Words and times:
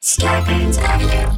Scarpins 0.00 0.78
Avenue. 0.78 1.36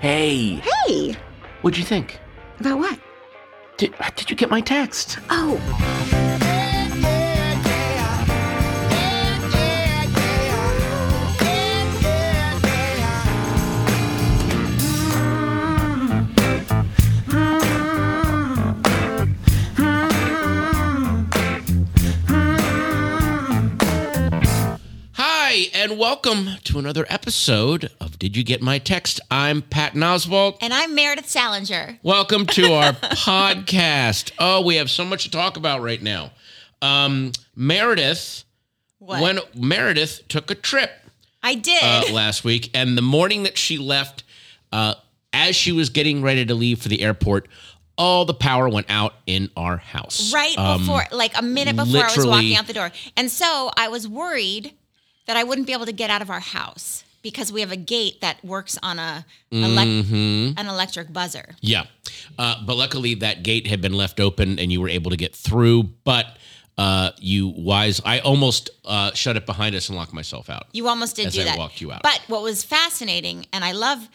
Hey, 0.00 0.62
Hey, 0.86 1.16
what'd 1.62 1.78
you 1.78 1.84
think? 1.84 2.20
about 2.60 2.78
what? 2.78 2.98
Did, 3.76 3.94
uh, 4.00 4.10
did 4.16 4.30
you 4.30 4.36
get 4.36 4.50
my 4.50 4.60
text? 4.60 5.18
Oh, 5.30 5.56
and 25.86 25.98
welcome 25.98 26.48
to 26.64 26.78
another 26.80 27.06
episode 27.08 27.90
of 28.00 28.18
Did 28.18 28.36
You 28.36 28.42
Get 28.42 28.60
My 28.60 28.78
Text? 28.78 29.20
I'm 29.30 29.62
Patton 29.62 30.00
Oswalt. 30.00 30.56
And 30.60 30.72
I'm 30.74 30.94
Meredith 30.96 31.26
Salenger. 31.28 31.98
Welcome 32.02 32.44
to 32.46 32.72
our 32.72 32.92
podcast. 32.94 34.32
Oh, 34.38 34.62
we 34.62 34.76
have 34.76 34.90
so 34.90 35.04
much 35.04 35.24
to 35.24 35.30
talk 35.30 35.56
about 35.56 35.82
right 35.82 36.02
now. 36.02 36.32
Um, 36.82 37.30
Meredith, 37.54 38.42
What? 38.98 39.22
when 39.22 39.38
Meredith 39.54 40.26
took 40.28 40.50
a 40.50 40.54
trip 40.56 40.90
I 41.42 41.54
did. 41.54 41.80
uh, 41.82 42.12
last 42.12 42.42
week, 42.42 42.70
and 42.74 42.98
the 42.98 43.02
morning 43.02 43.44
that 43.44 43.56
she 43.56 43.78
left, 43.78 44.24
uh, 44.72 44.94
as 45.32 45.54
she 45.54 45.70
was 45.70 45.90
getting 45.90 46.20
ready 46.22 46.44
to 46.46 46.54
leave 46.54 46.80
for 46.80 46.88
the 46.88 47.02
airport, 47.02 47.46
all 47.96 48.24
the 48.24 48.34
power 48.34 48.68
went 48.68 48.86
out 48.88 49.14
in 49.26 49.50
our 49.56 49.76
house. 49.76 50.32
right 50.34 50.56
Um, 50.58 50.80
before, 50.80 51.04
like 51.12 51.38
a 51.38 51.42
minute 51.42 51.76
before 51.76 52.00
I 52.00 52.04
was 52.06 52.16
literally- 52.16 52.30
walking 52.30 52.56
out 52.56 52.66
the 52.66 52.72
door. 52.72 52.90
And 53.16 53.30
so 53.30 53.70
I 53.76 53.86
was 53.88 54.08
worried 54.08 54.72
that 55.26 55.36
I 55.36 55.44
wouldn't 55.44 55.66
be 55.66 55.72
able 55.72 55.86
to 55.86 55.92
get 55.92 56.10
out 56.10 56.22
of 56.22 56.30
our 56.30 56.40
house 56.40 57.04
because 57.22 57.50
we 57.52 57.60
have 57.60 57.72
a 57.72 57.76
gate 57.76 58.20
that 58.20 58.44
works 58.44 58.78
on 58.82 58.98
a 58.98 59.24
Mm-hmm. 59.52 60.58
an 60.58 60.66
electric 60.68 61.12
buzzer. 61.12 61.54
Yeah. 61.60 61.84
Uh, 62.38 62.62
but 62.64 62.76
luckily, 62.76 63.14
that 63.16 63.42
gate 63.42 63.66
had 63.66 63.80
been 63.80 63.92
left 63.94 64.20
open 64.20 64.58
and 64.58 64.70
you 64.72 64.80
were 64.80 64.88
able 64.88 65.10
to 65.10 65.16
get 65.16 65.34
through. 65.34 65.84
But 66.04 66.36
uh, 66.78 67.10
you 67.18 67.48
wise, 67.48 68.00
I 68.04 68.20
almost 68.20 68.70
uh, 68.84 69.12
shut 69.14 69.36
it 69.36 69.46
behind 69.46 69.74
us 69.74 69.88
and 69.88 69.96
locked 69.96 70.12
myself 70.12 70.50
out. 70.50 70.66
You 70.72 70.88
almost 70.88 71.16
did 71.16 71.32
do 71.32 71.40
I 71.40 71.44
that. 71.44 71.58
walked 71.58 71.80
you 71.80 71.90
out. 71.92 72.02
But 72.02 72.20
what 72.28 72.42
was 72.42 72.62
fascinating, 72.64 73.46
and 73.52 73.64
I 73.64 73.72
love, 73.72 74.08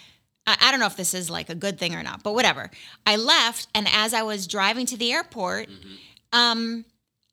I, 0.45 0.57
I 0.61 0.71
don't 0.71 0.79
know 0.79 0.85
if 0.85 0.95
this 0.95 1.13
is 1.13 1.29
like 1.29 1.49
a 1.49 1.55
good 1.55 1.79
thing 1.79 1.95
or 1.95 2.03
not, 2.03 2.21
but 2.23 2.33
whatever. 2.33 2.69
I 3.05 3.15
left, 3.15 3.67
and 3.73 3.87
as 3.91 4.13
I 4.13 4.21
was 4.21 4.45
driving 4.47 4.85
to 4.87 4.97
the 4.97 5.11
airport, 5.11 5.69
Mm-hmm. 5.69 6.39
um, 6.39 6.85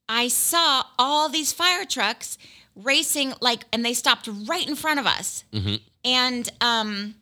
I 0.08 0.28
saw 0.28 0.84
all 0.98 1.28
these 1.28 1.52
fire 1.52 1.84
trucks 1.84 2.38
racing, 2.82 3.34
like, 3.40 3.64
and 3.72 3.84
they 3.84 3.94
stopped 3.94 4.28
right 4.46 4.66
in 4.66 4.76
front 4.76 5.00
of 5.00 5.06
us. 5.06 5.44
Mm-hmm. 5.52 5.76
And 6.04 6.48
um, 6.60 7.14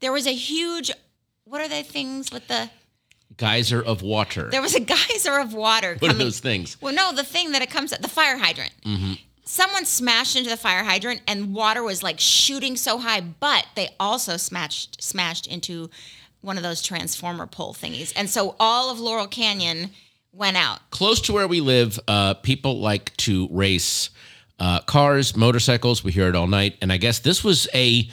there 0.00 0.12
was 0.12 0.26
a 0.26 0.34
huge, 0.34 0.90
what 1.44 1.60
are 1.60 1.68
they 1.68 1.82
things 1.82 2.30
with 2.30 2.48
the, 2.48 2.70
Geyser 3.36 3.82
of 3.82 4.00
water. 4.00 4.48
there 4.50 4.62
was 4.62 4.74
a 4.74 4.80
geyser 4.94 5.38
of 5.38 5.52
water 5.52 5.96
what 5.98 6.10
are 6.10 6.14
those 6.14 6.40
things? 6.40 6.80
Well, 6.80 6.94
no, 6.94 7.12
the 7.12 7.24
thing 7.24 7.52
that 7.52 7.60
it 7.60 7.70
comes 7.70 7.92
at 7.92 8.00
the 8.00 8.08
fire 8.08 8.38
hydrant. 8.38 8.72
Someone 9.44 9.84
smashed 9.84 10.36
into 10.36 10.48
the 10.48 10.56
fire 10.56 10.82
hydrant, 10.82 11.20
and 11.28 11.54
water 11.54 11.82
was 11.82 12.02
like 12.02 12.18
shooting 12.18 12.76
so 12.76 12.98
high. 12.98 13.20
But 13.20 13.66
they 13.74 13.90
also 14.00 14.38
smashed 14.38 15.02
smashed 15.02 15.46
into 15.46 15.90
one 16.40 16.56
of 16.56 16.62
those 16.62 16.80
transformer 16.80 17.46
pole 17.46 17.74
thingies, 17.74 18.12
and 18.16 18.30
so 18.30 18.56
all 18.58 18.90
of 18.90 18.98
Laurel 18.98 19.26
Canyon 19.26 19.90
went 20.32 20.56
out. 20.56 20.90
Close 20.90 21.20
to 21.22 21.32
where 21.32 21.46
we 21.46 21.60
live, 21.60 22.00
uh, 22.08 22.34
people 22.34 22.80
like 22.80 23.16
to 23.18 23.48
race 23.50 24.10
uh, 24.58 24.80
cars, 24.80 25.36
motorcycles. 25.36 26.02
We 26.04 26.12
hear 26.12 26.28
it 26.28 26.34
all 26.34 26.46
night. 26.46 26.76
And 26.80 26.92
I 26.92 26.96
guess 26.96 27.18
this 27.18 27.44
was 27.44 27.68
a 27.74 28.08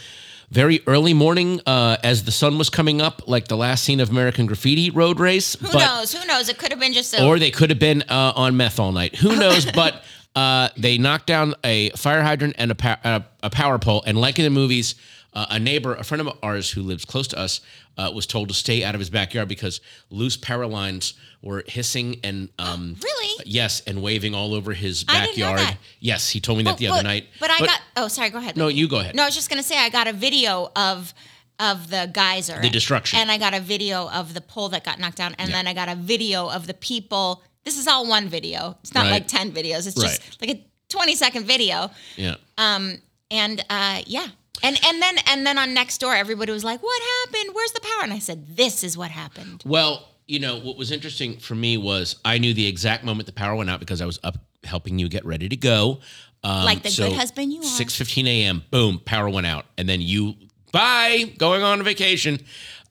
very 0.49 0.81
early 0.85 1.13
morning 1.13 1.61
uh, 1.65 1.97
as 2.03 2.25
the 2.25 2.31
sun 2.31 2.57
was 2.57 2.69
coming 2.69 3.01
up, 3.01 3.27
like 3.27 3.47
the 3.47 3.57
last 3.57 3.83
scene 3.83 3.99
of 3.99 4.09
American 4.09 4.45
Graffiti 4.45 4.89
road 4.91 5.19
race. 5.19 5.55
Who 5.55 5.77
knows? 5.77 6.13
Who 6.13 6.25
knows? 6.27 6.49
It 6.49 6.57
could 6.57 6.71
have 6.71 6.79
been 6.79 6.93
just 6.93 7.13
a. 7.13 7.25
or 7.25 7.39
they 7.39 7.49
could 7.51 7.69
have 7.69 7.79
been 7.79 8.03
uh, 8.03 8.33
on 8.35 8.55
meth 8.57 8.79
all 8.79 8.91
night. 8.91 9.15
Who 9.15 9.35
knows? 9.35 9.65
but 9.71 10.03
uh, 10.35 10.69
they 10.77 10.97
knocked 10.97 11.27
down 11.27 11.55
a 11.63 11.89
fire 11.91 12.21
hydrant 12.21 12.55
and 12.57 12.71
a, 12.71 12.75
pa- 12.75 12.99
a, 13.03 13.23
a 13.43 13.49
power 13.49 13.79
pole. 13.79 14.03
And 14.05 14.19
like 14.19 14.37
in 14.37 14.45
the 14.45 14.51
movies, 14.51 14.95
uh, 15.33 15.47
a 15.49 15.59
neighbor, 15.59 15.95
a 15.95 16.03
friend 16.03 16.21
of 16.21 16.37
ours 16.43 16.69
who 16.71 16.81
lives 16.83 17.05
close 17.05 17.27
to 17.29 17.39
us, 17.39 17.61
uh, 17.97 18.11
was 18.13 18.25
told 18.27 18.47
to 18.49 18.53
stay 18.53 18.83
out 18.83 18.95
of 18.95 18.99
his 18.99 19.09
backyard 19.09 19.47
because 19.47 19.81
loose 20.09 20.37
power 20.37 20.67
lines 20.67 21.13
were 21.43 21.63
hissing 21.67 22.19
and 22.23 22.49
um, 22.57 22.95
Really? 23.03 23.43
yes, 23.45 23.81
and 23.85 24.01
waving 24.01 24.33
all 24.33 24.53
over 24.53 24.73
his 24.73 25.05
I 25.07 25.25
didn't 25.25 25.37
know 25.37 25.51
backyard. 25.51 25.59
that. 25.59 25.77
Yes, 25.99 26.29
he 26.29 26.39
told 26.39 26.57
me 26.57 26.63
that 26.63 26.71
But- 26.71 26.79
the 26.79 26.87
other 26.87 27.03
night. 27.03 27.27
But 27.39 27.51
I 27.51 27.59
got. 27.59 27.81
Oh, 27.97 28.07
sorry. 28.07 28.29
Go 28.29 28.37
ahead. 28.39 28.57
no. 28.57 28.69
You 28.69 28.87
go 28.87 28.99
ahead. 28.99 29.13
No, 29.15 29.23
I 29.23 29.25
was 29.27 29.35
just 29.35 29.49
gonna 29.49 29.61
say 29.63 29.77
I 29.77 29.89
got 29.89 30.07
a 30.07 30.13
video 30.13 30.71
of 30.75 31.13
of 31.59 31.89
the 31.89 32.09
geyser, 32.11 32.59
The 32.61 32.69
destruction. 32.69 33.19
and 33.19 33.29
I 33.31 33.37
got 33.37 33.53
a 33.53 33.59
video 33.59 34.09
of 34.09 34.33
the 34.33 34.41
pole 34.41 34.69
that 34.69 34.83
got 34.83 34.97
knocked 34.99 35.17
down, 35.17 35.35
and 35.37 35.53
then 35.53 35.67
I 35.67 35.73
got 35.73 35.87
a 35.89 35.95
video 35.95 36.49
of 36.49 36.65
the 36.65 36.73
people. 36.73 37.43
This 37.63 37.77
is 37.77 37.87
all 37.87 38.07
one 38.07 38.27
video. 38.27 38.75
It's 38.81 38.93
not 38.93 39.03
Right. 39.03 39.11
like 39.11 39.27
ten 39.27 39.51
videos. 39.51 39.85
It's 39.85 39.95
just 39.95 40.41
like 40.41 40.49
a 40.49 40.63
twenty 40.89 41.15
second 41.15 41.45
video. 41.45 41.91
Yeah. 42.15 42.35
Um, 42.57 43.01
and 43.29 43.63
uh, 43.69 44.01
yeah, 44.07 44.27
and 44.63 44.79
and 44.83 45.01
then 45.01 45.15
and 45.27 45.45
then 45.45 45.57
on 45.57 45.73
next 45.73 45.99
door, 45.99 46.15
everybody 46.15 46.51
was 46.51 46.63
like, 46.63 46.81
"What 46.81 47.01
happened? 47.25 47.53
Where's 47.53 47.71
the 47.71 47.81
power?" 47.81 48.03
And 48.03 48.13
I 48.13 48.19
said, 48.19 48.55
"This 48.57 48.83
is 48.83 48.97
what 48.97 49.11
happened." 49.11 49.61
Well, 49.65 50.07
you 50.27 50.39
know, 50.39 50.59
what 50.59 50.77
was 50.77 50.91
interesting 50.91 51.37
for 51.37 51.55
me 51.55 51.77
was 51.77 52.15
I 52.23 52.37
knew 52.37 52.53
the 52.53 52.67
exact 52.67 53.03
moment 53.03 53.25
the 53.25 53.33
power 53.33 53.55
went 53.55 53.69
out 53.69 53.79
because 53.79 54.01
I 54.01 54.05
was 54.05 54.19
up 54.23 54.37
helping 54.63 54.99
you 54.99 55.09
get 55.09 55.25
ready 55.25 55.49
to 55.49 55.55
go. 55.55 55.99
Um, 56.43 56.65
Like 56.65 56.83
the 56.83 56.89
good 56.95 57.13
husband 57.13 57.53
you 57.53 57.59
are. 57.59 57.63
Six 57.63 57.95
fifteen 57.95 58.27
a.m. 58.27 58.63
Boom, 58.71 58.99
power 58.99 59.29
went 59.29 59.47
out, 59.47 59.65
and 59.77 59.87
then 59.87 60.01
you 60.01 60.35
bye 60.71 61.33
going 61.37 61.63
on 61.63 61.83
vacation, 61.83 62.39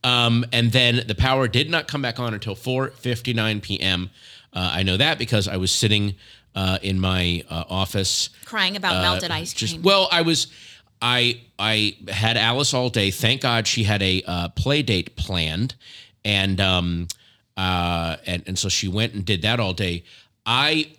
um, 0.04 0.44
and 0.52 0.72
then 0.72 1.02
the 1.06 1.14
power 1.14 1.48
did 1.48 1.70
not 1.70 1.88
come 1.88 2.00
back 2.02 2.18
on 2.18 2.34
until 2.34 2.54
four 2.54 2.90
fifty 2.90 3.32
nine 3.32 3.60
p.m. 3.60 4.10
Uh, 4.52 4.70
I 4.74 4.82
know 4.82 4.96
that 4.96 5.18
because 5.18 5.48
I 5.48 5.56
was 5.56 5.70
sitting 5.72 6.14
uh, 6.54 6.78
in 6.82 7.00
my 7.00 7.42
uh, 7.48 7.64
office 7.68 8.28
Crying 8.44 8.76
about 8.76 9.02
melted 9.02 9.30
ice 9.30 9.52
cream. 9.52 9.68
just 9.68 9.80
well, 9.80 10.08
I 10.10 10.22
was 10.22 10.46
I 11.00 11.40
I 11.58 11.96
had 12.08 12.36
Alice 12.36 12.72
all 12.74 12.88
day. 12.90 13.10
Thank 13.10 13.42
God 13.42 13.66
she 13.66 13.84
had 13.84 14.02
a 14.02 14.22
uh, 14.26 14.48
play 14.50 14.82
date 14.82 15.16
planned, 15.16 15.74
and 16.24 16.60
um 16.60 17.08
uh 17.56 18.16
and 18.26 18.42
and 18.46 18.58
so 18.58 18.68
she 18.68 18.88
went 18.88 19.14
and 19.14 19.24
did 19.24 19.42
that 19.42 19.60
all 19.60 19.72
day. 19.72 20.04
I 20.46 20.92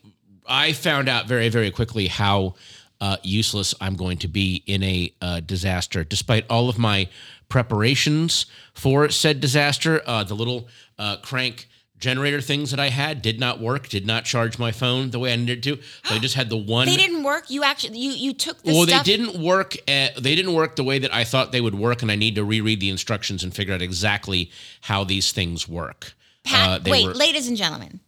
I 0.47 0.73
found 0.73 1.09
out 1.09 1.27
very 1.27 1.49
very 1.49 1.71
quickly 1.71 2.07
how 2.07 2.55
uh, 3.01 3.17
useless 3.21 3.75
I'm 3.81 3.95
going 3.95 4.17
to 4.19 4.29
be 4.29 4.63
in 4.65 4.81
a 4.81 5.13
uh, 5.21 5.39
disaster, 5.41 6.05
despite 6.05 6.45
all 6.49 6.69
of 6.69 6.77
my 6.79 7.09
preparations 7.49 8.45
for 8.73 9.09
said 9.09 9.39
disaster. 9.41 10.01
Uh, 10.05 10.23
the 10.23 10.35
little 10.35 10.67
uh, 10.97 11.17
crank 11.17 11.67
generator 11.99 12.41
things 12.41 12.71
that 12.71 12.79
I 12.79 12.89
had 12.89 13.21
did 13.21 13.39
not 13.39 13.59
work, 13.61 13.87
did 13.87 14.05
not 14.05 14.25
charge 14.25 14.59
my 14.59 14.71
phone 14.71 15.11
the 15.11 15.19
way 15.19 15.31
I 15.31 15.35
needed 15.37 15.63
to. 15.63 15.79
So 16.05 16.15
I 16.15 16.19
just 16.27 16.35
had 16.35 16.49
the 16.49 16.57
one. 16.57 16.85
they 16.87 16.97
didn't 16.97 17.23
work. 17.23 17.49
You 17.49 17.63
actually 17.63 17.99
you 17.99 18.11
you 18.11 18.33
took 18.33 18.61
the 18.63 18.73
Well, 18.73 18.85
stuff. 18.87 19.05
they 19.05 19.17
didn't 19.17 19.41
work. 19.41 19.75
At, 19.89 20.15
they 20.15 20.35
didn't 20.35 20.53
work 20.53 20.75
the 20.75 20.83
way 20.83 20.99
that 20.99 21.13
I 21.13 21.23
thought 21.23 21.51
they 21.51 21.61
would 21.61 21.75
work, 21.75 22.01
and 22.01 22.11
I 22.11 22.15
need 22.15 22.35
to 22.35 22.43
reread 22.43 22.79
the 22.79 22.89
instructions 22.89 23.43
and 23.43 23.53
figure 23.53 23.73
out 23.73 23.81
exactly 23.81 24.49
how 24.81 25.03
these 25.03 25.31
things 25.31 25.67
work. 25.67 26.13
Pat, 26.43 26.81
Uh, 26.87 26.89
wait, 26.91 27.05
were- 27.07 27.13
ladies 27.13 27.47
and 27.47 27.57
gentlemen. 27.57 27.99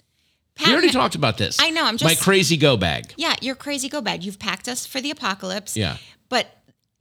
Pat 0.55 0.67
We 0.67 0.73
already 0.73 0.91
talked 0.91 1.15
about 1.15 1.37
this. 1.37 1.57
I 1.59 1.69
know, 1.69 1.83
I'm 1.85 1.97
just 1.97 2.05
my 2.09 2.15
crazy 2.15 2.55
go 2.55 2.77
bag. 2.77 3.13
Yeah, 3.17 3.35
you're 3.41 3.55
crazy 3.55 3.89
go 3.89 3.99
bag. 4.01 4.23
You've 4.23 4.39
packed 4.39 4.67
us 4.69 4.85
for 4.85 5.01
the 5.01 5.11
apocalypse. 5.11 5.75
Yeah. 5.75 5.97
But 6.29 6.47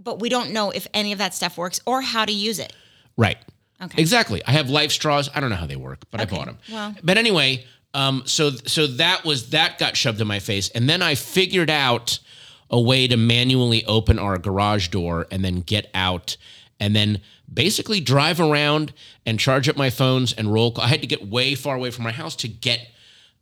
but 0.00 0.18
we 0.20 0.28
don't 0.28 0.50
know 0.50 0.70
if 0.70 0.86
any 0.92 1.12
of 1.12 1.18
that 1.18 1.34
stuff 1.34 1.56
works 1.56 1.80
or 1.86 2.02
how 2.02 2.24
to 2.24 2.32
use 2.32 2.58
it. 2.58 2.72
Right. 3.16 3.38
Okay. 3.80 4.00
Exactly. 4.00 4.42
I 4.44 4.50
have 4.52 4.68
life 4.70 4.90
straws. 4.90 5.30
I 5.34 5.40
don't 5.40 5.50
know 5.50 5.56
how 5.56 5.66
they 5.66 5.76
work, 5.76 6.00
but 6.10 6.20
Okay, 6.20 6.34
I 6.34 6.38
bought 6.38 6.46
them. 6.46 6.58
well. 6.70 6.94
but 7.04 7.16
anyway, 7.16 7.64
um, 7.94 8.22
so 8.26 8.50
so 8.66 8.86
that 8.88 9.24
was 9.24 9.50
that 9.50 9.78
got 9.78 9.96
shoved 9.96 10.20
in 10.20 10.26
my 10.26 10.40
face, 10.40 10.68
and 10.70 10.88
then 10.88 11.00
I 11.00 11.14
figured 11.14 11.70
out 11.70 12.18
a 12.70 12.80
way 12.80 13.06
to 13.06 13.16
manually 13.16 13.84
open 13.84 14.18
our 14.18 14.36
garage 14.36 14.88
door 14.88 15.28
and 15.30 15.44
then 15.44 15.60
get 15.60 15.90
out, 15.94 16.36
and 16.84 16.94
then 16.94 17.18
basically 17.50 17.98
drive 17.98 18.38
around 18.38 18.92
and 19.24 19.40
charge 19.40 19.70
up 19.70 19.76
my 19.76 19.88
phones 19.88 20.34
and 20.34 20.52
roll. 20.52 20.74
I 20.78 20.88
had 20.88 21.00
to 21.00 21.06
get 21.06 21.26
way 21.26 21.54
far 21.54 21.76
away 21.76 21.90
from 21.90 22.04
my 22.04 22.12
house 22.12 22.36
to 22.36 22.48
get 22.48 22.88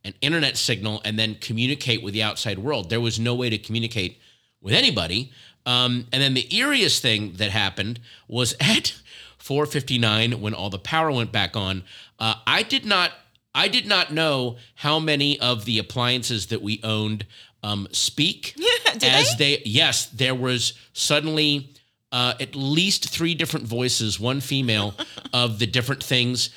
an 0.04 0.14
internet 0.20 0.56
signal 0.56 1.00
and 1.04 1.18
then 1.18 1.34
communicate 1.34 2.04
with 2.04 2.14
the 2.14 2.22
outside 2.22 2.60
world. 2.60 2.88
There 2.88 3.00
was 3.00 3.18
no 3.18 3.34
way 3.34 3.50
to 3.50 3.58
communicate 3.58 4.20
with 4.60 4.74
anybody. 4.74 5.32
Um, 5.66 6.06
and 6.12 6.22
then 6.22 6.34
the 6.34 6.44
eeriest 6.44 7.00
thing 7.00 7.32
that 7.38 7.50
happened 7.50 7.98
was 8.28 8.54
at 8.60 8.94
4:59 9.40 10.36
when 10.36 10.54
all 10.54 10.70
the 10.70 10.78
power 10.78 11.10
went 11.10 11.32
back 11.32 11.56
on. 11.56 11.82
Uh, 12.20 12.34
I 12.46 12.62
did 12.62 12.86
not 12.86 13.10
I 13.56 13.66
did 13.66 13.86
not 13.86 14.12
know 14.12 14.56
how 14.76 15.00
many 15.00 15.38
of 15.40 15.64
the 15.64 15.80
appliances 15.80 16.46
that 16.46 16.62
we 16.62 16.80
owned 16.84 17.26
um, 17.64 17.88
speak 17.90 18.54
Did 18.92 19.04
as 19.04 19.36
they? 19.36 19.62
Yes, 19.64 20.06
there 20.06 20.34
was 20.34 20.74
suddenly 20.92 21.74
uh, 22.12 22.34
at 22.38 22.54
least 22.54 23.08
three 23.08 23.34
different 23.34 23.66
voices, 23.66 24.20
one 24.20 24.40
female, 24.40 24.94
of 25.32 25.58
the 25.58 25.66
different 25.66 26.04
things 26.04 26.50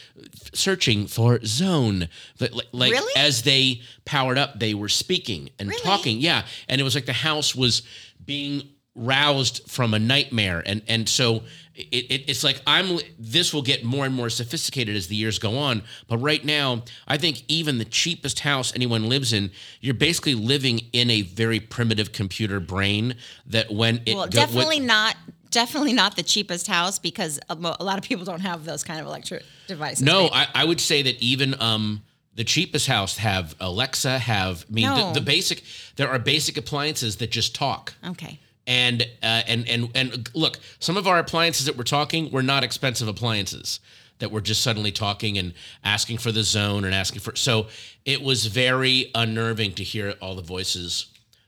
searching 0.53 1.07
for 1.07 1.39
zone. 1.45 2.09
But 2.39 2.53
like, 2.53 2.67
like 2.71 2.91
Really? 2.91 3.13
as 3.15 3.41
they 3.43 3.81
powered 4.05 4.37
up, 4.37 4.59
they 4.59 4.73
were 4.73 4.89
speaking 4.89 5.49
and 5.59 5.69
Really? 5.69 5.81
talking. 5.81 6.19
Yeah, 6.19 6.45
and 6.69 6.79
it 6.79 6.83
was 6.83 6.95
like 6.95 7.05
the 7.05 7.13
house 7.13 7.55
was 7.55 7.81
being 8.23 8.63
roused 8.95 9.69
from 9.69 9.93
a 9.93 9.99
nightmare, 9.99 10.63
and 10.65 10.81
and 10.87 11.07
so 11.09 11.43
it, 11.75 12.05
it, 12.09 12.23
it's 12.29 12.43
like 12.43 12.61
I'm. 12.65 12.99
This 13.19 13.53
will 13.53 13.61
get 13.61 13.83
more 13.83 14.05
and 14.05 14.15
more 14.15 14.29
sophisticated 14.29 14.95
as 14.95 15.07
the 15.07 15.15
years 15.15 15.37
go 15.39 15.57
on. 15.57 15.83
But 16.07 16.19
right 16.19 16.43
now, 16.45 16.83
I 17.05 17.17
think 17.17 17.43
even 17.49 17.77
the 17.77 17.83
cheapest 17.85 18.39
house 18.39 18.71
anyone 18.73 19.09
lives 19.09 19.33
in, 19.33 19.51
you're 19.81 19.93
basically 19.93 20.35
living 20.35 20.79
in 20.93 21.09
a 21.09 21.21
very 21.23 21.59
primitive 21.59 22.13
computer 22.13 22.61
brain. 22.61 23.15
That 23.47 23.73
when 23.73 24.01
it 24.05 24.15
Well, 24.15 24.27
go- 24.27 24.39
when- 24.39 24.47
definitely 24.47 24.79
not. 24.79 25.17
Definitely 25.55 25.93
not 25.93 26.17
the 26.17 26.23
cheapest 26.23 26.67
house 26.67 26.99
because 26.99 27.39
a 27.49 27.53
a 27.79 27.83
lot 27.83 27.97
of 27.97 28.03
people 28.03 28.25
don't 28.25 28.41
have 28.41 28.65
those 28.65 28.83
kind 28.83 28.99
of 28.99 29.05
electric 29.05 29.43
devices. 29.67 30.03
No. 30.03 30.27
I, 30.33 30.47
I 30.53 30.65
would 30.65 30.81
say 30.81 31.01
that 31.03 31.15
even 31.23 31.55
um, 31.61 32.01
the 32.35 32.43
cheapest 32.43 32.87
house 32.87 33.15
have 33.19 33.55
Alexa, 33.61 34.19
have 34.19 34.65
I 34.69 34.73
mean 34.73 34.83
No. 34.85 35.13
the, 35.13 35.21
the 35.21 35.25
basic. 35.25 35.63
There 35.95 36.09
are 36.09 36.19
basic 36.19 36.57
appliances 36.57 37.15
that 37.17 37.31
just 37.31 37.55
talk. 37.55 37.93
Okay. 38.05 38.37
And 38.67 39.03
uh, 39.23 39.43
and 39.47 39.65
and 39.69 39.89
and 39.95 40.29
look, 40.33 40.59
some 40.79 40.97
of 40.97 41.07
our 41.07 41.19
appliances 41.19 41.65
that 41.67 41.77
we're 41.77 41.83
talking 41.85 42.31
were 42.31 42.43
not 42.43 42.63
expensive 42.65 43.07
appliances 43.07 43.79
that 44.19 44.31
were 44.31 44.41
just 44.41 44.61
suddenly 44.61 44.91
talking 44.91 45.37
and 45.37 45.53
asking 45.85 46.17
for 46.17 46.33
the 46.33 46.43
zone 46.43 46.83
and 46.83 46.93
asking 46.93 47.21
for. 47.21 47.33
So 47.37 47.67
it 48.03 48.21
was 48.21 48.47
very 48.47 49.09
unnerving 49.15 49.73
to 49.75 49.83
hear 49.85 50.15
all 50.21 50.35
the 50.35 50.41
voices 50.41 51.05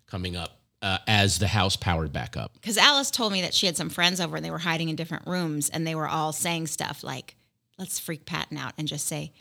coming 0.09 0.37
up 0.37 0.56
uh, 0.81 0.99
as 1.07 1.39
the 1.39 1.47
house 1.47 1.75
powered 1.75 2.13
back 2.13 2.37
up. 2.37 2.53
Because 2.53 2.77
Alice 2.77 3.11
told 3.11 3.31
me 3.31 3.41
that 3.41 3.53
she 3.53 3.65
had 3.65 3.77
some 3.77 3.89
friends 3.89 4.19
over 4.21 4.35
and 4.37 4.45
they 4.45 4.51
were 4.51 4.59
hiding 4.59 4.89
in 4.89 4.95
different 4.95 5.25
rooms 5.27 5.69
and 5.69 5.85
they 5.85 5.95
were 5.95 6.07
all 6.07 6.31
saying 6.31 6.67
stuff 6.67 7.03
like, 7.03 7.35
let's 7.77 7.99
freak 7.99 8.25
Patton 8.25 8.57
out 8.57 8.73
and 8.77 8.87
just 8.87 9.07
say, 9.07 9.33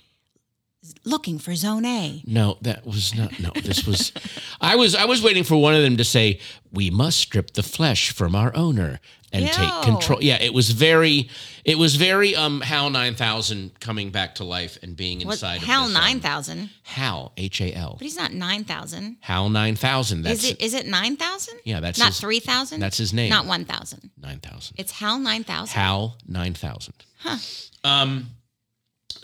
looking 1.04 1.38
for 1.38 1.54
zone 1.54 1.84
A. 1.84 2.22
No, 2.26 2.58
that 2.62 2.86
was 2.86 3.14
not. 3.14 3.38
No, 3.40 3.50
this 3.62 3.86
was. 3.86 4.12
I 4.60 4.76
was. 4.76 4.94
I 4.94 5.04
was 5.04 5.22
waiting 5.22 5.44
for 5.44 5.56
one 5.56 5.74
of 5.74 5.82
them 5.82 5.96
to 5.96 6.04
say, 6.04 6.38
"We 6.72 6.90
must 6.90 7.18
strip 7.18 7.52
the 7.52 7.62
flesh 7.62 8.12
from 8.12 8.34
our 8.34 8.54
owner 8.54 9.00
and 9.44 9.52
take 9.52 9.82
control." 9.82 10.22
Yeah, 10.22 10.40
it 10.42 10.52
was 10.54 10.70
very. 10.70 11.28
It 11.64 11.78
was 11.78 11.96
very. 11.96 12.36
Um, 12.36 12.60
Hal 12.60 12.90
nine 12.90 13.14
thousand 13.14 13.78
coming 13.80 14.10
back 14.10 14.36
to 14.36 14.44
life 14.44 14.78
and 14.82 14.96
being 14.96 15.20
What, 15.26 15.32
inside. 15.34 15.60
Hal 15.62 15.84
of 15.84 15.88
this, 15.90 15.96
um, 15.96 16.02
9000. 16.02 16.70
Hal 16.84 17.32
H 17.36 17.60
A 17.60 17.72
L. 17.74 17.94
But 17.98 18.02
he's 18.04 18.16
not 18.16 18.32
9000. 18.32 19.16
Hal 19.20 19.48
nine 19.48 19.74
thousand. 19.76 20.22
That's 20.22 20.44
Is 20.44 20.50
it 20.52 20.60
is 20.62 20.74
it 20.74 20.86
9000? 20.86 21.54
Yeah, 21.64 21.80
that's 21.80 21.98
Not 21.98 22.08
his- 22.08 22.20
3000? 22.20 22.78
that's 22.80 22.98
his 22.98 23.12
name. 23.12 23.30
Not 23.30 23.46
1000. 23.46 24.10
nine 24.20 24.38
thousand. 24.40 24.76
It's 24.78 24.92
Hal 24.92 25.18
9000. 25.18 25.74
Hal 25.74 26.16
nine 26.28 26.54
thousand. 26.54 26.94
Huh. 27.18 27.38
Um. 27.82 28.30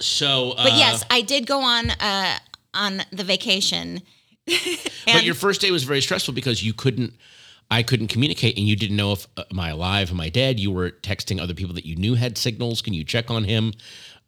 So. 0.01 0.53
Uh, 0.53 0.65
But 0.65 0.73
yes, 0.73 1.05
I 1.11 1.21
did 1.23 1.47
go 1.47 1.61
on 1.61 1.91
uh 1.91 2.39
on 2.75 3.03
the 3.13 3.25
vacation. 3.25 4.03
But 5.07 5.25
your 5.25 5.35
first 5.35 5.61
day 5.61 5.71
was 5.73 5.83
very 5.85 6.01
stressful 6.01 6.33
because 6.35 6.63
you 6.63 6.73
couldn't. 6.73 7.15
I 7.73 7.83
couldn't 7.83 8.09
communicate, 8.09 8.57
and 8.59 8.67
you 8.67 8.77
didn't 8.77 8.97
know 8.97 9.13
if 9.13 9.27
uh, 9.37 9.45
am 9.51 9.59
I 9.59 9.71
alive, 9.71 10.11
am 10.11 10.21
I 10.21 10.29
dead. 10.29 10.61
You 10.61 10.71
were 10.71 10.91
texting 10.91 11.41
other 11.41 11.55
people 11.55 11.75
that 11.75 11.87
you 11.87 11.97
knew 11.97 12.15
had 12.15 12.37
signals. 12.37 12.83
Can 12.83 12.93
you 12.95 13.03
check 13.05 13.31
on 13.31 13.45
him? 13.45 13.73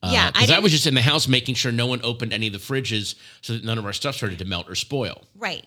Yeah, 0.02 0.30
because 0.30 0.42
I, 0.44 0.46
didn't- 0.46 0.62
was 0.64 0.72
just 0.72 0.86
in 0.86 0.94
the 0.94 1.00
house 1.02 1.28
making 1.28 1.54
sure 1.54 1.72
no 1.72 1.86
one 1.86 2.00
opened 2.02 2.32
any 2.34 2.46
of 2.46 2.52
the 2.52 2.58
fridges 2.58 3.14
so 3.40 3.54
that 3.54 3.64
none 3.64 3.78
of 3.78 3.86
our 3.86 3.92
stuff 3.94 4.14
started 4.16 4.38
to 4.40 4.44
melt 4.44 4.68
or 4.68 4.74
spoil. 4.74 5.22
Right. 5.36 5.64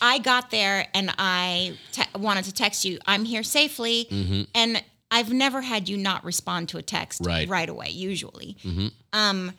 I 0.00 0.18
got 0.18 0.50
there 0.50 0.86
and 0.92 1.12
I 1.18 1.76
te- 1.92 2.02
wanted 2.18 2.44
to 2.46 2.52
text 2.52 2.84
you, 2.84 2.98
I'm 3.06 3.24
here 3.24 3.42
safely. 3.44 4.08
And 4.54 4.82
I've 5.10 5.32
never 5.32 5.62
had 5.62 5.88
you 5.88 5.96
not 5.96 6.24
respond 6.24 6.68
to 6.70 6.78
a 6.78 6.82
text 6.82 7.24
Right. 7.24 7.48
right 7.48 7.68
away, 7.68 7.90
usually. 7.90 8.56
Um, 9.12 9.52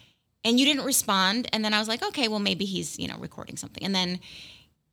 and 0.43 0.59
you 0.59 0.65
didn't 0.65 0.83
respond. 0.85 1.47
And 1.53 1.63
then 1.63 1.73
I 1.73 1.79
was 1.79 1.87
like, 1.87 2.03
okay, 2.03 2.27
well, 2.27 2.39
maybe 2.39 2.65
he's, 2.65 2.99
you 2.99 3.07
know, 3.07 3.17
recording 3.19 3.55
something. 3.57 3.83
And 3.83 3.95
then 3.95 4.19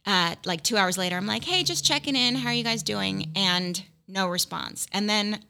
like 0.06 0.62
two 0.62 0.77
hours 0.77 0.99
later, 0.99 1.17
I'm 1.17 1.27
like, 1.27 1.45
hey, 1.45 1.62
just 1.62 1.85
checking 1.85 2.17
in. 2.17 2.37
How 2.37 2.49
are 2.49 2.55
you 2.55 2.65
guys 2.65 2.83
doing? 2.83 3.31
And 3.35 3.83
no 4.06 4.29
response. 4.29 4.87
And 4.93 5.09
then 5.09 5.41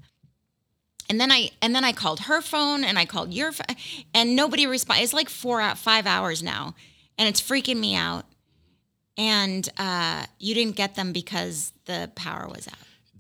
and 1.09 1.21
then 1.21 1.31
I 1.31 1.51
and 1.61 1.75
then 1.75 1.85
I 1.85 1.93
called 1.93 2.21
her 2.21 2.41
phone 2.41 2.85
and 2.85 2.99
I 2.99 3.05
called 3.05 3.33
your 3.33 3.53
phone 3.53 3.77
and 4.15 4.35
nobody 4.35 4.67
responded. 4.67 5.03
It's 5.03 5.13
like 5.13 5.29
four 5.29 5.61
out 5.61 5.79
five 5.79 6.07
hours 6.07 6.43
now, 6.43 6.75
and 7.19 7.29
it's 7.29 7.41
freaking 7.41 7.79
me 7.79 7.95
out. 7.95 8.25
And 9.17 9.69
uh, 9.79 10.25
you 10.41 10.55
didn't 10.55 10.75
get 10.75 10.97
them 10.97 11.13
because 11.13 11.73
the 11.85 12.11
power 12.17 12.49
was 12.49 12.67
out. 12.67 12.75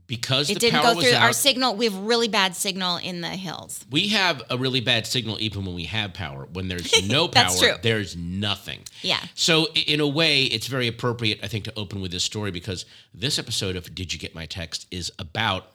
Because 0.07 0.51
It 0.51 0.55
the 0.55 0.61
didn't 0.61 0.83
power 0.83 0.95
go 0.95 1.01
through 1.01 1.15
out, 1.15 1.23
our 1.23 1.33
signal. 1.33 1.77
We 1.77 1.87
have 1.87 1.97
really 1.97 2.29
bad 2.29 2.55
signal 2.55 2.99
in 2.99 3.23
the 3.23 3.29
hills. 3.31 3.87
we 3.91 4.09
have 4.09 4.43
a 4.51 4.59
really 4.59 4.81
bad 4.83 5.07
signal 5.07 5.39
even 5.41 5.65
when 5.65 5.75
we 5.75 5.85
have 5.85 6.13
power. 6.13 6.47
When 6.53 6.69
there's 6.69 7.09
no 7.09 7.27
power, 7.29 7.45
That's 7.45 7.59
true. 7.61 7.73
there's 7.83 8.15
nothing. 8.15 8.81
Yeah. 9.01 9.21
So 9.35 9.69
in 9.75 10.01
a 10.01 10.07
way, 10.07 10.43
it's 10.45 10.67
very 10.67 10.89
appropriate, 10.89 11.41
I 11.43 11.49
think, 11.49 11.65
to 11.65 11.73
open 11.75 12.03
with 12.03 12.11
this 12.11 12.23
story 12.23 12.51
because 12.51 12.85
this 13.15 13.39
episode 13.39 13.77
of 13.77 13.95
"Did 13.95 14.13
You 14.13 14.19
Get 14.19 14.35
My 14.35 14.45
Text" 14.45 14.87
is 14.91 15.11
about 15.19 15.69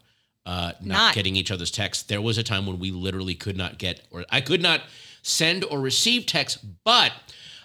uh, 0.46 0.74
not, 0.80 0.96
Not. 0.96 1.16
getting 1.16 1.36
each 1.36 1.50
other's 1.52 1.72
texts. 1.72 2.04
There 2.04 2.22
was 2.22 2.38
a 2.38 2.44
time 2.44 2.68
when 2.68 2.78
we 2.80 2.92
literally 2.92 3.36
could 3.36 3.58
not 3.58 3.78
get, 3.80 4.02
or 4.12 4.26
I 4.30 4.42
could 4.42 4.62
not 4.62 4.82
send 5.24 5.64
or 5.66 5.80
receive 5.80 6.26
text, 6.28 6.60
but 6.84 7.12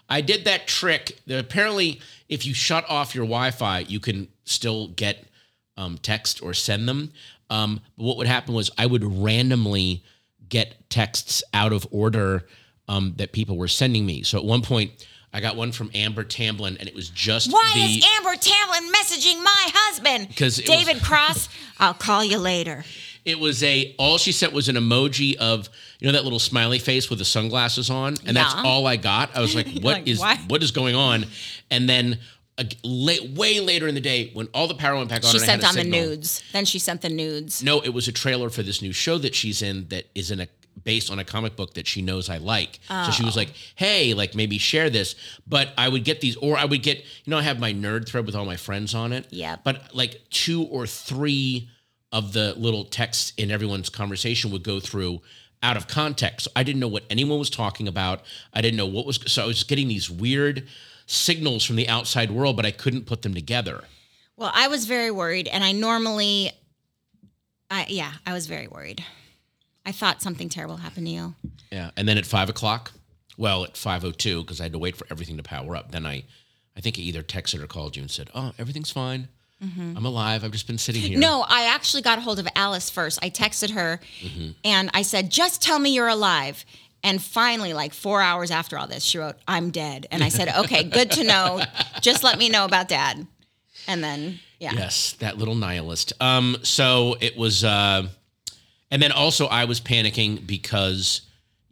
I 0.08 0.22
did 0.22 0.44
that 0.46 0.66
trick. 0.66 1.18
That 1.26 1.38
apparently, 1.38 2.00
if 2.28 2.44
you 2.46 2.54
shut 2.54 2.84
off 2.88 3.14
your 3.14 3.24
Wi-Fi, 3.26 3.80
you 3.80 4.00
can 4.00 4.28
still 4.44 4.88
get 4.88 5.24
um, 5.76 5.98
text 5.98 6.42
or 6.42 6.54
send 6.54 6.88
them. 6.88 7.12
Um, 7.50 7.80
but 7.96 8.04
what 8.04 8.16
would 8.16 8.26
happen 8.26 8.54
was 8.54 8.70
I 8.78 8.86
would 8.86 9.04
randomly 9.04 10.02
get 10.48 10.88
texts 10.90 11.42
out 11.52 11.72
of 11.72 11.86
order 11.90 12.46
um, 12.88 13.14
that 13.16 13.32
people 13.32 13.56
were 13.56 13.68
sending 13.68 14.04
me. 14.06 14.22
So 14.22 14.38
at 14.38 14.44
one 14.44 14.62
point, 14.62 15.06
I 15.32 15.40
got 15.40 15.56
one 15.56 15.72
from 15.72 15.90
Amber 15.94 16.22
Tamblyn, 16.22 16.76
and 16.78 16.88
it 16.88 16.94
was 16.94 17.10
just 17.10 17.50
Why 17.52 17.72
the. 17.74 17.80
is 17.80 18.06
Amber 18.16 18.36
Tamblyn 18.40 18.92
messaging 18.92 19.42
my 19.42 19.70
husband? 19.74 20.36
'Cause 20.36 20.58
it 20.58 20.68
was- 20.68 20.84
David 20.84 21.02
Cross, 21.04 21.48
I'll 21.78 21.94
call 21.94 22.24
you 22.24 22.38
later. 22.38 22.84
It 23.24 23.38
was 23.40 23.62
a 23.62 23.94
all 23.98 24.18
she 24.18 24.32
sent 24.32 24.52
was 24.52 24.68
an 24.68 24.76
emoji 24.76 25.34
of 25.36 25.70
you 25.98 26.06
know 26.06 26.12
that 26.12 26.24
little 26.24 26.38
smiley 26.38 26.78
face 26.78 27.08
with 27.08 27.18
the 27.18 27.24
sunglasses 27.24 27.88
on, 27.88 28.16
and 28.26 28.36
that's 28.36 28.54
all 28.54 28.86
I 28.86 28.96
got. 28.96 29.34
I 29.34 29.40
was 29.40 29.54
like, 29.54 29.66
"What 29.80 30.06
is 30.06 30.20
Like, 30.20 30.38
why? 30.40 30.44
what 30.46 30.62
is 30.62 30.70
going 30.72 30.94
on?" 30.94 31.24
And 31.70 31.88
then 31.88 32.18
uh, 32.58 32.64
late, 32.84 33.30
way 33.30 33.60
later 33.60 33.88
in 33.88 33.94
the 33.94 34.00
day, 34.00 34.30
when 34.32 34.46
all 34.54 34.68
the 34.68 34.74
power 34.74 34.96
went 34.96 35.08
back 35.08 35.24
on, 35.24 35.30
She 35.32 35.38
and 35.38 35.42
I 35.48 35.52
had 35.52 35.62
sent 35.62 35.76
a 35.76 35.80
on 35.80 35.90
the 35.90 35.90
nudes. 35.90 36.42
Then 36.52 36.64
she 36.64 36.78
sent 36.78 37.00
the 37.02 37.08
nudes. 37.08 37.62
No, 37.62 37.80
it 37.80 37.88
was 37.90 38.06
a 38.08 38.12
trailer 38.12 38.48
for 38.50 38.62
this 38.62 38.80
new 38.80 38.92
show 38.92 39.18
that 39.18 39.34
she's 39.34 39.60
in 39.62 39.88
that 39.88 40.06
is 40.14 40.30
in 40.30 40.40
a 40.40 40.48
based 40.82 41.08
on 41.10 41.18
a 41.20 41.24
comic 41.24 41.54
book 41.56 41.74
that 41.74 41.86
she 41.86 42.02
knows 42.02 42.28
I 42.28 42.38
like. 42.38 42.80
So 42.88 43.10
she 43.12 43.22
Oh. 43.22 43.26
was 43.26 43.36
like, 43.36 43.50
"Hey, 43.76 44.12
like 44.12 44.34
maybe 44.34 44.58
share 44.58 44.90
this." 44.90 45.14
But 45.46 45.72
I 45.78 45.88
would 45.88 46.04
get 46.04 46.20
these, 46.20 46.34
or 46.36 46.56
I 46.58 46.64
would 46.64 46.82
get, 46.82 46.98
you 46.98 47.30
know, 47.30 47.38
I 47.38 47.42
have 47.42 47.58
my 47.60 47.72
nerd 47.72 48.08
thread 48.08 48.26
with 48.26 48.34
all 48.34 48.44
my 48.44 48.56
friends 48.56 48.92
on 48.94 49.12
it. 49.12 49.26
Yeah. 49.30 49.56
But 49.62 49.94
like 49.94 50.20
two 50.30 50.62
or 50.64 50.86
three 50.86 51.68
of 52.12 52.32
the 52.32 52.54
little 52.56 52.84
texts 52.84 53.32
in 53.36 53.50
everyone's 53.52 53.88
conversation 53.88 54.50
would 54.50 54.62
go 54.64 54.78
through 54.80 55.22
out 55.62 55.76
of 55.76 55.86
context. 55.88 56.44
So 56.44 56.50
I 56.56 56.62
didn't 56.64 56.80
know 56.80 56.88
what 56.88 57.04
anyone 57.08 57.38
was 57.38 57.50
talking 57.50 57.88
about. 57.88 58.22
I 58.52 58.60
didn't 58.60 58.76
know 58.76 58.86
what 58.86 59.06
was. 59.06 59.20
So 59.26 59.44
I 59.44 59.46
was 59.46 59.62
getting 59.64 59.88
these 59.88 60.10
weird 60.10 60.66
signals 61.06 61.64
from 61.64 61.76
the 61.76 61.88
outside 61.88 62.30
world, 62.30 62.56
but 62.56 62.66
I 62.66 62.70
couldn't 62.70 63.06
put 63.06 63.22
them 63.22 63.34
together. 63.34 63.84
Well, 64.36 64.50
I 64.54 64.68
was 64.68 64.86
very 64.86 65.10
worried, 65.10 65.48
and 65.48 65.62
I 65.62 65.72
normally, 65.72 66.50
I 67.70 67.86
yeah, 67.88 68.12
I 68.26 68.32
was 68.32 68.46
very 68.46 68.66
worried. 68.66 69.04
I 69.86 69.92
thought 69.92 70.22
something 70.22 70.48
terrible 70.48 70.76
happened 70.78 71.06
to 71.06 71.12
you. 71.12 71.34
Yeah, 71.70 71.90
and 71.96 72.08
then 72.08 72.18
at 72.18 72.26
five 72.26 72.48
o'clock, 72.48 72.92
well, 73.36 73.64
at 73.64 73.76
five 73.76 74.04
o 74.04 74.10
two, 74.10 74.42
because 74.42 74.60
I 74.60 74.64
had 74.64 74.72
to 74.72 74.78
wait 74.78 74.96
for 74.96 75.06
everything 75.10 75.36
to 75.36 75.42
power 75.42 75.76
up. 75.76 75.92
Then 75.92 76.06
I, 76.06 76.24
I 76.76 76.80
think 76.80 76.98
I 76.98 77.02
either 77.02 77.22
texted 77.22 77.62
or 77.62 77.66
called 77.66 77.96
you 77.96 78.02
and 78.02 78.10
said, 78.10 78.30
"Oh, 78.34 78.52
everything's 78.58 78.90
fine. 78.90 79.28
I'm 79.96 80.04
alive. 80.04 80.44
I've 80.44 80.50
just 80.50 80.66
been 80.66 80.76
sitting 80.76 81.00
here." 81.00 81.12
Mm-hmm. 81.12 81.20
No, 81.20 81.42
I 81.48 81.72
actually 81.74 82.02
got 82.02 82.18
a 82.18 82.20
hold 82.20 82.38
of 82.38 82.46
Alice 82.54 82.90
first. 82.90 83.18
I 83.22 83.30
texted 83.30 83.70
her 83.70 83.98
and 84.62 84.90
I 84.92 85.00
said, 85.00 85.30
just 85.30 85.62
tell 85.62 85.78
me 85.78 85.94
you're 85.94 86.08
alive. 86.08 86.66
And 87.04 87.22
finally, 87.22 87.72
like 87.72 87.94
four 87.94 88.20
hours 88.20 88.50
after 88.50 88.76
all 88.76 88.88
this, 88.88 89.04
she 89.04 89.18
wrote, 89.18 89.36
I'm 89.46 89.70
dead. 89.70 90.08
And 90.10 90.24
I 90.24 90.28
said, 90.30 90.48
okay, 90.64 90.82
good 90.82 91.12
to 91.12 91.22
know. 91.24 91.62
Just 92.00 92.24
let 92.24 92.38
me 92.38 92.48
know 92.48 92.64
about 92.64 92.88
dad. 92.88 93.26
And 93.86 94.02
then, 94.02 94.40
yeah. 94.58 94.72
Yes, 94.72 95.12
that 95.20 95.38
little 95.38 95.54
nihilist. 95.54 96.14
Um, 96.20 96.56
so 96.62 97.16
it 97.20 97.36
was, 97.36 97.62
uh, 97.62 98.08
and 98.90 99.00
then 99.00 99.12
also 99.12 99.46
I 99.46 99.66
was 99.66 99.80
panicking 99.80 100.44
because 100.44 101.20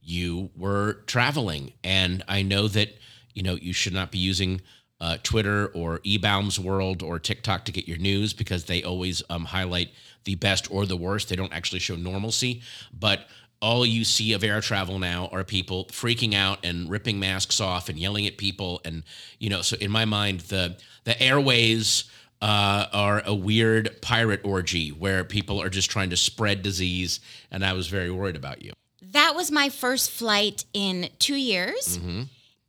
you 0.02 0.50
were 0.56 1.00
traveling, 1.06 1.72
and 1.82 2.22
I 2.28 2.42
know 2.42 2.68
that 2.68 2.90
you 3.34 3.42
know, 3.42 3.54
you 3.54 3.72
should 3.72 3.92
not 3.92 4.10
be 4.10 4.18
using 4.18 4.60
uh, 5.00 5.16
Twitter 5.22 5.68
or 5.68 5.98
eBaum's 6.00 6.58
World 6.58 7.02
or 7.02 7.18
TikTok 7.18 7.64
to 7.64 7.72
get 7.72 7.88
your 7.88 7.98
news 7.98 8.32
because 8.32 8.64
they 8.64 8.82
always 8.82 9.22
um, 9.30 9.46
highlight 9.46 9.90
the 10.24 10.36
best 10.36 10.70
or 10.70 10.86
the 10.86 10.96
worst. 10.96 11.28
They 11.28 11.36
don't 11.36 11.52
actually 11.52 11.80
show 11.80 11.96
normalcy. 11.96 12.62
But 12.98 13.26
all 13.62 13.86
you 13.86 14.04
see 14.04 14.32
of 14.32 14.42
air 14.44 14.60
travel 14.60 14.98
now 14.98 15.28
are 15.32 15.44
people 15.44 15.86
freaking 15.86 16.34
out 16.34 16.58
and 16.64 16.90
ripping 16.90 17.18
masks 17.20 17.60
off 17.60 17.88
and 17.88 17.98
yelling 17.98 18.26
at 18.26 18.36
people. 18.36 18.80
And, 18.84 19.04
you 19.38 19.48
know, 19.48 19.62
so 19.62 19.76
in 19.80 19.90
my 19.90 20.04
mind, 20.04 20.40
the, 20.40 20.76
the 21.04 21.20
airways 21.22 22.04
uh, 22.42 22.86
are 22.92 23.22
a 23.24 23.34
weird 23.34 24.02
pirate 24.02 24.40
orgy 24.44 24.88
where 24.90 25.22
people 25.22 25.62
are 25.62 25.70
just 25.70 25.88
trying 25.90 26.10
to 26.10 26.16
spread 26.16 26.62
disease. 26.62 27.20
And 27.52 27.64
I 27.64 27.72
was 27.72 27.86
very 27.86 28.10
worried 28.10 28.36
about 28.36 28.62
you. 28.62 28.72
That 29.00 29.34
was 29.36 29.50
my 29.50 29.68
first 29.68 30.10
flight 30.10 30.64
in 30.72 31.08
two 31.18 31.36
years, 31.36 31.98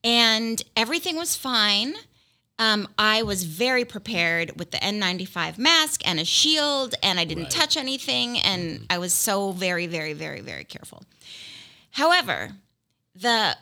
and 0.03 0.61
everything 0.75 1.15
was 1.15 1.35
fine. 1.35 1.93
Um, 2.59 2.87
I 2.99 3.23
was 3.23 3.43
very 3.43 3.83
prepared 3.83 4.57
with 4.59 4.71
the 4.71 4.77
N95 4.77 5.57
mask 5.57 6.07
and 6.07 6.19
a 6.19 6.25
shield, 6.25 6.93
and 7.01 7.19
I 7.19 7.25
didn't 7.25 7.49
touch 7.49 7.75
anything, 7.77 8.37
and 8.39 8.85
I 8.89 8.99
was 8.99 9.13
so 9.13 9.51
very, 9.51 9.87
very, 9.87 10.13
very, 10.13 10.39
very 10.41 10.63
careful. 10.63 11.03
However, 11.91 12.51
the 13.15 13.57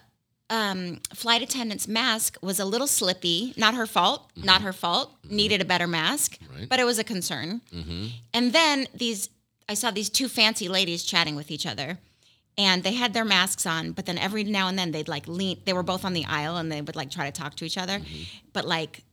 um, 0.50 1.00
flight 1.14 1.42
attendant's 1.42 1.88
mask 1.88 2.38
was 2.42 2.60
a 2.60 2.66
little 2.66 2.88
slippy. 2.88 3.54
Not 3.56 3.74
her 3.76 3.86
fault. 3.88 4.30
Not 4.36 4.62
her 4.62 4.74
fault. 4.74 5.14
Needed 5.30 5.62
a 5.62 5.66
better 5.66 5.88
mask, 5.88 6.38
Right. 6.54 6.68
but 6.68 6.80
it 6.80 6.84
was 6.86 7.00
a 7.00 7.04
concern. 7.06 7.62
And 8.34 8.52
then 8.52 8.88
these, 8.94 9.30
I 9.70 9.74
saw 9.74 9.92
these 9.92 10.10
two 10.10 10.28
fancy 10.28 10.68
ladies 10.68 11.04
chatting 11.04 11.36
with 11.38 11.50
each 11.50 11.66
other, 11.66 11.98
and 12.62 12.84
they 12.84 12.94
had 12.94 13.14
their 13.14 13.26
masks 13.26 13.66
on. 13.66 13.92
But 13.92 14.06
then 14.06 14.18
every 14.18 14.44
now 14.44 14.68
and 14.68 14.78
then 14.78 14.92
they'd 14.92 15.08
like 15.08 15.28
lean. 15.28 15.60
They 15.66 15.74
were 15.74 15.84
both 15.84 16.04
on 16.06 16.14
the 16.14 16.26
aisle, 16.26 16.58
and 16.58 16.72
they 16.72 16.82
would 16.82 16.96
like 16.96 17.10
try 17.12 17.26
to 17.30 17.32
talk 17.42 17.56
to 17.56 17.66
each 17.66 17.78
other, 17.78 18.00
but 18.54 18.66
like 18.66 19.04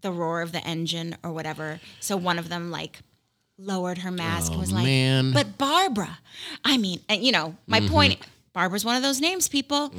the 0.00 0.12
roar 0.12 0.42
of 0.42 0.52
the 0.52 0.64
engine 0.66 1.16
or 1.24 1.32
whatever. 1.32 1.80
So 2.00 2.16
one 2.16 2.38
of 2.38 2.48
them 2.48 2.70
like 2.70 3.00
lowered 3.58 3.98
her 3.98 4.10
mask 4.10 4.52
and 4.52 4.60
was 4.60 4.72
like, 4.72 4.84
man. 4.84 5.32
"But 5.32 5.58
Barbara, 5.58 6.18
I 6.64 6.78
mean, 6.78 7.00
and 7.08 7.22
you 7.24 7.32
know, 7.32 7.56
my 7.66 7.80
point." 7.80 8.18
Barbara's 8.54 8.84
one 8.84 8.96
of 8.96 9.02
those 9.04 9.20
names, 9.20 9.46
people. 9.48 9.92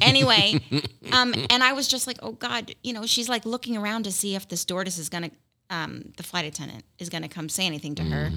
anyway, 0.00 0.58
um, 1.12 1.34
and 1.50 1.62
I 1.62 1.74
was 1.74 1.86
just 1.86 2.06
like, 2.06 2.16
oh 2.22 2.32
God, 2.32 2.74
you 2.82 2.94
know, 2.94 3.04
she's 3.04 3.28
like 3.28 3.44
looking 3.44 3.76
around 3.76 4.04
to 4.04 4.12
see 4.12 4.34
if 4.34 4.48
the 4.48 4.56
stewardess 4.56 4.96
is 4.96 5.10
gonna, 5.10 5.30
um, 5.68 6.12
the 6.16 6.22
flight 6.22 6.46
attendant 6.46 6.84
is 6.98 7.10
gonna 7.10 7.28
come 7.28 7.50
say 7.50 7.66
anything 7.66 7.94
to 7.96 8.02
her. 8.04 8.30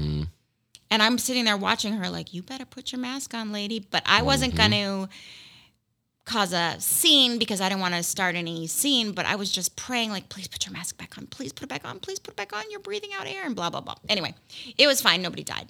And 0.92 1.04
I'm 1.04 1.18
sitting 1.18 1.46
there 1.46 1.58
watching 1.58 1.94
her, 1.94 2.10
like, 2.10 2.34
you 2.34 2.42
better 2.42 2.66
put 2.66 2.92
your 2.92 3.00
mask 3.00 3.34
on, 3.34 3.52
lady. 3.52 3.80
But 3.80 4.04
I 4.06 4.22
wasn't 4.22 4.56
gonna 4.56 5.08
cause 6.26 6.54
a 6.54 6.76
scene 6.80 7.40
because 7.40 7.60
I 7.60 7.70
didn't 7.70 7.82
want 7.82 7.96
to 7.96 8.04
start 8.04 8.36
any 8.36 8.68
scene. 8.68 9.12
But 9.12 9.26
I 9.26 9.36
was 9.36 9.52
just 9.52 9.76
praying, 9.76 10.12
like, 10.12 10.30
please 10.30 10.48
put 10.48 10.66
your 10.66 10.74
mask 10.74 10.98
back 10.98 11.18
on, 11.18 11.28
please 11.28 11.54
put 11.54 11.64
it 11.64 11.70
back 11.70 11.86
on, 11.86 12.00
please 12.00 12.20
put 12.20 12.34
it 12.34 12.38
back 12.38 12.54
on. 12.54 12.64
You're 12.72 12.80
breathing 12.80 13.12
out 13.18 13.28
air 13.28 13.46
and 13.46 13.56
blah 13.56 13.70
blah 13.70 13.82
blah. 13.82 13.96
Anyway, 14.08 14.34
it 14.78 14.88
was 14.88 15.02
fine. 15.02 15.22
Nobody 15.22 15.44
died. 15.44 15.68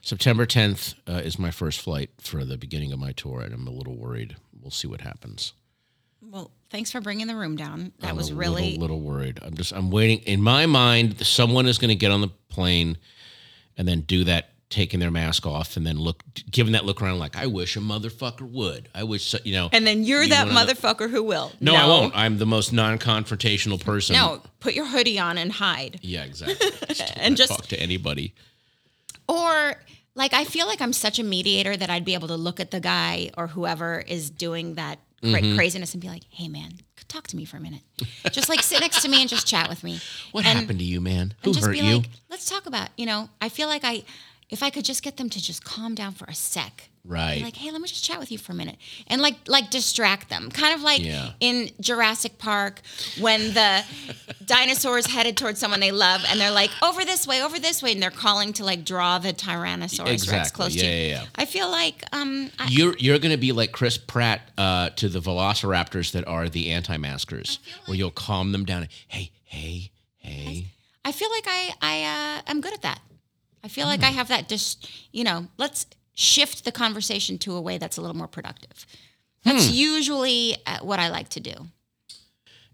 September 0.00 0.46
10th 0.46 0.94
uh, 1.08 1.20
is 1.24 1.38
my 1.38 1.50
first 1.50 1.80
flight 1.80 2.10
for 2.20 2.44
the 2.44 2.56
beginning 2.56 2.92
of 2.92 2.98
my 2.98 3.12
tour, 3.12 3.40
and 3.40 3.52
I'm 3.52 3.66
a 3.66 3.70
little 3.70 3.96
worried. 3.96 4.36
We'll 4.60 4.70
see 4.70 4.86
what 4.88 5.00
happens. 5.00 5.52
Well, 6.22 6.50
thanks 6.70 6.90
for 6.90 7.00
bringing 7.00 7.26
the 7.26 7.36
room 7.36 7.56
down. 7.56 7.92
That 8.00 8.10
I'm 8.10 8.16
was 8.16 8.30
a 8.30 8.34
really 8.34 8.72
little, 8.72 8.80
little 8.80 9.00
worried. 9.00 9.38
I'm 9.42 9.54
just 9.54 9.72
I'm 9.72 9.90
waiting. 9.90 10.18
In 10.20 10.42
my 10.42 10.66
mind, 10.66 11.24
someone 11.26 11.66
is 11.66 11.78
going 11.78 11.90
to 11.90 11.96
get 11.96 12.10
on 12.10 12.20
the 12.20 12.28
plane 12.48 12.96
and 13.78 13.88
then 13.88 14.00
do 14.02 14.24
that, 14.24 14.50
taking 14.70 15.00
their 15.00 15.10
mask 15.10 15.46
off, 15.46 15.78
and 15.78 15.86
then 15.86 15.96
look, 15.98 16.22
giving 16.50 16.74
that 16.74 16.84
look 16.84 17.00
around 17.00 17.18
like, 17.18 17.36
I 17.36 17.46
wish 17.46 17.74
a 17.76 17.80
motherfucker 17.80 18.42
would. 18.50 18.90
I 18.94 19.04
wish 19.04 19.24
so- 19.28 19.38
you 19.44 19.54
know. 19.54 19.70
And 19.72 19.86
then 19.86 20.04
you're 20.04 20.24
You 20.24 20.28
that 20.30 20.46
of 20.46 20.52
the- 20.52 20.60
motherfucker 20.60 21.08
who 21.10 21.22
will. 21.22 21.52
no, 21.60 21.74
I 21.74 21.86
won't. 21.86 22.14
I'm 22.14 22.36
the 22.36 22.44
most 22.44 22.70
non-confrontational 22.72 23.80
person. 23.82 24.14
No, 24.16 24.42
put 24.60 24.74
your 24.74 24.84
hoodie 24.86 25.18
on 25.18 25.38
and 25.38 25.50
hide. 25.52 26.00
Yeah, 26.02 26.24
exactly. 26.24 26.68
And 27.16 27.36
just- 27.36 27.50
talk 27.50 27.66
to 27.68 27.80
anybody. 27.80 28.34
Or 29.28 29.74
like 30.14 30.34
I 30.34 30.44
feel 30.44 30.66
like 30.66 30.80
I'm 30.80 30.92
such 30.92 31.18
a 31.18 31.22
mediator 31.24 31.76
that 31.76 31.90
I'd 31.90 32.04
be 32.04 32.14
able 32.14 32.28
to 32.28 32.36
look 32.36 32.60
at 32.60 32.70
the 32.70 32.80
guy 32.80 33.30
or 33.38 33.46
whoever 33.48 34.00
is 34.00 34.30
doing 34.30 34.74
that 34.74 34.98
Mm-hmm. 35.22 35.56
craziness 35.56 35.94
and 35.94 36.00
be 36.00 36.08
like, 36.08 36.22
"Hey 36.30 36.48
man, 36.48 36.74
talk 37.08 37.26
to 37.28 37.36
me 37.36 37.44
for 37.44 37.56
a 37.56 37.60
minute." 37.60 37.82
just 38.30 38.48
like 38.48 38.62
sit 38.62 38.80
next 38.80 39.02
to 39.02 39.08
me 39.08 39.20
and 39.20 39.28
just 39.28 39.46
chat 39.46 39.68
with 39.68 39.82
me. 39.82 40.00
What 40.32 40.46
and, 40.46 40.58
happened 40.58 40.78
to 40.78 40.84
you, 40.84 41.00
man? 41.00 41.34
Who 41.42 41.50
And 41.50 41.54
just 41.54 41.66
hurt 41.66 41.72
be 41.72 41.80
you? 41.80 41.96
like, 41.96 42.08
"Let's 42.30 42.48
talk 42.48 42.66
about, 42.66 42.90
you 42.96 43.06
know, 43.06 43.28
I 43.40 43.48
feel 43.48 43.68
like 43.68 43.82
I 43.84 44.04
if 44.48 44.62
I 44.62 44.70
could 44.70 44.84
just 44.84 45.02
get 45.02 45.16
them 45.16 45.28
to 45.30 45.42
just 45.42 45.64
calm 45.64 45.94
down 45.94 46.12
for 46.12 46.24
a 46.26 46.34
sec. 46.34 46.90
Right. 47.08 47.42
Like, 47.42 47.56
"Hey, 47.56 47.70
let 47.70 47.80
me 47.80 47.88
just 47.88 48.04
chat 48.04 48.20
with 48.20 48.30
you 48.30 48.36
for 48.38 48.52
a 48.52 48.54
minute." 48.54 48.76
And 49.06 49.22
like 49.22 49.36
like 49.48 49.70
distract 49.70 50.28
them. 50.28 50.50
Kind 50.50 50.74
of 50.74 50.82
like 50.82 51.02
Yeah. 51.02 51.30
in 51.40 51.70
Jurassic 51.80 52.36
Park 52.38 52.82
when 53.18 53.54
the 53.54 53.82
dinosaurs 54.44 55.06
headed 55.06 55.36
towards 55.36 55.58
someone 55.58 55.80
they 55.80 55.90
love 55.92 56.24
and 56.28 56.38
they're 56.40 56.50
like 56.50 56.70
over 56.82 57.04
this 57.04 57.26
way 57.26 57.42
over 57.42 57.58
this 57.58 57.82
way 57.82 57.92
and 57.92 58.02
they're 58.02 58.10
calling 58.10 58.52
to 58.54 58.64
like 58.64 58.84
draw 58.84 59.18
the 59.18 59.32
tyrannosaurus 59.32 60.06
rex 60.06 60.22
Exactly. 60.24 60.50
close 60.56 60.74
Yeah, 60.76 60.82
to 60.82 60.88
yeah, 60.88 61.06
yeah. 61.08 61.24
i 61.34 61.44
feel 61.44 61.70
like 61.70 62.04
um 62.12 62.50
I, 62.58 62.68
You're 62.68 62.94
you're 62.98 63.18
going 63.18 63.32
to 63.32 63.38
be 63.38 63.52
like 63.52 63.72
Chris 63.72 63.96
Pratt 63.98 64.42
uh, 64.58 64.90
to 64.90 65.08
the 65.08 65.20
Velociraptors 65.20 66.12
that 66.12 66.26
are 66.26 66.48
the 66.48 66.70
anti-maskers, 66.70 67.58
where 67.86 67.96
you'll 67.96 68.10
calm 68.10 68.52
them 68.52 68.64
down. 68.64 68.88
Hey, 69.08 69.30
hey, 69.44 69.90
hey. 70.18 70.66
I 71.04 71.12
feel 71.12 71.30
like 71.30 71.44
i 71.46 71.72
i 71.80 72.04
uh 72.38 72.42
i'm 72.48 72.60
good 72.60 72.74
at 72.74 72.82
that 72.82 73.00
i 73.64 73.68
feel 73.68 73.84
Hmm. 73.84 73.90
like 73.92 74.02
i 74.02 74.10
have 74.10 74.28
that 74.28 74.48
just 74.48 74.88
you 75.12 75.24
know 75.24 75.46
let's 75.56 75.86
shift 76.18 76.64
the 76.64 76.72
conversation 76.72 77.38
to 77.38 77.54
a 77.54 77.60
way 77.60 77.78
that's 77.78 77.96
a 77.96 78.00
little 78.00 78.16
more 78.16 78.26
productive 78.28 78.84
that's 79.44 79.68
Hmm. 79.68 79.74
usually 79.74 80.56
uh, 80.66 80.78
what 80.82 80.98
i 80.98 81.08
like 81.08 81.28
to 81.30 81.40
do 81.40 81.54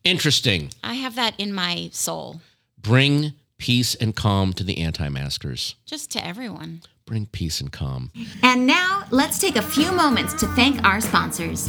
Interesting. 0.02 0.70
i 0.82 0.94
have 0.94 1.14
that 1.16 1.38
in 1.38 1.52
my 1.52 1.90
soul 1.92 2.40
Bring 2.80 3.32
peace 3.58 3.94
and 3.94 4.14
calm 4.14 4.52
to 4.54 4.64
the 4.64 4.78
anti-maskers. 4.78 5.74
just 5.86 6.10
to 6.12 6.26
everyone 6.26 6.82
Bring 7.06 7.26
peace 7.26 7.60
and 7.60 7.70
calm. 7.70 8.10
And 8.42 8.66
now, 8.66 9.04
let's 9.10 9.38
take 9.38 9.56
a 9.56 9.62
few 9.62 9.92
moments 9.92 10.32
to 10.40 10.46
thank 10.56 10.82
our 10.84 11.02
sponsors. 11.02 11.68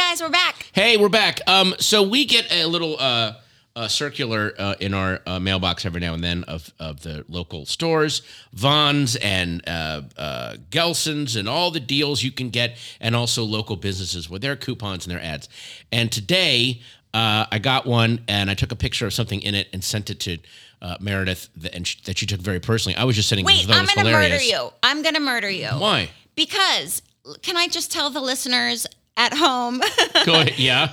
Guys 0.00 0.22
we're 0.22 0.28
back 0.30 0.66
Hey, 0.72 0.96
we're 0.96 1.08
back. 1.08 1.40
Um, 1.48 1.74
so 1.78 2.02
we 2.02 2.24
get 2.24 2.50
a 2.52 2.64
little 2.64 2.96
uh, 2.98 3.34
uh, 3.74 3.88
circular 3.88 4.54
uh, 4.56 4.74
in 4.80 4.94
our 4.94 5.20
uh, 5.26 5.40
mailbox 5.40 5.84
every 5.84 6.00
now 6.00 6.14
and 6.14 6.22
then 6.22 6.44
of, 6.44 6.72
of 6.78 7.02
the 7.02 7.24
local 7.28 7.66
stores, 7.66 8.22
Vons 8.52 9.16
and 9.16 9.62
uh, 9.68 10.02
uh, 10.16 10.56
Gelson's, 10.70 11.34
and 11.34 11.48
all 11.48 11.70
the 11.72 11.80
deals 11.80 12.22
you 12.22 12.30
can 12.30 12.50
get, 12.50 12.76
and 13.00 13.16
also 13.16 13.42
local 13.44 13.74
businesses 13.76 14.30
with 14.30 14.42
their 14.42 14.54
coupons 14.56 15.06
and 15.06 15.12
their 15.14 15.22
ads. 15.22 15.48
And 15.90 16.10
today, 16.10 16.80
uh, 17.12 17.46
I 17.50 17.58
got 17.58 17.84
one, 17.84 18.24
and 18.28 18.48
I 18.48 18.54
took 18.54 18.70
a 18.70 18.76
picture 18.76 19.06
of 19.06 19.12
something 19.12 19.42
in 19.42 19.54
it 19.56 19.68
and 19.72 19.82
sent 19.82 20.08
it 20.08 20.20
to 20.20 20.38
uh, 20.80 20.96
Meredith, 21.00 21.48
th- 21.60 21.74
and 21.74 21.84
sh- 21.86 22.00
that 22.04 22.16
she 22.16 22.26
took 22.26 22.40
very 22.40 22.60
personally. 22.60 22.96
I 22.96 23.04
was 23.04 23.16
just 23.16 23.28
sitting. 23.28 23.44
wait 23.44 23.66
i'm 23.68 23.86
gonna 23.94 24.10
murder 24.10 24.40
you 24.40 24.70
i'm 24.84 25.02
gonna 25.02 25.20
murder 25.20 25.50
you 25.50 25.68
Why? 25.68 26.10
because 26.36 27.02
can 27.42 27.56
i 27.56 27.66
just 27.68 27.90
tell 27.92 28.08
the 28.08 28.20
listeners 28.20 28.86
at 29.16 29.34
home 29.34 29.80
Go 30.24 30.34
ahead. 30.34 30.58
Yeah. 30.58 30.92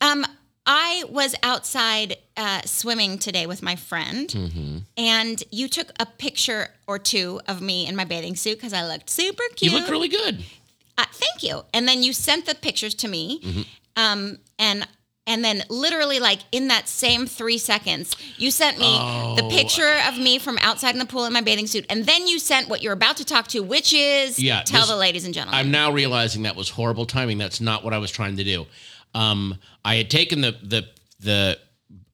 Um, 0.00 0.24
I 0.66 1.04
was 1.10 1.34
outside 1.42 2.16
uh, 2.36 2.62
swimming 2.62 3.18
today 3.18 3.46
with 3.46 3.62
my 3.62 3.76
friend, 3.76 4.28
Mm-hmm. 4.28 4.78
and 4.96 5.42
you 5.50 5.68
took 5.68 5.88
a 6.00 6.06
picture 6.06 6.68
or 6.86 6.98
two 6.98 7.40
of 7.46 7.60
me 7.60 7.86
in 7.86 7.94
my 7.96 8.04
bathing 8.04 8.34
suit 8.36 8.56
because 8.56 8.72
I 8.72 8.86
looked 8.86 9.10
super 9.10 9.42
cute. 9.56 9.72
You 9.72 9.78
look 9.78 9.90
really 9.90 10.08
good. 10.08 10.42
uh, 10.96 11.04
thank 11.12 11.42
you. 11.42 11.62
And 11.74 11.86
then 11.86 12.02
you 12.02 12.12
sent 12.12 12.46
the 12.46 12.54
pictures 12.54 12.94
to 12.96 13.08
me, 13.08 13.40
Mm-hmm. 13.40 13.62
um, 13.96 14.38
and 14.58 14.86
and 15.26 15.44
then 15.44 15.62
literally 15.68 16.20
like 16.20 16.40
in 16.52 16.68
that 16.68 16.88
same 16.88 17.26
three 17.26 17.58
seconds, 17.58 18.14
you 18.36 18.50
sent 18.50 18.78
me 18.78 18.86
Oh. 18.88 19.36
the 19.36 19.48
picture 19.48 19.98
of 20.06 20.18
me 20.18 20.38
from 20.38 20.58
outside 20.58 20.90
in 20.94 20.98
the 20.98 21.06
pool 21.06 21.24
in 21.24 21.32
my 21.32 21.40
bathing 21.40 21.66
suit, 21.66 21.86
and 21.88 22.04
then 22.04 22.26
you 22.26 22.38
sent 22.38 22.68
what 22.68 22.82
you're 22.82 22.92
about 22.92 23.16
to 23.18 23.24
talk 23.24 23.48
to, 23.48 23.60
which 23.62 23.92
is 23.92 24.38
Yeah, 24.38 24.62
tell 24.62 24.82
this- 24.82 24.90
the 24.90 24.96
ladies 24.96 25.24
and 25.24 25.32
gentlemen. 25.34 25.58
I'm 25.58 25.70
now 25.70 25.90
realizing 25.92 26.42
that 26.42 26.56
was 26.56 26.68
horrible 26.68 27.06
timing. 27.06 27.38
That's 27.38 27.60
not 27.60 27.84
what 27.84 27.94
I 27.94 27.98
was 27.98 28.10
trying 28.10 28.36
to 28.36 28.44
do. 28.44 28.66
Um, 29.14 29.58
I 29.84 29.96
had 29.96 30.10
taken 30.10 30.40
the 30.40 30.56
the 30.62 30.88
the 31.20 31.58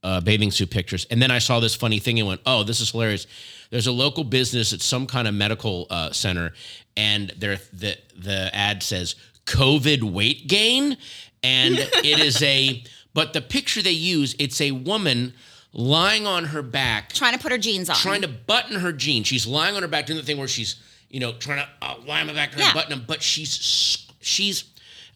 uh, 0.02 0.20
bathing 0.20 0.50
suit 0.50 0.70
pictures, 0.70 1.06
and 1.10 1.20
then 1.20 1.30
I 1.30 1.38
saw 1.40 1.60
this 1.60 1.74
funny 1.74 1.98
thing 1.98 2.18
and 2.18 2.28
went, 2.28 2.40
"Oh, 2.46 2.62
this 2.62 2.80
is 2.80 2.90
hilarious." 2.90 3.26
There's 3.70 3.86
a 3.86 3.92
local 3.92 4.24
business 4.24 4.72
at 4.72 4.80
some 4.82 5.06
kind 5.06 5.26
of 5.28 5.34
medical 5.34 5.86
uh, 5.90 6.12
center, 6.12 6.52
and 6.96 7.32
there 7.38 7.60
the 7.72 7.96
the 8.16 8.54
ad 8.54 8.82
says 8.82 9.14
COVID 9.46 10.02
weight 10.02 10.46
gain, 10.46 10.96
and 11.42 11.76
it 11.78 12.18
is 12.18 12.42
a 12.42 12.82
but 13.14 13.32
the 13.32 13.40
picture 13.40 13.82
they 13.82 13.90
use 13.90 14.34
it's 14.38 14.60
a 14.60 14.70
woman 14.72 15.34
lying 15.72 16.26
on 16.26 16.46
her 16.46 16.62
back 16.62 17.12
Trying 17.12 17.32
to 17.34 17.38
put 17.38 17.52
her 17.52 17.58
jeans 17.58 17.88
on. 17.90 17.96
trying 17.96 18.22
to 18.22 18.28
button 18.28 18.80
her 18.80 18.92
jeans. 18.92 19.26
She's 19.28 19.46
lying 19.46 19.76
on 19.76 19.82
her 19.82 19.88
back 19.88 20.06
doing 20.06 20.18
the 20.18 20.24
thing 20.24 20.36
where 20.38 20.48
she's, 20.48 20.76
you 21.10 21.20
know, 21.20 21.32
trying 21.32 21.58
to 21.58 21.68
uh, 21.80 21.94
lie 22.06 22.20
on 22.20 22.26
my 22.26 22.32
back, 22.32 22.50
trying 22.52 22.62
Yeah. 22.64 22.68
to 22.70 22.74
button 22.74 22.90
them, 22.90 23.04
but 23.06 23.22
she's 23.22 24.06
she's. 24.20 24.64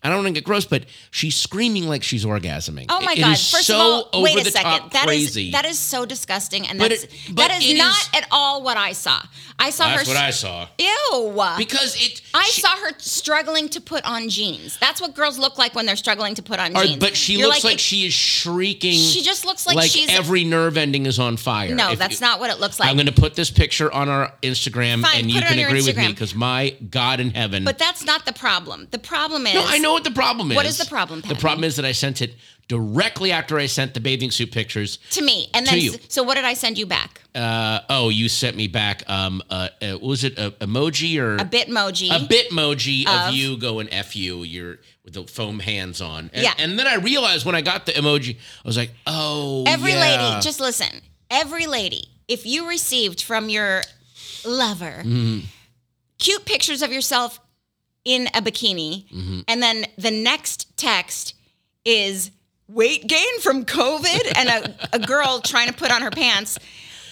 I 0.05 0.09
don't 0.11 0.19
want 0.19 0.29
to 0.29 0.33
get 0.35 0.45
gross, 0.45 0.67
but 0.67 0.85
she's 1.11 1.35
screaming 1.35 1.89
like 1.89 2.03
she's 2.03 2.25
orgasming. 2.27 2.87
Oh 2.91 3.01
my 3.01 3.15
It 3.15 3.21
god! 3.21 3.31
First 3.39 3.65
so 3.67 3.75
of 4.03 4.09
all, 4.13 4.23
wait 4.23 4.37
a 4.47 4.51
second. 4.51 4.91
That 4.93 5.09
is 5.09 5.35
that 5.53 5.65
is 5.65 5.79
so 5.79 6.05
disgusting, 6.05 6.67
and 6.69 6.79
But 6.79 6.91
that's 6.91 7.05
it- 7.05 7.37
that 7.37 7.63
is 7.63 7.79
not 7.79 7.97
is- 7.99 8.09
at 8.15 8.29
all 8.31 8.63
what 8.63 8.77
I 8.77 8.93
saw. 8.93 9.21
I 9.59 9.71
saw 9.71 9.87
That's 9.87 10.03
her. 10.09 10.15
what 10.15 10.23
I 10.23 10.31
saw. 10.31 10.67
Ew. 10.79 11.43
Because 11.57 11.95
it. 11.97 12.21
I 12.35 12.45
she- 12.45 12.61
saw 12.61 12.77
her 12.77 12.91
struggling 12.99 13.69
to 13.71 13.81
put 13.81 14.05
on 14.05 14.29
jeans. 14.29 14.77
That's 14.81 15.01
what 15.01 15.15
girls 15.15 15.39
look 15.39 15.59
like 15.59 15.75
when 15.77 15.87
they're 15.87 15.95
struggling 15.97 16.35
to 16.35 16.43
put 16.43 16.59
on 16.59 16.77
or- 16.77 16.85
jeans. 16.85 16.97
but 16.99 17.17
she 17.17 17.35
You're 17.39 17.49
looks 17.49 17.63
like, 17.65 17.79
she 17.79 18.05
is 18.07 18.13
shrieking. 18.13 18.99
She 18.99 19.23
just 19.23 19.45
looks 19.45 19.67
like 19.67 19.91
she's- 19.91 20.11
every 20.11 20.45
nerve 20.45 20.77
ending 20.77 21.07
is 21.07 21.19
on 21.19 21.37
fire. 21.37 21.75
No, 21.75 21.93
If 21.93 21.99
that's 21.99 22.21
not 22.21 22.41
what 22.41 22.51
it 22.51 22.59
looks 22.61 22.79
like. 22.81 22.89
I'm 22.89 22.97
going 22.97 23.07
to 23.07 23.13
put 23.13 23.35
this 23.37 23.51
picture 23.51 23.91
on 23.93 24.09
our 24.09 24.33
Instagram, 24.43 25.03
Fine, 25.03 25.21
and 25.21 25.31
you 25.31 25.41
can 25.41 25.59
agree 25.59 25.83
with 25.83 25.97
me 25.97 26.09
because 26.09 26.35
my 26.35 26.75
God 26.91 27.21
in 27.21 27.31
heaven. 27.31 27.65
But 27.65 27.79
that's 27.79 28.05
not 28.05 28.27
the 28.27 28.33
problem. 28.33 28.89
The 28.91 28.99
problem 28.99 29.47
is 29.47 29.55
No, 29.55 29.65
I 29.67 29.79
know 29.79 29.94
what 29.95 30.05
the 30.05 30.11
problem 30.11 30.51
is. 30.51 30.57
What 30.57 30.67
is 30.67 30.79
the 30.79 30.85
problem, 30.87 31.23
The 31.23 31.35
problem 31.37 31.65
is 31.65 31.77
that 31.77 31.85
I 31.85 31.93
sent 31.93 32.21
it 32.21 32.35
directly 32.69 33.31
after 33.31 33.59
I 33.59 33.67
sent 33.67 33.93
the 33.95 34.01
bathing 34.01 34.31
suit 34.31 34.51
pictures. 34.51 34.99
to 35.11 35.23
me. 35.23 35.49
And 35.55 35.67
then, 35.67 35.79
you. 35.79 35.93
so 36.09 36.23
what 36.23 36.35
did 36.37 36.45
I 36.45 36.55
send 36.55 36.79
you 36.79 36.87
back? 36.87 37.21
Uh, 37.35 37.81
oh, 37.91 38.09
you 38.09 38.29
sent 38.29 38.57
me 38.57 38.69
back. 38.69 39.03
Um, 39.09 39.43
uh, 39.51 39.69
uh, 39.83 39.93
what 39.93 40.03
was 40.03 40.25
it 40.25 40.39
a 40.39 40.51
emoji 40.61 41.19
or 41.19 41.37
A 41.37 41.45
bitmoji. 41.45 42.09
A 42.11 42.27
bit 42.27 42.51
emoji 42.51 43.07
of, 43.07 43.29
Of- 43.29 43.35
you 43.35 43.57
going 43.59 43.89
f 43.93 44.17
you. 44.17 44.43
You're 44.45 44.79
with 45.05 45.15
the 45.15 45.25
foam 45.25 45.59
hands 45.61 46.01
on. 46.01 46.31
And, 46.33 46.43
Yeah. 46.43 46.55
And 46.59 46.79
then 46.79 46.87
I 46.87 46.97
realized 46.97 47.45
when 47.45 47.55
I 47.55 47.61
got 47.61 47.85
the 47.87 47.93
emoji, 47.93 48.37
I 48.37 48.69
was 48.69 48.77
like, 48.79 48.93
oh, 49.07 49.65
Every 49.67 49.93
yeah. 49.93 50.01
lady, 50.33 50.41
just 50.43 50.59
listen. 50.61 51.03
Every 51.31 51.67
lady, 51.67 52.05
if 52.29 52.47
you 52.47 52.69
received 52.69 53.21
from 53.23 53.49
your 53.51 53.83
lover 54.47 55.03
Mm-hmm. 55.05 55.41
cute 56.19 56.45
pictures 56.47 56.81
of 56.83 56.91
yourself 56.93 57.41
in 58.05 58.27
a 58.29 58.43
bikini, 58.43 59.09
Mm-hmm. 59.11 59.41
and 59.49 59.63
then 59.63 59.87
the 59.97 60.11
next 60.11 60.77
text 60.77 61.35
is 61.85 62.31
weight 62.69 63.07
gain 63.07 63.41
from 63.41 63.65
COVID 63.65 64.33
and 64.37 64.49
a, 64.49 64.97
a 64.97 64.99
girl 64.99 65.41
trying 65.41 65.69
to 65.69 65.75
put 65.75 65.91
on 65.93 66.03
her 66.03 66.11
pants, 66.11 66.59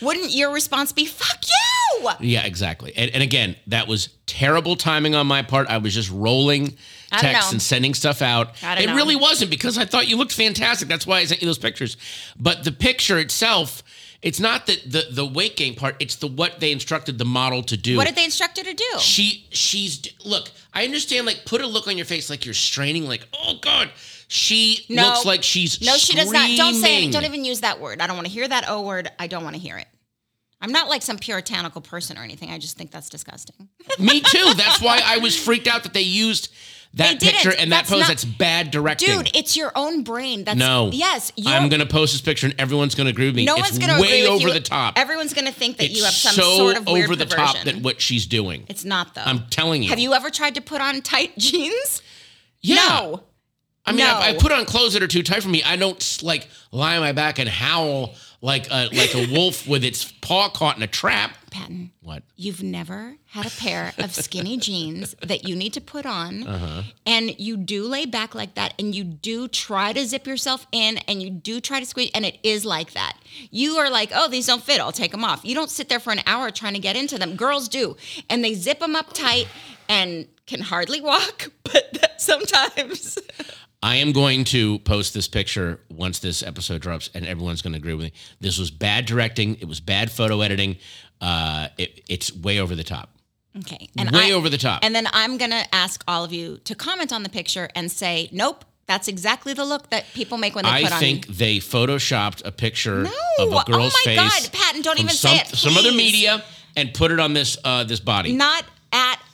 wouldn't 0.01 0.31
your 0.33 0.53
response 0.53 0.93
be, 0.93 1.05
fuck 1.05 1.45
you? 1.45 2.11
Yeah, 2.21 2.45
exactly. 2.45 2.93
And, 2.97 3.11
and 3.15 3.23
again, 3.23 3.55
that 3.69 3.87
was 3.87 4.09
terrible 4.27 4.75
timing 4.77 5.15
on 5.15 5.27
my 5.27 5.43
part. 5.43 5.69
I 5.69 5.79
was 5.79 5.95
just 5.95 6.11
rolling 6.11 6.77
texts 7.13 7.53
and 7.53 7.63
sending 7.63 7.95
stuff 7.95 8.23
out. 8.23 8.55
It 8.63 8.87
know. 8.87 8.97
really 8.97 9.15
wasn't 9.15 9.51
because 9.51 9.79
I 9.79 9.85
thought 9.85 10.09
you 10.09 10.17
looked 10.17 10.33
fantastic. 10.33 10.89
That's 10.89 11.07
why 11.07 11.19
I 11.19 11.25
sent 11.27 11.43
you 11.43 11.47
those 11.47 11.59
pictures. 11.59 11.97
But 12.39 12.65
the 12.65 12.73
picture 12.73 13.19
itself, 13.19 13.85
it's 14.23 14.39
not 14.41 14.67
that 14.67 14.83
the, 14.91 15.07
the 15.11 15.27
weight 15.27 15.57
gain 15.57 15.75
part. 15.75 15.97
It's 15.99 16.17
the 16.17 16.29
what 16.29 16.61
they 16.61 16.71
instructed 16.73 17.19
the 17.19 17.25
model 17.25 17.63
to 17.65 17.77
do. 17.77 17.97
What 17.97 18.07
did 18.07 18.15
they 18.17 18.25
instruct 18.25 18.57
her 18.59 18.65
to 18.65 18.73
do? 18.75 18.99
She 18.99 19.47
she's 19.51 20.01
look. 20.25 20.51
I 20.73 20.85
understand. 20.85 21.27
Like, 21.27 21.45
put 21.45 21.61
a 21.61 21.67
look 21.67 21.89
on 21.89 21.97
your 21.97 22.07
face, 22.07 22.31
like 22.31 22.45
you're 22.45 22.55
straining. 22.55 23.07
Like, 23.07 23.27
oh 23.33 23.55
god. 23.61 23.91
She 24.29 24.87
No. 24.89 25.09
looks 25.09 25.27
like 25.27 25.43
she's 25.43 25.83
No, 25.83 25.97
she 25.99 26.15
does 26.15 26.33
not. 26.33 26.49
Don't 26.57 26.75
say 26.75 27.11
Don't 27.11 27.25
even 27.27 27.45
use 27.45 27.61
that 27.61 27.81
word. 27.81 28.01
I 28.01 28.07
don't 28.07 28.17
want 28.17 28.27
to 28.27 28.33
hear 28.33 28.49
that 28.49 28.65
O 28.69 28.81
word. 28.81 29.11
I 29.19 29.27
don't 29.27 29.45
want 29.45 29.57
to 29.57 29.61
hear 29.61 29.77
it. 29.77 29.89
I'm 30.61 30.73
not 30.73 30.89
like 30.89 31.03
some 31.03 31.19
puritanical 31.19 31.81
person 31.81 32.17
or 32.17 32.23
anything. 32.23 32.51
I 32.51 32.59
just 32.59 32.79
think 32.79 32.93
that's 32.93 33.09
disgusting. 33.11 33.69
Me 33.99 34.21
too. 34.21 34.55
That's 34.55 34.81
why 34.81 35.01
I 35.05 35.19
was 35.19 35.37
freaked 35.37 35.67
out 35.67 35.83
that 35.83 35.93
they 35.93 36.03
used 36.03 36.51
that 36.95 37.21
picture 37.21 37.51
and 37.51 37.73
that 37.73 37.79
That's 37.87 37.91
pose. 37.91 38.01
not- 38.01 38.09
that's 38.09 38.25
bad 38.25 38.71
directing. 38.71 39.09
Dude, 39.19 39.35
it's 39.37 39.57
your 39.57 39.73
own 39.75 40.03
brain. 40.03 40.45
That's 40.45 40.59
No. 40.59 40.91
Yes, 40.93 41.33
I'm 41.47 41.69
gonna 41.71 41.87
post 41.87 42.13
this 42.13 42.21
picture 42.21 42.47
and 42.47 42.55
everyone's 42.61 42.95
gonna 42.95 43.11
agree 43.11 43.27
with 43.27 43.35
me. 43.35 43.45
No 43.47 43.55
it's 43.57 43.71
one's 43.73 43.79
gonna 43.79 44.01
way 44.01 44.21
agree 44.21 44.23
with 44.23 44.31
over 44.31 44.49
you. 44.49 44.55
the 44.55 44.61
top. 44.61 44.99
Everyone's 44.99 45.33
gonna 45.33 45.53
think 45.53 45.79
that 45.79 45.85
it's 45.87 45.97
you 45.97 46.05
have 46.05 46.13
some 46.13 46.35
so 46.35 46.57
sort 46.57 46.77
of 46.77 46.87
weird 46.87 47.05
over 47.07 47.17
the 47.17 47.25
perversion. 47.27 47.55
top 47.55 47.65
that 47.65 47.77
what 47.79 48.01
she's 48.01 48.27
doing. 48.27 48.65
it's 48.69 48.85
not 48.85 49.15
though. 49.15 49.23
I'm 49.25 49.47
telling 49.49 49.83
you. 49.83 49.89
Have 49.89 49.99
you 50.01 50.13
ever 50.13 50.29
tried 50.29 50.55
to 50.57 50.61
put 50.61 50.81
on 50.83 51.01
tight 51.01 51.33
jeans? 51.39 52.03
yeah. 52.61 52.77
No. 52.77 53.23
I 53.85 53.91
mean, 53.93 53.99
No. 54.07 54.15
I, 54.15 54.29
I 54.29 54.35
put 54.35 54.53
on 54.53 54.65
clothes 54.65 54.93
that 54.93 55.03
are 55.03 55.09
too 55.09 55.23
tight 55.25 55.43
for 55.43 55.49
me. 55.49 55.63
I 55.65 55.75
don't 55.77 56.19
like 56.23 56.47
lie 56.71 56.95
on 56.97 57.01
my 57.03 57.13
back 57.13 57.39
and 57.41 57.49
howl 57.49 58.15
like 58.43 58.67
a 58.71 58.89
like 58.93 59.15
a 59.15 59.27
wolf 59.33 59.67
with 59.67 59.83
its 59.85 60.13
paw 60.21 60.49
caught 60.51 60.77
in 60.77 60.83
a 60.83 60.87
trap. 60.87 61.37
Patton, 61.51 61.91
What? 62.01 62.23
you've 62.35 62.63
never 62.63 63.17
had 63.27 63.45
a 63.47 63.51
pair 63.51 63.93
of 63.99 64.15
skinny 64.15 64.57
jeans 64.57 65.15
that 65.21 65.47
you 65.47 65.55
need 65.55 65.75
to 65.75 65.81
put 65.83 66.07
on, 66.07 66.47
Uh-huh. 66.47 66.83
and 67.07 67.39
you 67.39 67.57
do 67.59 67.85
lay 67.85 68.07
back 68.07 68.35
like 68.35 68.55
that, 68.55 68.73
and 68.79 68.95
you 68.95 69.05
do 69.05 69.49
try 69.49 69.93
to 69.93 70.05
zip 70.07 70.27
yourself 70.27 70.67
in, 70.73 70.97
and 71.09 71.23
you 71.23 71.29
do 71.29 71.61
try 71.61 71.79
to 71.79 71.85
squeeze, 71.87 72.11
and 72.15 72.25
it 72.25 72.39
is 72.43 72.65
like 72.65 72.93
that. 72.95 73.19
You 73.51 73.77
are 73.77 73.91
like, 73.91 74.11
oh, 74.15 74.29
these 74.29 74.47
don't 74.47 74.63
fit, 74.63 74.81
I'll 74.81 74.93
take 74.93 75.11
them 75.13 75.25
off. 75.25 75.45
You 75.45 75.55
don't 75.55 75.71
sit 75.71 75.91
there 75.91 76.01
for 76.01 76.11
an 76.11 76.23
hour 76.27 76.51
trying 76.51 76.73
to 76.75 76.81
get 76.81 76.97
into 76.97 77.19
them. 77.19 77.37
Girls 77.37 77.69
do, 77.69 77.97
and 78.31 78.43
they 78.43 78.55
zip 78.55 78.81
them 78.81 78.97
up 78.97 79.13
tight 79.13 79.47
and 79.91 80.27
can 80.47 80.63
hardly 80.63 81.03
walk, 81.03 81.51
but 81.65 82.15
sometimes. 82.17 83.19
I 83.83 83.97
am 83.97 84.13
going 84.13 84.45
to 84.45 84.79
post 84.81 85.13
this 85.15 85.27
picture 85.29 85.81
once 85.91 86.21
this 86.21 86.43
episode 86.43 86.81
drops, 86.83 87.11
and 87.15 87.27
everyone's 87.27 87.63
going 87.63 87.73
to 87.73 87.79
agree 87.79 87.95
with 87.95 88.05
me. 88.07 88.13
This 88.41 88.59
was 88.59 88.71
bad 88.71 89.07
directing. 89.07 89.57
It 89.57 89.67
was 89.67 89.81
bad 89.81 90.11
photo 90.11 90.41
editing. 90.41 90.77
Uh, 91.21 91.69
it, 91.79 92.03
it's 92.09 92.35
way 92.35 92.61
over 92.61 92.75
the 92.77 92.85
top. 92.85 93.11
Okay. 93.59 93.89
And 93.99 94.11
Way 94.13 94.29
I- 94.29 94.33
over 94.33 94.49
the 94.49 94.57
top. 94.59 94.81
And 94.85 94.95
then 94.95 95.07
I'm 95.13 95.37
going 95.37 95.51
to 95.51 95.63
ask 95.75 96.03
all 96.09 96.25
of 96.25 96.33
you 96.33 96.59
to 96.65 96.75
comment 96.75 97.13
on 97.13 97.23
the 97.23 97.29
picture 97.29 97.69
and 97.75 97.91
say, 97.93 98.29
nope, 98.33 98.65
that's 98.87 99.09
exactly 99.09 99.53
the 99.53 99.65
look 99.65 99.91
that 99.91 100.07
people 100.15 100.39
make 100.39 100.55
when 100.55 100.65
they 100.65 100.71
I 100.71 100.83
put 100.83 100.93
on. 100.93 100.97
I 100.99 101.01
think 101.01 101.27
they 101.27 101.59
photoshopped 101.59 102.45
a 102.47 102.53
picture 102.53 103.03
No. 103.03 103.11
of 103.41 103.53
a 103.53 103.57
Oh 103.57 103.63
girl's 103.67 103.95
my 104.07 104.15
face. 104.17 104.49
God, 104.49 104.53
Patton, 104.53 104.83
don't 104.83 104.99
even 105.01 105.11
some, 105.11 105.33
say 105.33 105.41
it, 105.43 105.47
Some 105.49 105.77
other 105.77 105.93
media 105.93 106.43
and 106.77 106.95
put 106.95 107.11
it 107.11 107.21
on 107.21 107.35
this 107.35 107.59
uh, 107.65 107.85
this 107.85 108.01
body. 108.01 108.33
Not 108.33 108.65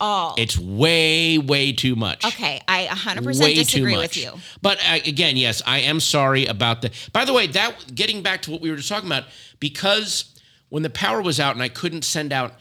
all. 0.01 0.35
It's 0.39 0.59
way 0.59 1.39
way 1.39 1.73
too 1.73 1.97
much. 1.97 2.25
okay. 2.25 2.61
I 2.69 2.87
100% 2.87 3.41
way 3.41 3.55
too 3.55 3.63
disagree 3.63 3.95
much. 3.97 4.03
with 4.03 4.17
you. 4.17 4.33
But 4.63 4.79
uh, 4.79 4.99
again, 5.07 5.37
yes, 5.37 5.63
I 5.67 5.81
am 5.81 6.01
sorry 6.01 6.47
about 6.47 6.83
the. 6.83 6.91
By 7.13 7.25
the 7.25 7.33
way, 7.33 7.47
that 7.49 7.95
getting 7.95 8.23
back 8.23 8.43
to 8.43 8.51
what 8.51 8.61
we 8.61 8.71
were 8.71 8.77
just 8.77 8.89
talking 8.89 9.09
about, 9.09 9.25
because 9.61 10.35
when 10.69 10.83
the 10.83 10.91
power 10.91 11.23
was 11.23 11.41
out 11.41 11.55
and 11.55 11.63
I 11.63 11.69
couldn't 11.69 12.03
send 12.03 12.33
out 12.33 12.55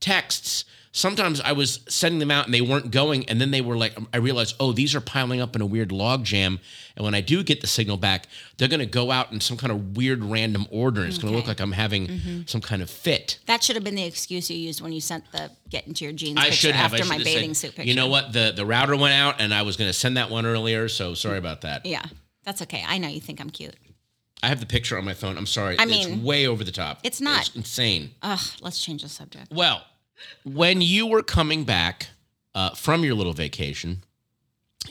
texts, 0.00 0.64
sometimes 0.94 1.40
I 1.40 1.52
was 1.52 1.80
sending 1.88 2.20
them 2.20 2.30
out 2.30 2.46
and 2.46 2.54
they 2.54 2.60
weren't 2.60 2.90
going, 2.92 3.28
and 3.28 3.40
then 3.40 3.50
they 3.50 3.60
were 3.60 3.76
like, 3.76 3.94
I 4.12 4.18
realized, 4.18 4.54
oh, 4.60 4.72
these 4.72 4.94
are 4.94 5.00
piling 5.00 5.40
up 5.40 5.54
in 5.56 5.60
a 5.60 5.66
weird 5.66 5.90
log 5.92 6.24
jam, 6.24 6.60
and 6.96 7.04
when 7.04 7.14
I 7.14 7.20
do 7.20 7.42
get 7.42 7.60
the 7.60 7.66
signal 7.66 7.96
back, 7.96 8.28
they're 8.56 8.68
going 8.68 8.78
to 8.80 8.86
go 8.86 9.10
out 9.10 9.32
in 9.32 9.40
some 9.40 9.56
kind 9.56 9.72
of 9.72 9.96
weird 9.96 10.24
random 10.24 10.66
order, 10.70 11.00
and 11.00 11.08
it's 11.10 11.18
going 11.18 11.32
to 11.32 11.36
look 11.36 11.48
like 11.48 11.60
I'm 11.60 11.72
having 11.72 12.06
Mm-hmm. 12.06 12.42
some 12.46 12.60
kind 12.60 12.80
of 12.80 12.88
fit. 12.88 13.38
That 13.46 13.62
should 13.64 13.74
have 13.76 13.84
been 13.84 13.96
the 13.96 14.04
excuse 14.04 14.48
you 14.50 14.56
used 14.56 14.80
when 14.80 14.92
you 14.92 15.00
sent 15.00 15.30
the 15.32 15.50
get 15.68 15.86
into 15.88 16.04
your 16.04 16.12
jeans 16.12 16.38
I 16.38 16.44
picture 16.44 16.56
should 16.68 16.74
have. 16.74 16.92
After 16.92 16.98
should 17.04 17.08
my 17.08 17.16
have 17.16 17.24
bathing 17.24 17.54
said, 17.54 17.68
suit 17.70 17.76
picture. 17.76 17.88
You 17.88 17.96
know 17.96 18.08
what? 18.08 18.32
The 18.32 18.52
the 18.54 18.64
router 18.64 18.96
went 18.96 19.14
out, 19.14 19.40
and 19.40 19.52
I 19.52 19.62
was 19.62 19.76
going 19.76 19.88
to 19.88 19.92
send 19.92 20.16
that 20.16 20.30
one 20.30 20.46
earlier. 20.46 20.88
So 20.88 21.14
sorry 21.14 21.38
about 21.38 21.62
that. 21.62 21.84
Yeah. 21.84 22.04
That's 22.44 22.62
okay. 22.62 22.84
I 22.86 22.98
know 22.98 23.08
you 23.08 23.20
think 23.20 23.40
I'm 23.40 23.50
cute. 23.50 23.74
I 24.42 24.48
have 24.48 24.60
the 24.60 24.66
picture 24.66 24.96
on 24.98 25.04
my 25.04 25.14
phone. 25.14 25.36
I'm 25.38 25.46
sorry. 25.46 25.78
I 25.78 25.84
it's 25.84 25.90
mean, 26.06 26.22
way 26.22 26.46
over 26.46 26.62
the 26.62 26.70
top. 26.72 27.00
it's 27.02 27.20
not. 27.20 27.46
It's 27.48 27.56
insane. 27.56 28.10
Ugh, 28.22 28.40
let's 28.60 28.78
change 28.84 29.02
the 29.02 29.08
subject. 29.08 29.50
Well, 29.50 29.82
when 30.44 30.80
you 30.80 31.06
were 31.06 31.22
coming 31.22 31.64
back 31.64 32.08
uh, 32.54 32.70
from 32.70 33.04
your 33.04 33.14
little 33.14 33.32
vacation, 33.32 34.02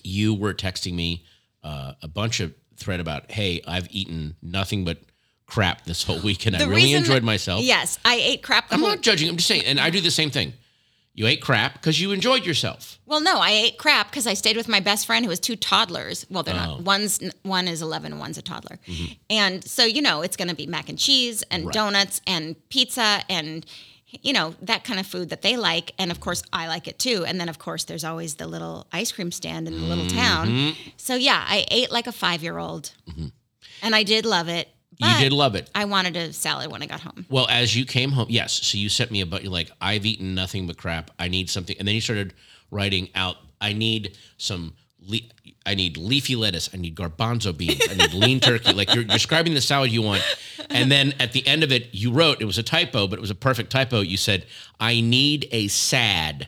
you 0.03 0.33
were 0.33 0.53
texting 0.53 0.93
me 0.93 1.23
uh, 1.63 1.93
a 2.01 2.07
bunch 2.07 2.39
of 2.39 2.53
thread 2.77 2.99
about, 2.99 3.31
"Hey, 3.31 3.61
I've 3.67 3.87
eaten 3.91 4.35
nothing 4.41 4.83
but 4.85 4.99
crap 5.45 5.85
this 5.85 6.03
whole 6.03 6.19
week, 6.23 6.45
and 6.45 6.55
I 6.55 6.65
really 6.65 6.93
enjoyed 6.93 7.23
myself." 7.23 7.63
Yes, 7.63 7.99
I 8.03 8.15
ate 8.15 8.43
crap 8.43 8.69
the 8.69 8.75
I'm 8.75 8.81
whole 8.81 8.89
not 8.89 9.01
judging. 9.01 9.29
I'm 9.29 9.37
just 9.37 9.47
saying, 9.47 9.65
and 9.65 9.79
I 9.79 9.89
do 9.89 10.01
the 10.01 10.11
same 10.11 10.29
thing. 10.29 10.53
You 11.15 11.27
ate 11.27 11.41
crap 11.43 11.73
because 11.73 12.01
you 12.01 12.11
enjoyed 12.11 12.43
yourself. 12.43 12.99
Well, 13.05 13.21
no, 13.21 13.37
I 13.37 13.51
ate 13.51 13.77
crap 13.77 14.09
because 14.09 14.25
I 14.25 14.33
stayed 14.33 14.57
with 14.57 14.67
my 14.67 14.79
best 14.79 15.05
friend 15.05 15.23
who 15.23 15.29
has 15.29 15.39
two 15.39 15.55
toddlers. 15.55 16.25
Well, 16.27 16.41
they're 16.41 16.55
Oh. 16.55 16.77
not. 16.77 16.81
One's 16.81 17.19
one 17.43 17.67
is 17.67 17.83
eleven, 17.83 18.17
one's 18.17 18.39
a 18.39 18.41
toddler. 18.41 18.79
Mm-hmm. 18.87 19.13
And 19.29 19.63
so 19.63 19.85
you 19.85 20.01
know, 20.01 20.23
it's 20.23 20.35
going 20.35 20.47
to 20.47 20.55
be 20.55 20.65
mac 20.65 20.89
and 20.89 20.97
cheese 20.97 21.43
and 21.51 21.69
donuts 21.71 22.19
and 22.25 22.55
pizza 22.69 23.21
and 23.29 23.63
you 24.21 24.34
know 24.34 24.56
that 24.62 24.84
kind 24.84 24.99
of 24.99 25.08
food 25.08 25.30
that 25.30 25.41
they 25.41 25.58
like. 25.58 25.93
And 25.97 26.12
of 26.12 26.19
course, 26.19 26.43
I 26.54 26.67
like 26.67 26.88
it 26.88 26.99
too. 26.99 27.26
And 27.26 27.39
then 27.39 27.49
of 27.49 27.58
course, 27.60 27.84
there's 27.86 28.04
always 28.04 28.36
the 28.36 28.47
little 28.47 28.88
ice 28.91 29.12
cream 29.12 29.32
stand 29.32 29.67
in 29.67 29.73
the 29.73 29.88
little 29.88 30.06
Mm-hmm. 30.06 30.17
town. 30.17 30.73
So 30.97 31.15
yeah, 31.15 31.43
I 31.47 31.65
ate 31.71 31.91
like 31.91 32.08
a 32.08 32.12
five 32.12 32.43
year 32.43 32.58
old, 32.58 32.91
and 33.82 33.95
I 33.95 34.04
did 34.04 34.26
love 34.26 34.47
it. 34.49 34.67
you 34.99 35.17
did 35.19 35.34
love 35.34 35.56
it. 35.56 35.69
I 35.76 35.86
wanted 35.86 36.15
a 36.15 36.32
salad 36.34 36.71
when 36.71 36.82
I 36.84 36.86
got 36.86 37.02
home. 37.02 37.26
Well, 37.30 37.47
as 37.49 37.76
you 37.76 37.86
came 37.86 38.12
home, 38.12 38.28
yes. 38.30 38.54
So 38.54 38.78
you 38.78 38.89
sent 38.89 39.12
me 39.12 39.21
a 39.21 39.26
but 39.26 39.43
you're 39.43 39.52
like, 39.52 39.71
I've 39.82 40.06
eaten 40.06 40.36
nothing 40.36 40.67
but 40.67 40.78
crap. 40.78 41.12
I 41.19 41.28
need 41.28 41.49
something. 41.49 41.76
And 41.80 41.88
then 41.88 41.95
you 41.95 42.02
started 42.02 42.34
writing 42.71 43.10
out, 43.15 43.38
I 43.60 43.73
need 43.73 44.17
some 44.38 44.73
le- 45.07 45.53
I 45.65 45.75
need 45.75 45.97
leafy 45.97 46.35
lettuce. 46.35 46.69
I 46.73 46.77
need 46.77 46.95
garbanzo 46.95 47.55
beans. 47.55 47.81
I 47.89 47.95
need 47.95 48.13
lean 48.13 48.39
turkey. 48.39 48.73
Like 48.73 48.93
you're 48.93 49.03
describing 49.03 49.53
the 49.53 49.61
salad 49.61 49.91
you 49.91 50.01
want, 50.01 50.23
and 50.69 50.91
then 50.91 51.13
at 51.19 51.31
the 51.31 51.45
end 51.47 51.63
of 51.63 51.71
it, 51.71 51.89
you 51.91 52.11
wrote 52.11 52.41
it 52.41 52.45
was 52.45 52.57
a 52.57 52.63
typo, 52.63 53.07
but 53.07 53.17
it 53.17 53.21
was 53.21 53.31
a 53.31 53.35
perfect 53.35 53.71
typo. 53.71 54.01
You 54.01 54.17
said, 54.17 54.45
"I 54.79 55.01
need 55.01 55.47
a 55.51 55.67
sad," 55.69 56.47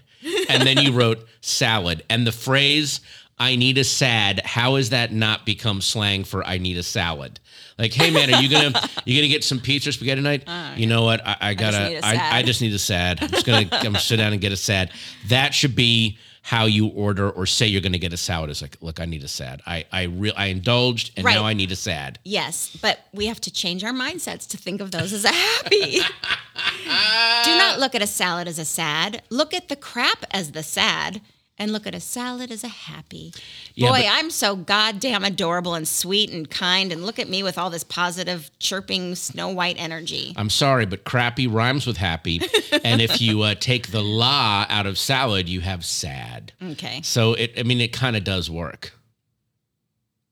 and 0.49 0.63
then 0.63 0.77
you 0.77 0.91
wrote 0.91 1.25
salad, 1.41 2.03
and 2.09 2.25
the 2.27 2.31
phrase. 2.31 3.01
I 3.37 3.57
need 3.57 3.77
a 3.77 3.83
sad. 3.83 4.39
How 4.45 4.75
has 4.77 4.91
that 4.91 5.11
not 5.11 5.45
become 5.45 5.81
slang 5.81 6.23
for 6.23 6.41
I 6.45 6.57
need 6.57 6.77
a 6.77 6.83
salad? 6.83 7.41
Like, 7.77 7.91
hey 7.91 8.09
man, 8.09 8.33
are 8.33 8.41
you 8.41 8.49
gonna 8.49 8.71
you 9.03 9.19
gonna 9.19 9.27
get 9.27 9.43
some 9.43 9.59
pizza 9.59 9.89
or 9.89 9.91
spaghetti 9.91 10.21
tonight? 10.21 10.77
you 10.77 10.87
know 10.87 11.03
what? 11.03 11.19
I, 11.27 11.35
I 11.41 11.53
gotta. 11.53 11.89
need 11.89 11.95
a 11.97 12.05
I, 12.05 12.37
I 12.37 12.43
just 12.43 12.61
need 12.61 12.73
a 12.73 12.79
sad. 12.79 13.21
I'm 13.21 13.29
just 13.29 13.45
gonna 13.45 13.67
I'm 13.73 13.83
gonna 13.83 13.99
sit 13.99 14.15
down 14.15 14.31
and 14.31 14.41
get 14.41 14.53
a 14.53 14.57
sad. 14.57 14.91
That 15.27 15.53
should 15.53 15.75
be 15.75 16.17
how 16.49 16.65
you 16.65 16.85
order 16.89 17.27
or 17.31 17.47
say 17.47 17.65
you're 17.65 17.81
gonna 17.81 17.97
get 17.97 18.13
a 18.13 18.17
salad. 18.17 18.51
Is 18.51 18.61
like, 18.61 18.77
look, 18.79 18.99
I 18.99 19.05
need 19.05 19.23
a 19.23 19.27
sad. 19.27 19.63
I 19.65 19.85
I 19.91 20.03
real 20.03 20.33
I 20.37 20.45
indulged 20.47 21.11
and 21.17 21.25
Right. 21.25 21.33
now 21.35 21.43
I 21.43 21.53
need 21.53 21.71
a 21.71 21.75
sad. 21.75 22.19
Yes, 22.23 22.77
but 22.79 22.99
we 23.11 23.25
have 23.25 23.41
to 23.41 23.51
change 23.51 23.83
our 23.83 23.91
mindsets 23.93 24.47
to 24.49 24.57
think 24.57 24.79
of 24.79 24.91
those 24.91 25.11
as 25.11 25.25
a 25.25 25.31
happy. 25.31 25.99
Do 27.45 27.57
not 27.57 27.79
look 27.79 27.95
at 27.95 28.03
a 28.03 28.07
salad 28.07 28.47
as 28.47 28.59
a 28.59 28.65
sad. 28.65 29.23
Look 29.31 29.55
at 29.55 29.69
the 29.69 29.75
crap 29.75 30.23
as 30.29 30.51
the 30.51 30.61
sad. 30.61 31.21
And 31.57 31.71
look 31.71 31.87
at 31.87 31.95
a 31.95 32.01
salad 32.01 32.51
as 32.51 32.65
a 32.65 32.67
happy. 32.67 33.33
Yeah, 33.75 33.89
Boy, 33.89 34.01
but- 34.01 34.07
I'm 34.11 34.29
so 34.29 34.57
goddamn 34.57 35.23
adorable 35.23 35.73
and 35.73 35.87
sweet 35.87 36.29
and 36.29 36.49
kind. 36.49 36.91
And 36.91 37.05
look 37.05 37.17
at 37.17 37.29
me 37.29 37.43
with 37.43 37.57
all 37.57 37.69
this 37.69 37.83
positive, 37.85 38.51
chirping, 38.59 39.15
snow 39.15 39.47
white 39.49 39.77
energy. 39.79 40.33
I'm 40.35 40.49
sorry, 40.49 40.85
but 40.85 41.05
crappy 41.05 41.47
rhymes 41.47 41.87
with 41.87 41.95
happy. 41.95 42.41
and 42.83 43.01
if 43.01 43.21
you 43.21 43.41
uh, 43.43 43.55
take 43.55 43.91
the 43.91 44.01
la 44.03 44.65
out 44.69 44.85
of 44.85 44.97
salad, 44.97 45.47
you 45.47 45.61
have 45.61 45.85
sad. 45.85 46.51
Okay. 46.61 46.99
So 47.03 47.35
it 47.35 47.57
I 47.57 47.63
mean 47.63 47.79
it 47.79 47.93
kind 47.93 48.17
of 48.17 48.25
does 48.25 48.49
work. 48.51 48.91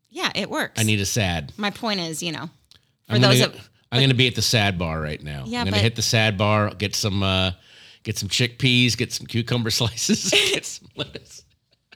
Yeah, 0.09 0.29
it 0.35 0.49
works. 0.49 0.79
I 0.79 0.83
need 0.83 0.99
a 0.99 1.05
sad. 1.05 1.53
My 1.57 1.69
point 1.71 1.99
is, 2.01 2.21
you 2.21 2.33
know, 2.33 2.49
for 3.07 3.15
I'm 3.15 3.21
those 3.21 3.39
gonna, 3.39 3.53
of 3.53 3.69
I'm 3.93 4.01
gonna 4.01 4.13
be 4.13 4.27
at 4.27 4.35
the 4.35 4.41
sad 4.41 4.77
bar 4.77 4.99
right 4.99 5.21
now. 5.23 5.45
Yeah, 5.47 5.61
I'm 5.61 5.65
gonna 5.67 5.77
hit 5.77 5.95
the 5.95 6.01
sad 6.01 6.37
bar, 6.37 6.71
get 6.71 6.95
some 6.95 7.23
uh 7.23 7.51
get 8.03 8.17
some 8.17 8.29
chickpeas, 8.29 8.95
get 8.97 9.11
some 9.11 9.25
cucumber 9.27 9.69
slices, 9.79 10.29
get 10.53 10.65
some 10.65 10.87
lettuce. 10.95 11.43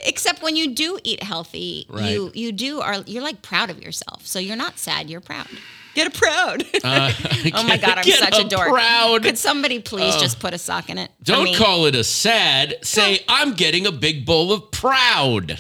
except 0.02 0.42
when 0.42 0.56
you 0.56 0.74
do 0.74 1.00
eat 1.04 1.22
healthy, 1.24 1.86
Right. 1.90 2.12
you 2.12 2.32
you 2.34 2.52
do 2.52 2.82
are 2.82 2.96
you're 3.06 3.24
like 3.24 3.42
proud 3.42 3.70
of 3.70 3.82
yourself. 3.82 4.26
So 4.26 4.40
you're 4.40 4.56
not 4.58 4.78
sad, 4.80 5.10
you're 5.10 5.22
proud. 5.22 5.48
Get 5.96 6.08
a 6.08 6.12
proud. 6.12 6.64
Uh, 6.84 7.12
oh 7.56 7.64
my 7.68 7.76
god, 7.78 7.98
I'm 7.98 8.04
get 8.06 8.20
such 8.20 8.38
a, 8.40 8.46
a 8.46 8.50
dork. 8.50 8.70
proud. 8.70 9.24
Could 9.24 9.38
somebody 9.38 9.80
please 9.80 10.16
just 10.18 10.40
put 10.40 10.54
a 10.54 10.58
sock 10.60 10.90
in 10.92 10.98
it? 11.00 11.10
Don't 11.24 11.56
call 11.56 11.86
it 11.88 11.96
a 11.96 12.04
sad. 12.04 12.76
Say 12.84 13.22
I'm 13.28 13.54
getting 13.56 13.88
a 13.88 13.92
big 13.92 14.24
bowl 14.26 14.54
of 14.54 14.70
proud. 14.72 15.60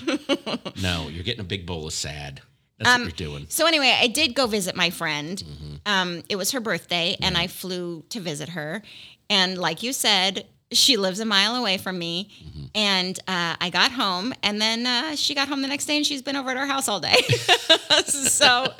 no, 0.82 1.08
you're 1.10 1.24
getting 1.24 1.42
a 1.42 1.44
big 1.44 1.66
bowl 1.66 1.88
of 1.88 1.94
sad. 1.94 2.42
That's 2.78 2.88
Um, 2.96 3.06
what 3.06 3.20
you're 3.20 3.30
doing. 3.30 3.48
So 3.50 3.66
anyway, 3.66 3.98
I 4.00 4.06
did 4.08 4.36
go 4.36 4.46
visit 4.46 4.76
my 4.76 4.92
friend. 4.92 5.40
Mm-hmm. 5.44 5.76
Um, 5.88 6.24
it 6.30 6.36
was 6.36 6.52
her 6.52 6.60
birthday, 6.60 7.18
and 7.22 7.36
I 7.36 7.48
flew 7.48 8.04
to 8.10 8.20
visit 8.20 8.50
her. 8.50 8.84
And 9.30 9.58
like 9.58 9.84
you 9.84 9.94
said, 9.94 10.46
she 10.72 10.98
lives 10.98 11.20
a 11.20 11.26
mile 11.26 11.56
away 11.56 11.78
from 11.78 11.98
me. 11.98 12.30
Mm-hmm. 12.44 12.66
And 12.76 13.20
uh, 13.28 13.56
I 13.60 13.70
got 13.72 13.92
home, 13.92 14.34
and 14.44 14.62
then 14.62 14.86
uh, 14.86 15.16
she 15.16 15.34
got 15.34 15.48
home 15.48 15.62
the 15.62 15.68
next 15.68 15.86
day, 15.86 15.98
and 15.98 16.06
she's 16.06 16.22
been 16.22 16.36
over 16.36 16.50
at 16.50 16.58
our 16.58 16.68
house 16.68 16.88
all 16.88 17.00
day. 17.00 17.16
so. 18.06 18.74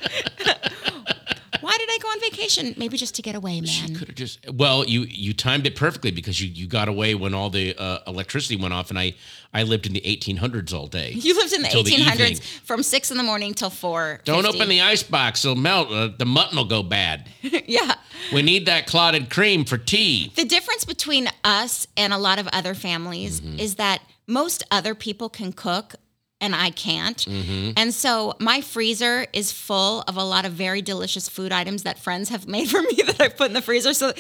Why 1.68 1.78
did 1.78 1.90
I 1.92 1.98
go 2.02 2.08
on 2.08 2.20
vacation? 2.22 2.74
Maybe 2.78 2.96
just 2.96 3.14
to 3.16 3.22
get 3.22 3.36
away, 3.36 3.60
man. 3.60 3.96
Could 3.96 4.08
have 4.08 4.16
just 4.16 4.40
well, 4.50 4.86
you 4.86 5.02
you 5.02 5.34
timed 5.34 5.68
it 5.68 5.76
perfectly 5.76 6.12
because 6.12 6.40
you 6.40 6.48
you 6.48 6.66
got 6.66 6.88
away 6.88 7.14
when 7.14 7.34
all 7.34 7.50
the 7.50 7.76
uh, 7.78 8.00
electricity 8.08 8.56
went 8.56 8.74
off, 8.74 8.90
and 8.90 8.98
I 8.98 9.16
I 9.54 9.64
lived 9.64 9.86
in 9.86 9.92
the 9.92 10.00
1800s 10.00 10.74
all 10.74 10.88
day. 10.88 11.12
You 11.12 11.36
lived 11.36 11.52
in 11.52 11.62
the 11.64 11.68
Until 11.68 11.84
the 11.84 11.92
1800s 11.92 12.42
from 12.64 12.84
six 12.84 13.12
in 13.12 13.18
the 13.18 13.24
morning 13.24 13.54
till 13.54 13.70
four. 13.70 14.22
Don't 14.24 14.46
open 14.46 14.70
the 14.70 14.80
ice 14.80 15.04
box; 15.04 15.44
it'll 15.44 15.58
melt. 15.58 15.92
Uh, 15.92 16.08
the 16.18 16.26
mutton 16.26 16.56
will 16.58 16.64
go 16.66 16.84
bad. 16.84 17.30
yeah. 17.42 17.96
We 18.34 18.44
need 18.44 18.66
that 18.68 18.88
clotted 18.88 19.30
cream 19.30 19.66
for 19.66 19.78
tea. 19.78 20.32
The 20.38 20.46
difference 20.46 20.86
between 20.86 21.28
us 21.44 21.86
and 21.98 22.14
a 22.14 22.18
lot 22.18 22.40
of 22.40 22.48
other 22.54 22.74
families 22.76 23.42
Mm-hmm. 23.42 23.60
is 23.60 23.76
that 23.76 24.02
most 24.26 24.64
other 24.72 24.96
people 24.96 25.28
can 25.30 25.52
cook 25.52 25.96
and 26.40 26.54
I 26.56 26.70
can't. 26.70 27.18
Mm-hmm. 27.18 27.72
And 27.78 27.94
so 27.94 28.36
my 28.40 28.62
freezer 28.62 29.26
is 29.34 29.52
full 29.52 30.04
of 30.08 30.18
a 30.18 30.24
lot 30.24 30.46
of 30.46 30.54
very 30.54 30.82
delicious 30.82 31.28
food 31.28 31.52
items 31.52 31.84
that 31.84 31.98
friends 32.00 32.30
have 32.30 32.48
made 32.56 32.70
for 32.70 32.82
me 32.82 33.02
that 33.08 33.20
I 33.20 33.30
put 33.30 33.48
in 33.48 33.54
the 33.54 33.62
freezer 33.62 33.94
so 33.94 34.14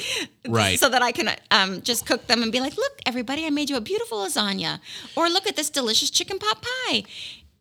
Right. 0.47 0.79
so 0.79 0.89
that 0.89 1.01
I 1.01 1.11
can 1.11 1.29
um, 1.51 1.81
just 1.81 2.05
cook 2.05 2.27
them 2.27 2.41
and 2.41 2.51
be 2.51 2.59
like, 2.59 2.75
"Look, 2.77 2.99
everybody, 3.05 3.45
I 3.45 3.49
made 3.49 3.69
you 3.69 3.75
a 3.77 3.81
beautiful 3.81 4.19
lasagna." 4.19 4.79
Or 5.15 5.29
look 5.29 5.45
at 5.47 5.55
this 5.55 5.69
delicious 5.69 6.09
chicken 6.09 6.39
pot 6.39 6.61
pie. 6.61 7.03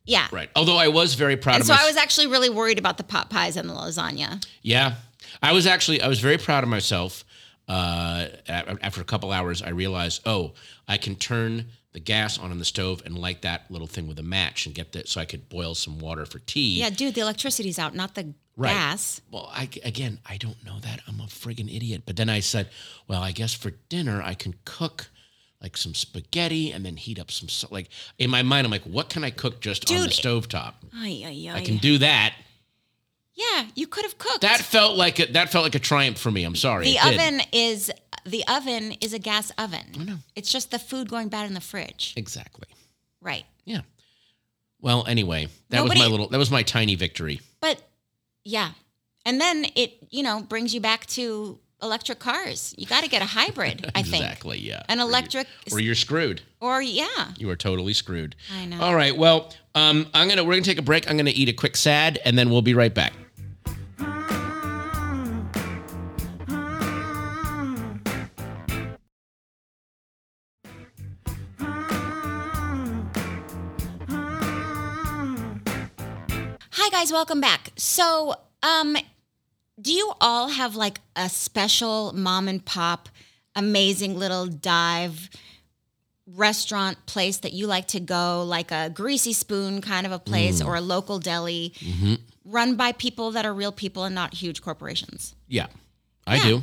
Yeah. 0.04 0.28
Right. 0.30 0.48
Although 0.54 0.76
I 0.76 0.88
was 0.88 1.14
very 1.14 1.36
proud 1.36 1.56
And 1.56 1.62
of 1.62 1.66
so 1.66 1.74
my 1.74 1.82
I 1.82 1.86
was 1.86 1.96
actually 1.96 2.28
really 2.28 2.48
worried 2.48 2.78
about 2.78 2.96
the 2.96 3.02
pot 3.04 3.28
pies 3.28 3.56
and 3.56 3.68
the 3.68 3.74
lasagna. 3.74 4.44
Yeah, 4.62 4.94
I 5.42 5.52
was 5.52 5.66
actually 5.66 6.00
I 6.00 6.08
was 6.08 6.20
very 6.20 6.38
proud 6.38 6.62
of 6.64 6.70
myself. 6.70 7.24
Uh, 7.68 8.28
after 8.48 9.00
a 9.00 9.04
couple 9.04 9.32
hours, 9.32 9.60
I 9.60 9.70
realized, 9.70 10.22
oh, 10.24 10.52
I 10.86 10.98
can 10.98 11.16
turn 11.16 11.66
the 11.96 12.00
gas 12.00 12.38
on 12.38 12.52
in 12.52 12.58
the 12.58 12.64
stove 12.66 13.00
and 13.06 13.16
light 13.16 13.40
that 13.40 13.62
little 13.70 13.86
thing 13.86 14.06
with 14.06 14.18
a 14.18 14.22
match 14.22 14.66
and 14.66 14.74
get 14.74 14.92
that 14.92 15.08
so 15.08 15.18
I 15.18 15.24
could 15.24 15.48
boil 15.48 15.74
some 15.74 15.98
water 15.98 16.26
for 16.26 16.40
tea. 16.40 16.78
Yeah, 16.80 16.90
dude, 16.90 17.14
the 17.14 17.22
electricity's 17.22 17.78
out, 17.78 17.94
not 17.94 18.14
the 18.14 18.34
Right. 18.54 18.70
gas. 18.70 19.22
Well, 19.30 19.50
I 19.50 19.70
again, 19.82 20.18
I 20.26 20.36
don't 20.36 20.62
know 20.62 20.78
that. 20.80 21.00
I'm 21.08 21.20
a 21.20 21.24
friggin' 21.24 21.74
idiot. 21.74 22.02
But 22.04 22.16
then 22.16 22.28
I 22.28 22.40
said, 22.40 22.68
well, 23.08 23.22
I 23.22 23.32
guess 23.32 23.54
for 23.54 23.70
dinner 23.88 24.20
I 24.22 24.34
can 24.34 24.54
cook 24.66 25.08
like 25.62 25.78
some 25.78 25.94
spaghetti 25.94 26.70
and 26.70 26.84
then 26.84 26.98
heat 26.98 27.18
up 27.18 27.30
some 27.30 27.48
like 27.70 27.88
in 28.18 28.28
my 28.28 28.42
mind 28.42 28.66
I'm 28.66 28.70
like, 28.70 28.84
what 28.84 29.08
can 29.08 29.24
I 29.24 29.30
cook 29.30 29.60
just 29.62 29.90
on 29.90 29.96
the 29.96 30.02
Dude, 30.08 30.12
stovetop? 30.12 30.74
Ay, 30.94 31.22
ay, 31.24 31.48
ay. 31.50 31.56
I 31.56 31.60
can 31.62 31.78
do 31.78 31.96
that. 31.96 32.34
Yeah, 33.36 33.66
you 33.74 33.86
could 33.86 34.04
have 34.04 34.16
cooked. 34.18 34.40
That 34.42 34.60
felt 34.60 34.96
like 34.96 35.18
a, 35.18 35.26
that 35.32 35.50
felt 35.50 35.64
like 35.64 35.74
a 35.74 35.78
triumph 35.78 36.18
for 36.18 36.30
me. 36.30 36.44
I'm 36.44 36.56
sorry. 36.56 36.84
the 36.86 36.98
oven 37.00 37.40
is 37.52 37.90
the 38.26 38.44
oven 38.48 38.92
is 39.00 39.12
a 39.12 39.18
gas 39.18 39.50
oven. 39.56 39.86
I 40.00 40.04
know. 40.04 40.16
It's 40.34 40.50
just 40.50 40.70
the 40.70 40.78
food 40.78 41.08
going 41.08 41.28
bad 41.28 41.46
in 41.46 41.54
the 41.54 41.60
fridge. 41.60 42.12
Exactly. 42.16 42.68
Right. 43.20 43.44
Yeah. 43.64 43.80
Well, 44.80 45.06
anyway, 45.06 45.48
that 45.70 45.82
was 45.82 45.96
my 45.98 46.06
little 46.06 46.28
that 46.28 46.38
was 46.38 46.50
my 46.50 46.62
tiny 46.62 46.94
victory. 46.94 47.40
But 47.60 47.82
yeah. 48.44 48.70
And 49.24 49.40
then 49.40 49.66
it, 49.74 49.94
you 50.10 50.22
know, 50.22 50.42
brings 50.42 50.72
you 50.74 50.80
back 50.80 51.06
to 51.06 51.58
electric 51.82 52.18
cars. 52.20 52.74
You 52.78 52.86
got 52.86 53.02
to 53.02 53.10
get 53.10 53.22
a 53.22 53.26
hybrid, 53.26 53.90
I 53.94 54.02
think. 54.02 54.22
Exactly, 54.22 54.58
yeah. 54.58 54.82
An 54.88 54.98
Or 55.00 55.02
you- 55.04 55.08
electric 55.08 55.48
Or 55.72 55.80
you're 55.80 55.94
screwed. 55.96 56.42
or 56.60 56.80
yeah. 56.80 57.32
You 57.38 57.50
are 57.50 57.56
totally 57.56 57.92
screwed. 57.92 58.36
I 58.56 58.66
know. 58.66 58.80
All 58.80 58.94
right. 58.94 59.16
Well, 59.16 59.52
um, 59.74 60.06
I'm 60.14 60.28
gonna 60.28 60.44
we're 60.44 60.52
gonna 60.54 60.62
take 60.62 60.78
a 60.78 60.82
break. 60.82 61.10
I'm 61.10 61.16
gonna 61.16 61.32
eat 61.34 61.48
a 61.48 61.52
quick 61.52 61.76
sad, 61.76 62.18
and 62.24 62.38
then 62.38 62.50
we'll 62.50 62.62
be 62.62 62.74
right 62.74 62.94
back. 62.94 63.12
Guys, 77.06 77.12
welcome 77.12 77.40
back. 77.40 77.70
So, 77.76 78.34
um 78.64 78.96
do 79.80 79.92
you 79.92 80.12
all 80.20 80.48
have 80.48 80.74
like 80.74 81.00
a 81.14 81.28
special 81.28 82.12
mom 82.14 82.48
and 82.48 82.64
pop 82.64 83.08
amazing 83.54 84.18
little 84.18 84.46
dive 84.46 85.28
restaurant 86.26 86.96
place 87.06 87.36
that 87.38 87.52
you 87.52 87.66
like 87.66 87.86
to 87.88 88.00
go 88.00 88.42
like 88.42 88.72
a 88.72 88.90
greasy 88.90 89.32
spoon 89.32 89.82
kind 89.82 90.04
of 90.06 90.12
a 90.12 90.18
place 90.18 90.62
mm. 90.62 90.66
or 90.66 90.74
a 90.74 90.80
local 90.80 91.18
deli 91.18 91.74
mm-hmm. 91.76 92.14
run 92.44 92.74
by 92.74 92.90
people 92.90 93.30
that 93.30 93.44
are 93.44 93.54
real 93.54 93.70
people 93.70 94.02
and 94.04 94.14
not 94.14 94.34
huge 94.34 94.60
corporations? 94.60 95.34
Yeah, 95.46 95.66
I 96.26 96.36
Yeah. 96.36 96.44
do. 96.44 96.62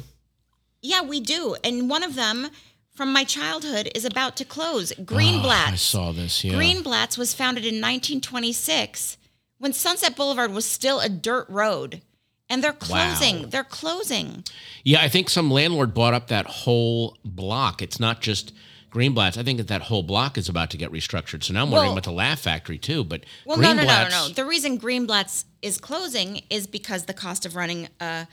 Yeah, 0.82 1.02
we 1.04 1.22
do. 1.22 1.56
And 1.64 1.90
one 1.90 2.04
of 2.04 2.16
them 2.16 2.50
from 2.94 3.14
my 3.14 3.24
childhood 3.24 3.90
is 3.96 4.04
about 4.04 4.36
to 4.38 4.44
close. 4.46 4.92
Oh, 4.92 5.02
I 5.02 5.06
Greenblatt's. 5.06 5.82
saw 5.82 6.12
this. 6.12 6.44
Yeah. 6.44 6.54
Greenblatt's 6.54 7.18
was 7.18 7.34
founded 7.34 7.64
in 7.64 7.80
1926 7.80 9.18
when 9.64 9.72
Sunset 9.72 10.18
Boulevard 10.18 10.52
was 10.52 10.66
still 10.66 11.00
a 11.00 11.08
dirt 11.08 11.48
road. 11.48 12.02
And 12.50 12.62
they're 12.62 12.74
closing. 12.74 13.44
Wow. 13.44 13.48
They're 13.50 13.64
closing. 13.64 14.44
Yeah, 14.84 15.02
I 15.02 15.08
think 15.08 15.30
some 15.30 15.50
landlord 15.50 15.94
bought 15.94 16.14
up 16.14 16.28
that 16.28 16.46
whole 16.46 17.18
block. 17.24 17.82
It's 17.82 17.98
not 17.98 18.20
just 18.20 18.52
Greenblatt's. 18.92 19.38
I 19.38 19.44
think 19.44 19.60
that 19.60 19.70
that 19.70 19.84
whole 19.84 20.04
block 20.04 20.38
is 20.38 20.50
about 20.50 20.70
to 20.72 20.78
get 20.78 20.92
restructured. 20.92 21.46
So 21.46 21.54
now 21.54 21.62
I'm 21.64 21.72
wondering 21.72 21.92
Well- 21.92 21.94
about 21.94 22.04
the 22.04 22.12
Laugh 22.12 22.42
Factory 22.42 22.78
too. 22.78 23.06
But 23.06 23.24
Well, 23.46 23.56
no, 23.58 23.72
no, 23.72 23.84
no, 23.86 24.04
no, 24.04 24.10
no. 24.10 24.30
The 24.30 24.44
reason 24.44 24.78
Greenblatt's 24.78 25.46
is 25.62 25.78
closing 25.78 26.42
is 26.50 26.68
because 26.68 27.06
the 27.06 27.14
cost 27.14 27.46
of 27.46 27.56
running 27.56 27.88
a 28.02 28.28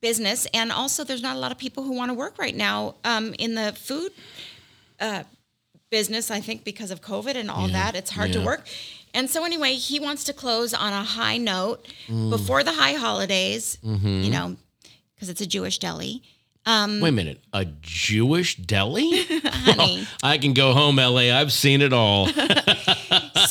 business, 0.00 0.44
and 0.52 0.72
also 0.72 1.04
there's 1.04 1.22
not 1.22 1.36
a 1.36 1.38
lot 1.38 1.52
of 1.52 1.56
people 1.58 1.84
who 1.84 1.92
want 1.92 2.10
to 2.10 2.14
work 2.14 2.36
right 2.36 2.56
now 2.56 2.96
um, 3.04 3.32
in 3.38 3.54
the 3.54 3.72
food 3.72 4.10
uh, 4.98 5.22
business. 5.98 6.30
I 6.38 6.40
think 6.40 6.58
because 6.64 6.90
of 6.94 6.98
COVID 7.12 7.34
and 7.36 7.48
all 7.54 7.68
that, 7.68 7.94
it's 7.94 8.10
hard 8.10 8.32
to 8.32 8.40
work. 8.50 8.62
And 9.16 9.30
so 9.30 9.44
anyway, 9.44 9.74
he 9.74 10.00
wants 10.00 10.24
to 10.24 10.32
close 10.32 10.74
on 10.74 10.92
a 10.92 11.04
high 11.04 11.38
note 11.38 11.78
Mm. 12.08 12.30
before 12.30 12.64
the 12.64 12.72
high 12.72 12.94
holidays. 13.06 13.78
Mm-hmm. 13.84 14.22
You 14.24 14.30
know, 14.36 14.46
because 15.14 15.28
it's 15.32 15.40
a 15.40 15.46
Jewish 15.46 15.78
deli. 15.78 16.22
Wait 16.66 17.08
a 17.08 17.12
minute, 17.12 17.40
a 17.52 17.64
Jewish 17.82 18.56
deli? 18.56 19.10
Honey. 19.68 20.06
I 20.32 20.38
can 20.38 20.52
go 20.54 20.72
home, 20.72 20.96
LA. 20.96 21.26
I've 21.38 21.52
seen 21.52 21.80
it 21.82 21.92
all. 21.92 22.26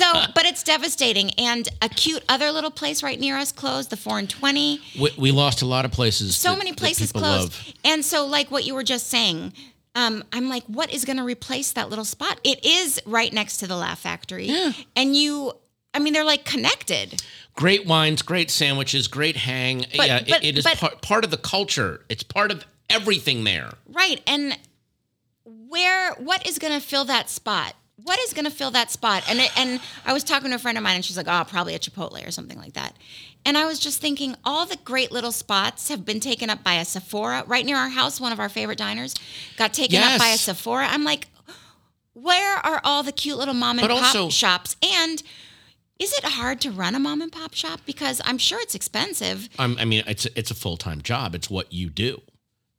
so, 0.01 0.07
but 0.37 0.45
it's 0.49 0.63
devastating. 0.63 1.29
And 1.37 1.69
a 1.81 1.87
cute 1.89 2.23
other 2.27 2.51
little 2.51 2.71
place 2.71 3.03
right 3.03 3.19
near 3.19 3.37
us 3.37 3.51
closed, 3.51 3.89
the 3.89 3.97
four 3.97 4.17
and 4.19 4.29
twenty. 4.29 4.79
We, 4.99 5.09
we 5.17 5.31
lost 5.31 5.61
a 5.61 5.65
lot 5.75 5.85
of 5.85 5.91
places. 5.91 6.35
So 6.35 6.49
that- 6.49 6.57
many 6.57 6.73
places 6.73 7.11
closed. 7.11 7.53
love. 7.53 7.73
And 7.85 8.03
so, 8.03 8.25
like 8.25 8.51
what 8.51 8.65
you 8.65 8.73
were 8.75 8.83
just 8.95 9.07
saying, 9.07 9.53
um, 9.95 10.23
I'm 10.33 10.49
like, 10.49 10.63
what 10.65 10.93
is 10.93 11.05
going 11.05 11.17
to 11.17 11.23
replace 11.23 11.71
that 11.73 11.89
little 11.89 12.05
spot? 12.05 12.39
It 12.43 12.63
is 12.65 13.01
right 13.05 13.31
next 13.31 13.57
to 13.57 13.67
the 13.67 13.75
Laugh 13.75 13.99
Factory, 13.99 14.49
and 14.95 15.15
you. 15.15 15.53
I 15.95 15.99
mean, 15.99 16.13
they're 16.13 16.23
like 16.25 16.43
connected. 16.43 17.21
Great 17.55 17.85
wines, 17.85 18.23
great 18.23 18.49
sandwiches, 18.49 19.07
great 19.07 19.35
hang. 19.35 19.85
But- 19.95 20.07
yeah, 20.07 20.17
it- 20.25 20.43
it 20.43 20.57
is 20.57 20.63
but- 20.63 20.77
part, 20.79 21.01
part 21.03 21.23
of 21.23 21.29
the 21.29 21.37
culture. 21.37 22.03
It's 22.09 22.23
part 22.23 22.49
of 22.51 22.65
everything 22.89 23.43
there. 23.43 23.73
Right. 23.87 24.19
And 24.25 24.57
where 25.45 26.13
what 26.15 26.47
is 26.47 26.57
going 26.59 26.73
to 26.73 26.79
fill 26.79 27.05
that 27.05 27.29
spot? 27.29 27.75
What 28.01 28.19
is 28.21 28.33
going 28.33 28.45
to 28.45 28.51
fill 28.51 28.71
that 28.71 28.89
spot? 28.91 29.23
And 29.29 29.39
it, 29.39 29.51
and 29.57 29.79
I 30.05 30.13
was 30.13 30.23
talking 30.23 30.49
to 30.49 30.55
a 30.55 30.59
friend 30.59 30.77
of 30.79 30.83
mine 30.83 30.95
and 30.95 31.05
she's 31.05 31.15
like, 31.15 31.27
"Oh, 31.29 31.43
probably 31.47 31.75
a 31.75 31.79
Chipotle 31.79 32.27
or 32.27 32.31
something 32.31 32.57
like 32.57 32.73
that." 32.73 32.95
And 33.45 33.57
I 33.57 33.65
was 33.65 33.79
just 33.79 33.99
thinking 33.99 34.35
all 34.45 34.65
the 34.65 34.77
great 34.77 35.11
little 35.11 35.31
spots 35.31 35.89
have 35.89 36.05
been 36.05 36.19
taken 36.19 36.49
up 36.49 36.63
by 36.63 36.75
a 36.75 36.85
Sephora 36.85 37.43
right 37.47 37.65
near 37.65 37.77
our 37.77 37.89
house, 37.89 38.19
one 38.21 38.31
of 38.31 38.39
our 38.39 38.49
favorite 38.49 38.77
diners 38.77 39.15
got 39.57 39.73
taken 39.73 40.01
up 40.01 40.17
by 40.19 40.29
a 40.29 40.37
Sephora. 40.37 40.87
I'm 40.89 41.03
like, 41.03 41.27
where 42.13 42.57
are 42.57 42.79
all 42.83 43.03
the 43.03 43.11
cute 43.11 43.37
little 43.37 43.53
mom 43.53 43.79
and 43.79 43.87
But 43.87 43.93
pop 43.95 44.03
also- 44.15 44.29
shops? 44.29 44.75
And 44.83 45.21
is 45.99 46.13
it 46.13 46.23
hard 46.23 46.59
to 46.61 46.71
run 46.71 46.95
a 46.95 46.99
mom 46.99 47.21
and 47.21 47.31
pop 47.31 47.53
shop 47.53 47.81
because 47.85 48.21
I'm 48.25 48.37
sure 48.37 48.59
it's 48.61 48.75
expensive. 48.75 49.47
Um, 49.59 49.77
I 49.79 49.85
mean, 49.85 50.03
it's 50.07 50.25
it's 50.35 50.51
a 50.51 50.55
full 50.55 50.75
time 50.77 51.01
job. 51.01 51.35
It's 51.35 51.49
what 51.49 51.71
you 51.71 51.89
do. 51.89 52.21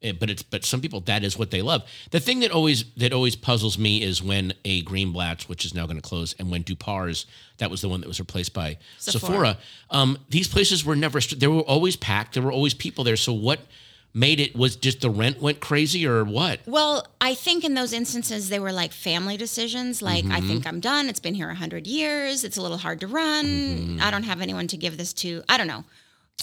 Eh, 0.05 0.13
But 0.13 0.31
it's 0.31 0.43
but 0.43 0.65
some 0.65 0.81
people 0.81 1.01
that 1.01 1.25
is 1.25 1.37
what 1.39 1.51
they 1.51 1.63
love. 1.63 1.83
The 2.11 2.21
thing 2.21 2.41
that 2.41 2.51
always 2.53 2.85
that 2.97 3.13
always 3.13 3.35
puzzles 3.35 3.79
me 3.79 4.03
is 4.03 4.23
when 4.23 4.53
a 4.65 4.83
Greenblatt's, 4.85 5.49
which 5.49 5.65
is 5.65 5.75
now 5.75 5.87
going 5.87 5.97
to 5.97 6.03
close, 6.09 6.35
and 6.39 6.51
when 6.51 6.63
Dupar's, 6.63 7.27
that 7.59 7.71
was 7.71 7.81
the 7.81 7.89
one 7.89 8.01
that 8.01 8.07
was 8.09 8.21
replaced 8.21 8.53
by 8.53 8.79
Sephora. 8.99 9.21
Sephora. 9.33 9.59
Um, 9.91 10.19
these 10.29 10.47
places 10.47 10.85
were 10.85 10.95
never. 10.95 11.21
They 11.21 11.49
were 11.49 11.61
always 11.63 11.97
packed. 11.97 12.35
There 12.35 12.43
were 12.43 12.53
always 12.53 12.75
people 12.75 13.03
there. 13.05 13.17
So 13.17 13.33
what 13.33 13.61
made 14.17 14.39
it 14.39 14.55
was 14.55 14.77
just 14.77 15.01
the 15.01 15.11
rent 15.11 15.41
went 15.43 15.59
crazy 15.59 16.07
or 16.07 16.23
what? 16.23 16.61
Well, 16.67 17.05
I 17.21 17.35
think 17.35 17.65
in 17.65 17.75
those 17.75 17.93
instances 17.93 18.49
they 18.49 18.61
were 18.61 18.73
like 18.73 18.93
family 18.93 19.37
decisions. 19.37 20.01
Like, 20.03 20.25
I 20.27 20.41
think 20.41 20.67
I'm 20.69 20.79
done. 20.79 21.09
It's 21.09 21.19
been 21.19 21.35
here 21.35 21.51
a 21.51 21.55
hundred 21.57 21.87
years. 21.89 22.45
It's 22.45 22.57
a 22.57 22.63
little 22.63 22.79
hard 22.79 23.01
to 23.01 23.09
run. 23.09 23.99
I 24.01 24.11
don't 24.13 24.23
have 24.23 24.41
anyone 24.41 24.69
to 24.69 24.77
give 24.77 24.97
this 24.99 25.13
to. 25.15 25.43
I 25.49 25.57
don't 25.57 25.67
know, 25.67 25.85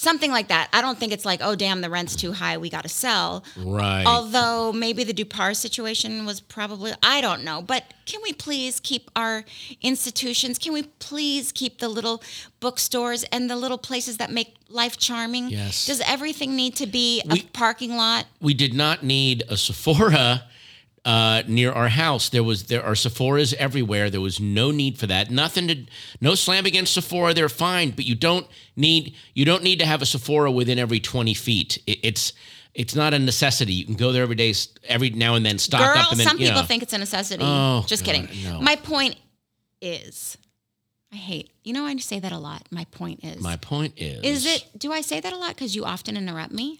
something 0.02 0.32
like 0.32 0.48
that. 0.48 0.68
I 0.74 0.82
don't 0.82 0.98
think 0.98 1.14
it's 1.14 1.26
like, 1.26 1.42
oh 1.44 1.56
damn, 1.56 1.82
the 1.82 1.90
rent's 1.90 2.16
too 2.16 2.34
high. 2.34 2.58
We 2.58 2.70
got 2.70 2.82
to 2.84 2.90
sell. 2.90 3.44
Right. 3.56 4.04
Although 4.06 4.74
maybe 4.74 5.04
the 5.04 5.14
Dupar 5.14 5.56
situation 5.56 6.26
was 6.26 6.42
probably 6.42 6.92
I 7.04 7.22
don't 7.22 7.44
know, 7.44 7.62
but 7.62 7.84
can 8.06 8.20
we 8.24 8.34
please 8.34 8.80
keep 8.80 9.12
our 9.16 9.46
institutions? 9.82 10.58
Can 10.58 10.74
we 10.74 10.84
please 10.84 11.52
keep 11.52 11.80
the 11.80 11.88
little 11.88 12.24
bookstores 12.60 13.24
and 13.26 13.50
the 13.50 13.56
little 13.56 13.78
places 13.78 14.18
that 14.18 14.32
make 14.32 14.56
life 14.70 14.98
charming? 14.98 15.50
Yes. 15.50 15.86
Does 15.86 16.02
everything 16.02 16.56
need 16.56 16.76
to 16.78 16.88
be 16.88 17.22
a 17.30 17.42
parking 17.54 17.96
lot? 17.96 18.26
we 18.42 18.54
did 18.56 18.74
not 18.74 19.04
need 19.04 19.44
a 19.50 19.56
Sephora 19.58 20.44
uh, 21.06 21.44
near 21.48 21.72
our 21.72 21.90
house. 21.90 22.30
There 22.30 22.44
was 22.44 22.66
there 22.66 22.84
are 22.84 22.94
Sephoras 22.94 23.54
everywhere. 23.56 24.10
There 24.10 24.22
was 24.22 24.40
no 24.40 24.72
need 24.72 24.98
for 24.98 25.08
that. 25.08 25.32
Nothing 25.32 25.68
to 25.68 25.86
no 26.20 26.36
slam 26.36 26.66
against 26.66 26.94
Sephora. 26.94 27.34
They're 27.34 27.50
fine, 27.50 27.92
but 27.92 28.06
you 28.06 28.16
don't 28.16 28.48
need 28.76 29.16
you 29.34 29.46
don't 29.46 29.64
need 29.64 29.80
to 29.80 29.86
have 29.86 30.02
a 30.02 30.06
Sephora 30.06 30.52
within 30.52 30.78
every 30.78 31.00
twenty 31.00 31.34
feet. 31.34 31.78
It, 31.88 32.00
it's 32.04 32.34
it's 32.74 32.96
not 32.96 33.14
a 33.14 33.20
necessity. 33.20 33.74
You 33.74 33.86
can 33.86 33.96
go 33.96 34.12
there 34.12 34.24
every 34.24 34.36
day, 34.36 34.54
every 34.88 35.10
now 35.10 35.36
and 35.36 35.46
then, 35.46 35.58
stock 35.58 35.82
Girl, 35.82 36.04
up, 36.04 36.12
and 36.12 36.20
then 36.20 36.28
some 36.28 36.38
people 36.38 36.62
know. 36.62 36.66
think 36.68 36.84
it's 36.84 36.94
a 36.94 36.98
necessity. 36.98 37.44
Oh, 37.46 37.84
Just 37.86 38.06
God, 38.06 38.14
kidding. 38.16 38.44
no. 38.46 38.62
My 38.62 38.78
point 38.78 39.18
is, 39.82 40.38
I 41.12 41.18
hate. 41.18 41.52
You 41.64 41.74
know, 41.74 41.84
I 41.84 41.96
say 41.98 42.20
that 42.20 42.32
a 42.32 42.38
lot. 42.38 42.68
My 42.72 42.86
point 42.86 43.26
is. 43.26 43.42
My 43.42 43.58
point 43.58 43.96
is, 43.98 44.24
is 44.24 44.46
it? 44.46 44.70
Do 44.78 44.94
I 44.94 45.02
say 45.02 45.20
that 45.20 45.34
a 45.34 45.38
lot 45.38 45.50
because 45.50 45.76
you 45.76 45.84
often 45.84 46.16
interrupt 46.16 46.54
me? 46.54 46.80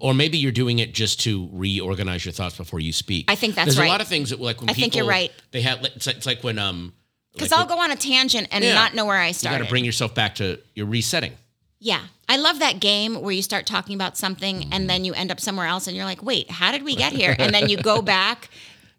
Or 0.00 0.14
maybe 0.14 0.38
you're 0.38 0.52
doing 0.52 0.78
it 0.80 0.92
just 0.94 1.20
to 1.20 1.48
reorganize 1.52 2.24
your 2.24 2.32
thoughts 2.32 2.56
before 2.56 2.80
you 2.80 2.92
speak. 2.92 3.30
I 3.30 3.34
think 3.36 3.54
that's 3.54 3.66
There's 3.66 3.78
right. 3.78 3.86
a 3.86 3.88
lot 3.88 4.00
of 4.00 4.08
things 4.08 4.30
that 4.30 4.40
like 4.40 4.60
when 4.60 4.68
I 4.70 4.72
people 4.72 4.82
think 4.82 4.96
you're 4.96 5.06
right. 5.06 5.32
They 5.52 5.62
have 5.62 5.84
it's 5.84 6.06
like, 6.06 6.16
it's 6.16 6.26
like 6.26 6.42
when 6.42 6.58
um 6.58 6.92
Because 7.32 7.50
like 7.52 7.60
I'll 7.60 7.66
when- 7.66 7.76
go 7.78 7.82
on 7.84 7.90
a 7.92 7.96
tangent 7.96 8.48
and 8.50 8.64
Yeah. 8.64 8.74
not 8.74 8.94
know 8.94 9.04
where 9.04 9.20
I 9.20 9.32
start. 9.32 9.52
you 9.52 9.58
got 9.58 9.64
to 9.64 9.70
bring 9.70 9.84
yourself 9.84 10.14
back 10.14 10.34
to 10.36 10.58
your 10.74 10.86
resetting. 10.86 11.32
yeah, 11.78 12.00
I 12.28 12.36
love 12.38 12.58
that 12.58 12.80
game 12.80 13.20
where 13.20 13.32
you 13.32 13.42
start 13.42 13.66
talking 13.66 13.94
about 13.94 14.16
something 14.16 14.72
and 14.72 14.90
then 14.90 15.04
you 15.04 15.14
end 15.14 15.30
up 15.30 15.38
somewhere 15.40 15.66
else 15.66 15.86
and 15.86 15.94
you're 15.96 16.04
like, 16.06 16.22
wait, 16.22 16.50
how 16.50 16.72
did 16.72 16.82
we 16.82 16.96
get 16.96 17.12
here? 17.12 17.36
And 17.38 17.54
then 17.54 17.68
you 17.68 17.76
go 17.76 18.02
back. 18.16 18.50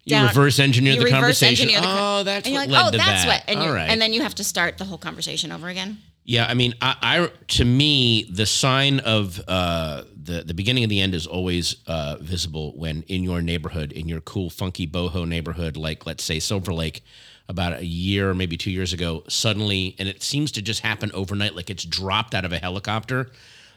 You 0.04 0.22
reverse 0.22 0.58
engineer 0.58 0.94
you 0.94 1.00
the 1.00 1.04
reverse 1.04 1.20
conversation. 1.20 1.68
engineer 1.68 1.82
the 1.82 1.86
oh, 2.00 2.22
that's 2.24 2.46
and 2.46 2.54
you're 2.54 2.62
what 2.62 2.70
like, 2.70 2.82
led 2.84 2.88
oh, 2.88 2.90
to 2.92 2.96
that's 2.96 3.24
that. 3.24 3.44
what. 3.46 3.54
And, 3.56 3.58
All 3.68 3.74
right. 3.74 3.90
and 3.90 4.00
then 4.00 4.14
you 4.14 4.22
have 4.22 4.34
to 4.36 4.44
start 4.44 4.78
the 4.78 4.86
whole 4.86 4.96
conversation 4.96 5.52
over 5.52 5.68
again. 5.68 5.98
Yeah, 6.28 6.44
I 6.46 6.52
mean, 6.52 6.74
I, 6.82 6.94
I 7.00 7.30
to 7.54 7.64
me, 7.64 8.24
the 8.24 8.44
sign 8.44 9.00
of 9.00 9.40
uh, 9.48 10.02
the 10.14 10.42
the 10.42 10.52
beginning 10.52 10.84
of 10.84 10.90
the 10.90 11.00
end 11.00 11.14
is 11.14 11.26
always 11.26 11.76
uh, 11.86 12.18
visible 12.20 12.74
when 12.76 13.02
in 13.04 13.22
your 13.22 13.40
neighborhood, 13.40 13.92
in 13.92 14.08
your 14.10 14.20
cool, 14.20 14.50
funky 14.50 14.86
boho 14.86 15.26
neighborhood, 15.26 15.78
like 15.78 16.04
let's 16.04 16.22
say 16.22 16.38
Silver 16.38 16.74
Lake, 16.74 17.02
about 17.48 17.78
a 17.78 17.84
year 17.86 18.28
or 18.28 18.34
maybe 18.34 18.58
two 18.58 18.70
years 18.70 18.92
ago, 18.92 19.24
suddenly, 19.26 19.96
and 19.98 20.06
it 20.06 20.22
seems 20.22 20.52
to 20.52 20.60
just 20.60 20.82
happen 20.82 21.10
overnight, 21.14 21.56
like 21.56 21.70
it's 21.70 21.86
dropped 21.86 22.34
out 22.34 22.44
of 22.44 22.52
a 22.52 22.58
helicopter. 22.58 23.30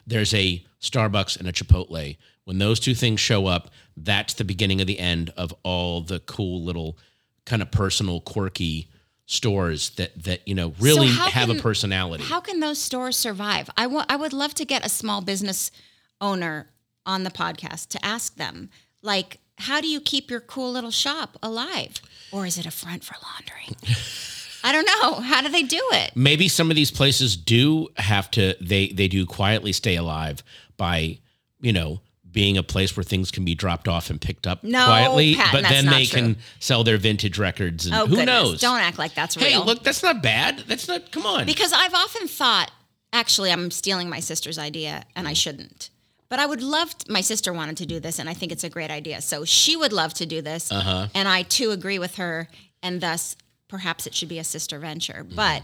There's 0.06 0.34
a 0.34 0.62
Starbucks 0.82 1.40
and 1.40 1.48
a 1.48 1.54
Chipotle. 1.54 2.18
When 2.44 2.58
those 2.58 2.82
two 2.82 2.96
things 2.96 3.22
show 3.22 3.48
up, 3.48 3.70
that's 3.96 4.34
the 4.34 4.44
beginning 4.44 4.82
of 4.82 4.88
the 4.88 5.00
end 5.00 5.32
of 5.38 5.56
all 5.64 6.02
the 6.02 6.20
cool 6.20 6.62
little 6.66 6.98
kind 7.46 7.62
of 7.62 7.72
personal, 7.72 8.20
quirky 8.20 8.90
stores 9.32 9.92
that 9.92 10.12
that 10.24 10.46
you 10.46 10.54
know 10.54 10.74
really 10.80 11.08
So 11.08 11.30
have 11.30 11.50
a 11.50 11.56
personality. 11.56 12.24
How 12.26 12.42
can 12.42 12.60
those 12.60 12.80
stores 12.80 13.18
survive? 13.18 13.70
I 13.78 13.88
wa- 13.88 14.06
I 14.10 14.16
would 14.18 14.34
love 14.34 14.54
to 14.56 14.66
get 14.66 14.86
a 14.86 14.90
small 14.90 15.22
business 15.22 15.72
owner 16.20 16.68
on 17.06 17.24
the 17.24 17.32
podcast 17.32 17.88
to 17.90 18.06
ask 18.06 18.36
them, 18.36 18.70
like, 19.02 19.40
how 19.58 19.80
do 19.82 19.88
you 19.88 20.02
keep 20.02 20.30
your 20.30 20.42
cool 20.42 20.72
little 20.72 20.92
shop 20.92 21.38
alive? 21.42 22.02
Or 22.32 22.46
is 22.46 22.58
it 22.58 22.66
a 22.66 22.72
front 22.72 23.04
for 23.04 23.16
laundering? 23.24 23.76
I 24.64 24.72
don't 24.74 24.86
know. 24.86 25.22
How 25.22 25.42
do 25.42 25.50
they 25.50 25.64
do 25.64 25.82
it? 25.94 26.12
maybe 26.16 26.48
some 26.48 26.70
of 26.70 26.76
these 26.76 26.92
places 26.92 27.36
do 27.38 27.88
have 27.98 28.30
to 28.32 28.56
they 28.62 28.90
they 28.90 29.08
do 29.08 29.26
quietly 29.26 29.72
stay 29.72 29.96
alive 29.96 30.44
by 30.78 31.18
you 31.62 31.72
know 31.74 32.02
being 32.32 32.58
a 32.58 32.64
place 32.64 32.96
where 32.96 33.04
things 33.04 33.30
can 33.32 33.44
be 33.46 33.56
dropped 33.56 33.88
off 33.88 34.10
and 34.10 34.20
picked 34.22 34.48
up 34.48 34.64
No, 34.64 34.86
quietly 34.86 35.36
Patton, 35.36 35.62
but 35.64 35.70
then 35.70 35.86
they 35.88 36.06
true. 36.06 36.20
can 36.22 36.38
sell 36.60 36.84
their 36.84 36.98
vintage 36.98 37.38
records 37.38 37.86
and 37.86 37.96
Oh, 37.96 38.06
who 38.06 38.16
goodness. 38.16 38.26
knows 38.26 38.62
Don't 38.62 38.80
act 38.80 38.98
like 38.98 39.14
that's 39.16 39.36
real. 39.38 39.46
hey 39.46 39.58
look 39.58 39.84
that's 39.84 40.02
not 40.04 40.22
bad 40.24 40.60
that's 40.68 40.88
not 40.88 41.12
come 41.12 41.26
on 41.26 41.46
Because 41.46 41.74
I've 41.74 41.94
often 41.94 42.28
thought, 42.28 42.72
actually, 43.14 43.52
I'm 43.52 43.70
stealing 43.72 44.10
my 44.10 44.20
sister's 44.22 44.58
idea 44.58 45.04
and 45.16 45.28
I 45.28 45.34
shouldn't. 45.34 45.90
But 46.30 46.40
I 46.40 46.46
would 46.46 46.62
love, 46.64 46.98
t- 46.98 47.12
my 47.12 47.20
sister 47.20 47.52
wanted 47.52 47.76
to 47.78 47.86
do 47.86 48.00
this 48.00 48.18
and 48.18 48.30
I 48.30 48.34
think 48.34 48.52
it's 48.54 48.64
a 48.64 48.70
great 48.70 48.90
idea. 48.92 49.20
So 49.22 49.44
she 49.44 49.76
would 49.76 49.92
love 49.92 50.14
to 50.16 50.26
do 50.26 50.42
this. 50.42 50.72
Uh-huh. 50.72 51.08
And 51.14 51.28
I 51.28 51.44
too 51.44 51.72
agree 51.72 52.00
with 52.00 52.16
her. 52.16 52.48
And 52.82 53.02
thus, 53.02 53.36
perhaps 53.68 54.08
it 54.08 54.16
should 54.16 54.30
be 54.30 54.40
a 54.40 54.44
sister 54.46 54.80
venture. 54.80 55.26
Mm-hmm. 55.26 55.36
But 55.36 55.64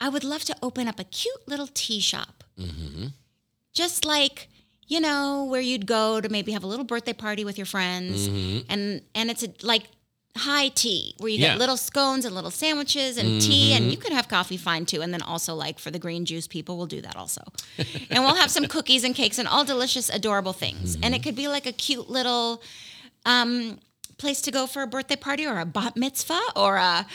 I 0.00 0.08
would 0.08 0.24
love 0.24 0.42
to 0.46 0.56
open 0.60 0.88
up 0.88 0.98
a 0.98 1.04
cute 1.04 1.46
little 1.46 1.68
tea 1.72 2.00
shop. 2.00 2.42
Mm-hmm. 2.58 3.06
Just 3.72 4.04
like, 4.04 4.48
you 4.90 5.00
know, 5.00 5.44
where 5.44 5.60
you'd 5.62 5.86
go 5.86 6.20
to 6.20 6.28
maybe 6.28 6.52
have 6.52 6.64
a 6.64 6.66
little 6.66 6.84
birthday 6.84 7.12
party 7.14 7.44
with 7.44 7.56
your 7.56 7.64
friends. 7.66 8.26
And, 8.68 9.02
and 9.14 9.30
it's 9.30 9.42
a, 9.42 9.48
like, 9.62 9.84
high 10.36 10.68
tea 10.68 11.14
where 11.18 11.28
you 11.28 11.36
Mm-hmm. 11.38 11.42
Yeah. 11.42 11.48
Mm-hmm. 11.50 11.54
get 11.58 11.60
little 11.60 11.76
scones 11.76 12.24
and 12.24 12.34
little 12.34 12.50
sandwiches 12.52 13.16
and 13.18 13.40
tea 13.40 13.72
and 13.72 13.90
you 13.90 13.96
could 13.96 14.12
have 14.12 14.28
coffee 14.28 14.56
fine 14.56 14.86
too 14.86 15.00
and 15.02 15.12
then 15.12 15.22
also 15.22 15.54
like 15.56 15.78
for 15.80 15.90
the 15.90 15.98
green 15.98 16.24
juice 16.24 16.46
people 16.46 16.76
we'll 16.78 16.86
do 16.86 17.00
that 17.00 17.16
also 17.16 17.42
and 18.10 18.22
we'll 18.24 18.36
have 18.36 18.48
some 18.50 18.66
cookies 18.66 19.02
and 19.02 19.16
cakes 19.16 19.38
and 19.40 19.48
all 19.48 19.64
delicious 19.64 20.08
adorable 20.08 20.52
things 20.52 20.94
and 20.94 21.02
Mm-hmm. 21.04 21.14
it 21.14 21.22
could 21.24 21.34
be 21.34 21.48
like 21.48 21.66
a 21.66 21.72
cute 21.72 22.08
little 22.08 22.62
um 23.26 23.80
place 24.18 24.40
to 24.42 24.52
go 24.52 24.66
for 24.68 24.82
a 24.82 24.86
birthday 24.86 25.16
party 25.16 25.44
or 25.46 25.58
a 25.58 25.64
bat 25.66 25.96
mitzvah 25.96 26.40
or 26.54 26.76
a 26.76 27.06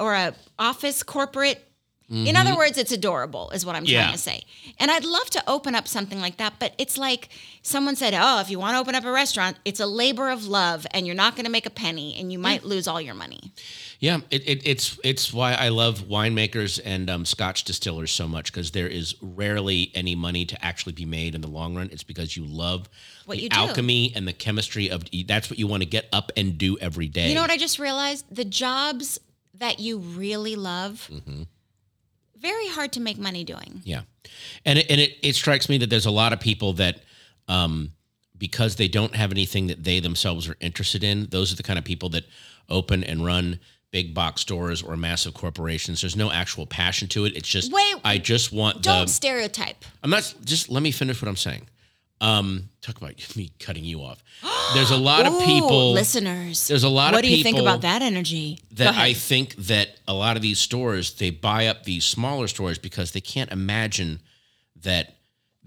or 0.00 0.14
a 0.14 0.34
office 0.58 1.04
corporate 1.04 1.69
in 2.12 2.34
other 2.34 2.56
words 2.56 2.76
it's 2.76 2.90
adorable 2.90 3.50
is 3.50 3.64
what 3.64 3.76
i'm 3.76 3.84
Mm-hmm. 3.84 3.92
Yeah. 3.92 4.02
trying 4.02 4.12
to 4.14 4.18
say 4.18 4.42
and 4.80 4.90
i'd 4.90 5.04
love 5.04 5.30
to 5.30 5.42
open 5.48 5.74
up 5.76 5.86
something 5.86 6.20
like 6.20 6.38
that 6.38 6.54
but 6.58 6.74
it's 6.76 6.98
like 6.98 7.28
someone 7.62 7.94
said 7.94 8.14
oh 8.14 8.40
if 8.40 8.50
you 8.50 8.58
want 8.58 8.74
to 8.74 8.80
open 8.80 8.94
up 8.96 9.04
a 9.04 9.12
restaurant 9.12 9.56
it's 9.64 9.78
a 9.78 9.86
labor 9.86 10.28
of 10.28 10.44
love 10.46 10.86
and 10.90 11.06
you're 11.06 11.14
not 11.14 11.36
going 11.36 11.44
to 11.44 11.50
make 11.52 11.66
a 11.66 11.70
penny 11.70 12.16
and 12.18 12.32
you 12.32 12.38
might 12.38 12.64
lose 12.64 12.88
all 12.88 13.00
your 13.00 13.14
money 13.14 13.52
Yeah, 14.00 14.20
it, 14.30 14.42
it, 14.48 14.66
it's 14.66 14.98
it's 15.04 15.30
why 15.32 15.52
I 15.52 15.68
love 15.68 16.00
winemakers 16.08 16.80
and 16.84 17.10
um, 17.10 17.24
Scotch 17.26 17.64
distillers 17.64 18.10
so 18.10 18.26
much 18.26 18.50
because 18.50 18.70
there 18.70 18.88
is 18.88 19.14
rarely 19.20 19.90
any 19.94 20.14
money 20.16 20.46
to 20.46 20.56
actually 20.64 20.94
be 20.94 21.04
made 21.04 21.34
in 21.34 21.42
the 21.42 21.48
long 21.50 21.76
run. 21.76 21.90
It's 21.92 22.02
because 22.02 22.34
you 22.34 22.44
love 22.46 22.88
What 23.26 23.36
the 23.36 23.42
you 23.42 23.48
do. 23.50 23.56
alchemy 23.58 24.12
and 24.16 24.26
the 24.26 24.32
chemistry 24.32 24.88
of 24.90 25.04
that's 25.28 25.50
what 25.50 25.58
you 25.58 25.66
want 25.68 25.82
to 25.82 25.88
get 25.88 26.06
up 26.14 26.32
and 26.34 26.56
do 26.56 26.78
every 26.78 27.08
day. 27.08 27.28
You 27.28 27.34
know 27.34 27.42
what 27.42 27.50
I 27.50 27.58
just 27.58 27.78
realized? 27.78 28.24
The 28.34 28.46
jobs 28.46 29.20
that 29.58 29.80
you 29.80 29.98
really 29.98 30.56
love, 30.56 31.06
Mm-hmm. 31.12 31.42
Very 32.40 32.68
hard 32.68 32.92
to 32.92 33.00
make 33.00 33.18
money 33.18 33.44
doing. 33.44 33.82
Yeah, 33.84 34.02
and 34.64 34.78
it, 34.78 34.90
and 34.90 35.00
it, 35.00 35.16
it 35.22 35.34
strikes 35.34 35.68
me 35.68 35.78
that 35.78 35.90
there's 35.90 36.06
a 36.06 36.10
lot 36.10 36.32
of 36.32 36.40
people 36.40 36.74
that, 36.74 37.00
um, 37.48 37.92
because 38.36 38.76
they 38.76 38.88
don't 38.88 39.14
have 39.14 39.30
anything 39.30 39.68
that 39.68 39.84
they 39.84 40.00
themselves 40.00 40.48
are 40.48 40.56
interested 40.60 41.04
in, 41.04 41.26
those 41.30 41.52
are 41.52 41.56
the 41.56 41.62
kind 41.62 41.78
of 41.78 41.84
people 41.84 42.08
that 42.10 42.24
open 42.68 43.04
and 43.04 43.24
run 43.24 43.60
big 43.90 44.14
box 44.14 44.40
stores 44.40 44.82
or 44.82 44.96
massive 44.96 45.34
corporations. 45.34 46.00
There's 46.00 46.16
no 46.16 46.30
actual 46.30 46.66
passion 46.66 47.08
to 47.08 47.24
it. 47.24 47.36
It's 47.36 47.48
just 47.48 47.72
Wait, 47.72 47.96
I 48.04 48.18
just 48.18 48.52
want 48.52 48.82
Don't 48.82 49.06
the 49.06 49.12
stereotype. 49.12 49.84
I'm 50.02 50.10
not 50.10 50.34
just 50.44 50.70
let 50.70 50.82
me 50.82 50.92
finish 50.92 51.20
what 51.20 51.28
I'm 51.28 51.36
saying. 51.36 51.68
Um 52.20 52.68
talk 52.80 52.96
about 52.96 53.14
me 53.36 53.52
cutting 53.58 53.84
you 53.84 54.02
off. 54.02 54.22
There's 54.74 54.90
a 54.90 54.96
lot 54.96 55.26
of 55.26 55.38
people 55.44 55.92
listeners. 55.92 56.68
There's 56.68 56.84
a 56.84 56.88
lot 56.88 57.08
of 57.08 57.18
what 57.18 57.24
of 57.24 57.30
do 57.30 57.36
you 57.36 57.42
think 57.42 57.58
about 57.58 57.82
that 57.82 58.02
energy? 58.02 58.60
That. 58.72 58.94
I 58.94 59.12
think 59.14 59.54
that 59.56 59.98
a 60.06 60.14
lot 60.14 60.36
of 60.36 60.42
these 60.42 60.58
stores 60.58 61.14
they 61.14 61.30
buy 61.30 61.66
up 61.66 61.84
these 61.84 62.04
smaller 62.04 62.48
stores 62.48 62.78
because 62.78 63.12
they 63.12 63.20
can't 63.20 63.50
imagine 63.50 64.20
that 64.82 65.16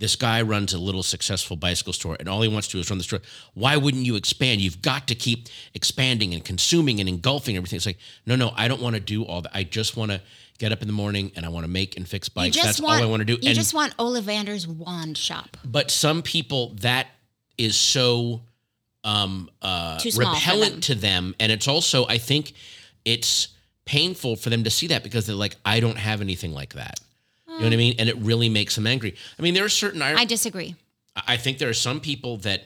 this 0.03 0.17
guy 0.17 0.41
runs 0.41 0.73
a 0.73 0.77
little 0.77 1.01
successful 1.01 1.55
bicycle 1.55 1.93
store 1.93 2.17
and 2.19 2.27
all 2.27 2.41
he 2.41 2.49
wants 2.49 2.67
to 2.67 2.73
do 2.73 2.79
is 2.81 2.89
run 2.89 2.97
the 2.97 3.05
store. 3.05 3.21
Why 3.53 3.77
wouldn't 3.77 4.05
you 4.05 4.17
expand? 4.17 4.59
You've 4.59 4.81
got 4.81 5.07
to 5.07 5.15
keep 5.15 5.47
expanding 5.73 6.33
and 6.33 6.43
consuming 6.43 6.99
and 6.99 7.07
engulfing 7.07 7.55
everything. 7.55 7.77
It's 7.77 7.85
like, 7.85 7.99
no, 8.25 8.35
no, 8.35 8.51
I 8.57 8.67
don't 8.67 8.81
want 8.81 8.95
to 8.95 8.99
do 8.99 9.23
all 9.23 9.43
that. 9.43 9.51
I 9.53 9.63
just 9.63 9.95
want 9.95 10.11
to 10.11 10.21
get 10.57 10.73
up 10.73 10.81
in 10.81 10.89
the 10.89 10.93
morning 10.93 11.31
and 11.37 11.45
I 11.45 11.49
want 11.49 11.63
to 11.63 11.69
make 11.69 11.95
and 11.95 12.05
fix 12.05 12.27
bikes. 12.27 12.61
That's 12.61 12.81
want, 12.81 12.99
all 12.99 13.07
I 13.07 13.09
want 13.09 13.21
to 13.21 13.25
do. 13.25 13.35
You 13.41 13.51
and, 13.51 13.55
just 13.55 13.73
want 13.73 13.95
Ollivander's 13.95 14.67
wand 14.67 15.17
shop. 15.17 15.55
but 15.63 15.89
some 15.89 16.21
people 16.21 16.73
that 16.81 17.07
is 17.57 17.77
so 17.77 18.41
um, 19.05 19.49
uh, 19.61 19.99
for 19.99 20.25
them. 20.25 20.81
to 20.81 20.95
them, 20.95 21.33
and 21.39 21.49
it's 21.49 21.69
also 21.69 22.05
I 22.07 22.17
think 22.17 22.51
it's 23.05 23.47
painful 23.85 24.35
for 24.35 24.49
them 24.49 24.65
to 24.65 24.69
see 24.69 24.87
that 24.87 25.01
because 25.01 25.27
they're 25.27 25.33
like, 25.33 25.55
I 25.63 25.79
don't 25.79 25.97
have 25.97 26.19
anything 26.19 26.53
like 26.53 26.73
that. 26.73 26.99
You 27.53 27.59
know 27.59 27.65
what 27.65 27.73
I 27.73 27.77
mean? 27.77 27.95
And 27.99 28.09
it 28.09 28.17
really 28.17 28.49
makes 28.49 28.75
them 28.75 28.87
angry. 28.87 29.15
I 29.37 29.41
mean, 29.41 29.53
there 29.53 29.65
are 29.65 29.69
certain 29.69 30.01
I, 30.01 30.13
I 30.15 30.25
disagree. 30.25 30.75
I 31.15 31.37
think 31.37 31.59
there 31.59 31.69
are 31.69 31.73
some 31.73 31.99
people 31.99 32.37
that 32.37 32.65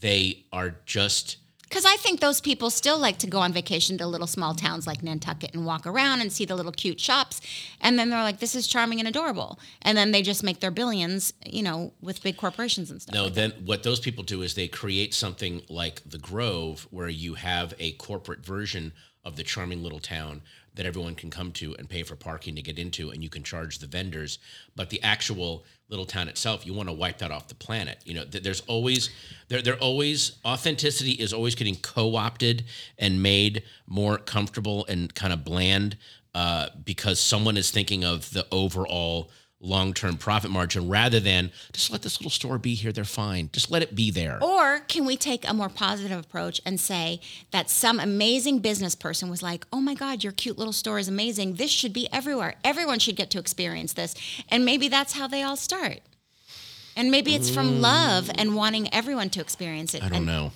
they 0.00 0.44
are 0.52 0.76
just 0.86 1.36
Because 1.68 1.84
I 1.86 1.96
think 1.96 2.20
those 2.20 2.40
people 2.40 2.70
still 2.70 2.98
like 2.98 3.18
to 3.18 3.26
go 3.26 3.38
on 3.38 3.52
vacation 3.52 3.96
to 3.98 4.06
little 4.06 4.26
small 4.26 4.54
towns 4.54 4.86
like 4.86 5.02
Nantucket 5.02 5.54
and 5.54 5.64
walk 5.64 5.86
around 5.86 6.20
and 6.20 6.32
see 6.32 6.44
the 6.44 6.54
little 6.56 6.72
cute 6.72 7.00
shops. 7.00 7.40
And 7.80 7.98
then 7.98 8.10
they're 8.10 8.22
like, 8.22 8.40
this 8.40 8.54
is 8.54 8.66
charming 8.66 8.98
and 8.98 9.08
adorable. 9.08 9.58
And 9.80 9.96
then 9.96 10.10
they 10.10 10.22
just 10.22 10.42
make 10.42 10.60
their 10.60 10.70
billions, 10.70 11.32
you 11.46 11.62
know, 11.62 11.92
with 12.00 12.22
big 12.22 12.36
corporations 12.36 12.90
and 12.90 13.00
stuff. 13.00 13.14
No, 13.14 13.28
then 13.28 13.52
what 13.64 13.82
those 13.84 14.00
people 14.00 14.24
do 14.24 14.42
is 14.42 14.54
they 14.54 14.68
create 14.68 15.14
something 15.14 15.62
like 15.68 16.02
the 16.08 16.18
Grove, 16.18 16.86
where 16.90 17.08
you 17.08 17.34
have 17.34 17.72
a 17.78 17.92
corporate 17.92 18.44
version 18.44 18.92
of 19.24 19.36
the 19.36 19.42
charming 19.42 19.82
little 19.82 20.00
town 20.00 20.42
that 20.74 20.86
everyone 20.86 21.14
can 21.14 21.30
come 21.30 21.52
to 21.52 21.74
and 21.76 21.88
pay 21.88 22.02
for 22.02 22.16
parking 22.16 22.54
to 22.56 22.62
get 22.62 22.78
into, 22.78 23.10
and 23.10 23.22
you 23.22 23.28
can 23.28 23.42
charge 23.42 23.78
the 23.78 23.86
vendors. 23.86 24.38
But 24.74 24.90
the 24.90 25.02
actual 25.02 25.64
little 25.88 26.06
town 26.06 26.28
itself, 26.28 26.66
you 26.66 26.72
want 26.72 26.88
to 26.88 26.94
wipe 26.94 27.18
that 27.18 27.30
off 27.30 27.48
the 27.48 27.54
planet. 27.54 27.98
You 28.04 28.14
know, 28.14 28.24
th- 28.24 28.42
there's 28.42 28.62
always 28.62 29.10
there 29.48 29.62
there 29.62 29.76
always 29.76 30.38
authenticity 30.44 31.12
is 31.12 31.32
always 31.32 31.54
getting 31.54 31.76
co-opted 31.76 32.64
and 32.98 33.22
made 33.22 33.62
more 33.86 34.18
comfortable 34.18 34.86
and 34.86 35.14
kind 35.14 35.32
of 35.32 35.44
bland 35.44 35.96
uh, 36.34 36.68
because 36.84 37.20
someone 37.20 37.56
is 37.56 37.70
thinking 37.70 38.04
of 38.04 38.30
the 38.32 38.46
overall 38.50 39.30
long-term 39.62 40.16
profit 40.16 40.50
margin 40.50 40.88
rather 40.88 41.20
than 41.20 41.50
just 41.72 41.90
let 41.90 42.02
this 42.02 42.20
little 42.20 42.30
store 42.30 42.58
be 42.58 42.74
here 42.74 42.90
they're 42.90 43.04
fine 43.04 43.48
just 43.52 43.70
let 43.70 43.80
it 43.80 43.94
be 43.94 44.10
there 44.10 44.42
Or 44.42 44.80
can 44.80 45.04
we 45.06 45.16
take 45.16 45.48
a 45.48 45.54
more 45.54 45.68
positive 45.68 46.18
approach 46.18 46.60
and 46.66 46.80
say 46.80 47.20
that 47.52 47.70
some 47.70 48.00
amazing 48.00 48.58
business 48.58 48.94
person 48.94 49.30
was 49.30 49.42
like, 49.42 49.66
oh 49.72 49.80
my 49.80 49.94
God, 49.94 50.24
your 50.24 50.32
cute 50.32 50.58
little 50.58 50.72
store 50.72 50.98
is 50.98 51.08
amazing. 51.08 51.54
This 51.54 51.70
should 51.70 51.92
be 51.92 52.08
everywhere. 52.12 52.54
Everyone 52.64 52.98
should 52.98 53.16
get 53.16 53.30
to 53.30 53.38
experience 53.38 53.92
this. 53.92 54.14
And 54.48 54.64
maybe 54.64 54.88
that's 54.88 55.12
how 55.12 55.28
they 55.28 55.42
all 55.42 55.56
start. 55.56 56.00
And 56.96 57.10
maybe 57.10 57.34
it's 57.34 57.48
from 57.48 57.74
mm. 57.74 57.80
love 57.80 58.30
and 58.34 58.54
wanting 58.54 58.92
everyone 58.92 59.30
to 59.30 59.40
experience 59.40 59.94
it. 59.94 60.02
i 60.02 60.08
don't 60.08 60.18
And- 60.18 60.26
know 60.26 60.52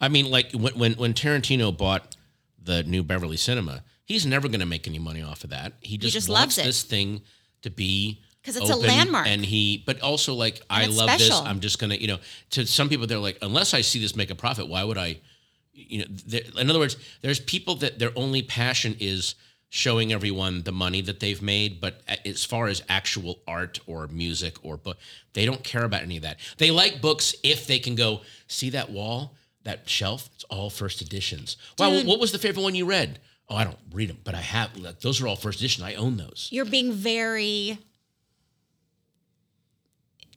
i 0.00 0.08
mean 0.08 0.30
like 0.30 0.52
when, 0.52 0.74
when 0.74 0.92
when 0.94 1.14
tarantino 1.14 1.74
bought 1.76 2.16
the 2.62 2.82
new 2.82 3.02
beverly 3.02 3.36
cinema 3.38 3.82
he's 4.04 4.26
never 4.26 4.48
going 4.48 4.60
to 4.60 4.66
make 4.66 4.86
any 4.86 4.98
money 4.98 5.22
off 5.22 5.44
of 5.44 5.50
that 5.50 5.72
he 5.80 5.96
just, 5.96 6.12
just 6.12 6.28
wants 6.28 6.40
loves 6.40 6.58
it. 6.58 6.64
this 6.64 6.82
thing 6.82 7.22
to 7.62 7.70
be 7.70 8.20
'Cause 8.44 8.56
it's 8.56 8.70
a 8.70 8.76
landmark. 8.76 9.26
and 9.28 9.44
he 9.44 9.82
but 9.86 10.00
also 10.00 10.34
like 10.34 10.60
i 10.68 10.86
love 10.86 11.08
special. 11.08 11.40
this 11.40 11.48
i'm 11.48 11.60
just 11.60 11.78
gonna 11.78 11.94
you 11.94 12.08
know 12.08 12.18
to 12.50 12.66
some 12.66 12.88
people 12.88 13.06
they're 13.06 13.18
like 13.18 13.38
unless 13.42 13.72
i 13.74 13.80
see 13.80 13.98
this 14.00 14.16
make 14.16 14.30
a 14.30 14.34
profit 14.34 14.66
why 14.68 14.82
would 14.82 14.98
i 14.98 15.16
you 15.72 15.98
know 16.00 16.06
there- 16.26 16.42
in 16.58 16.68
other 16.68 16.78
words 16.80 16.96
there's 17.20 17.38
people 17.40 17.76
that 17.76 17.98
their 17.98 18.10
only 18.16 18.42
passion 18.42 18.96
is 19.00 19.34
showing 19.74 20.12
everyone 20.12 20.62
the 20.64 20.72
money 20.72 21.00
that 21.00 21.18
they've 21.20 21.40
made 21.40 21.80
but 21.80 22.02
as 22.26 22.44
far 22.44 22.66
as 22.66 22.82
actual 22.90 23.38
art 23.46 23.78
or 23.86 24.06
music 24.08 24.56
or 24.64 24.76
book 24.76 24.98
they 25.32 25.46
don't 25.46 25.64
care 25.64 25.84
about 25.84 26.02
any 26.02 26.16
of 26.18 26.22
that. 26.24 26.38
They 26.58 26.70
like 26.70 27.00
books 27.00 27.34
if 27.42 27.66
they 27.66 27.78
can 27.78 27.94
go 27.94 28.20
see 28.48 28.68
that 28.70 28.90
wall 28.90 29.34
that 29.64 29.88
shelf? 29.88 30.28
It's 30.34 30.44
all 30.50 30.68
first 30.68 31.00
editions. 31.00 31.56
Wow 31.78 32.02
what 32.02 32.18
was 32.20 32.32
the 32.32 32.38
favorite 32.38 32.62
one 32.64 32.74
you 32.74 32.84
read? 32.84 33.18
Oh 33.48 33.54
i 33.56 33.64
don't 33.64 33.78
read 33.92 34.10
them 34.10 34.18
but 34.24 34.34
i 34.34 34.40
have 34.42 34.76
like, 34.76 35.00
those 35.00 35.22
are 35.22 35.26
all 35.28 35.36
first 35.36 35.60
edition. 35.60 35.84
I 35.84 35.94
own 35.94 36.18
those. 36.18 36.48
You're 36.50 36.66
being 36.66 36.92
very 36.92 37.78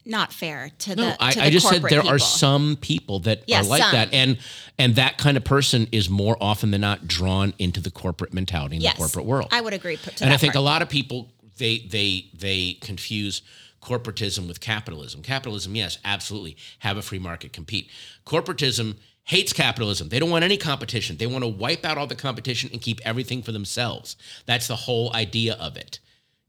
not 0.06 0.32
fair 0.32 0.70
to 0.80 0.96
No, 0.96 1.04
the 1.10 1.18
I, 1.24 1.32
to 1.32 1.44
I 1.44 1.50
just 1.50 1.68
said 1.68 1.82
there 1.84 2.06
are 2.06 2.20
some 2.20 2.78
people 2.80 3.20
that 3.22 3.44
Yeah, 3.48 3.62
are 3.62 3.64
like 3.64 3.82
some. 3.82 3.92
that, 3.94 4.14
and 4.14 4.38
and 4.78 4.96
that 4.96 5.18
kind 5.18 5.38
of 5.38 5.44
person 5.44 5.88
is 5.92 6.10
more 6.10 6.38
often 6.40 6.72
than 6.72 6.82
not 6.82 7.08
drawn 7.08 7.54
into 7.58 7.82
the 7.82 7.92
corporate 7.92 8.34
mentality 8.34 8.76
in 8.76 8.82
yes, 8.82 8.94
the 8.94 8.98
corporate 9.00 9.26
world. 9.26 9.50
I 9.52 9.62
would 9.62 9.74
agree. 9.74 9.98
To 9.98 10.24
and 10.24 10.34
I 10.34 10.38
think 10.38 10.54
part. 10.54 10.62
a 10.62 10.66
lot 10.66 10.82
of 10.82 10.90
people 10.90 11.32
they 11.58 11.80
they 11.80 12.30
they 12.34 12.78
confuse 12.82 13.42
corporatism 13.82 14.48
with 14.48 14.60
capitalism. 14.60 15.22
Capitalism, 15.22 15.76
yes, 15.76 15.98
absolutely, 16.04 16.58
have 16.80 16.98
a 16.98 17.02
free 17.02 17.20
market, 17.20 17.54
compete. 17.54 17.90
Corporatism 18.26 18.96
hates 19.24 19.54
capitalism. 19.54 20.10
They 20.10 20.20
don't 20.20 20.30
want 20.30 20.44
any 20.44 20.58
competition. 20.58 21.18
They 21.18 21.28
want 21.28 21.44
to 21.44 21.48
wipe 21.48 21.84
out 21.86 21.98
all 21.98 22.08
the 22.08 22.16
competition 22.16 22.70
and 22.72 22.82
keep 22.82 23.00
everything 23.04 23.42
for 23.42 23.52
themselves. 23.52 24.16
That's 24.46 24.68
the 24.68 24.76
whole 24.76 25.14
idea 25.16 25.54
of 25.56 25.78
it. 25.78 26.00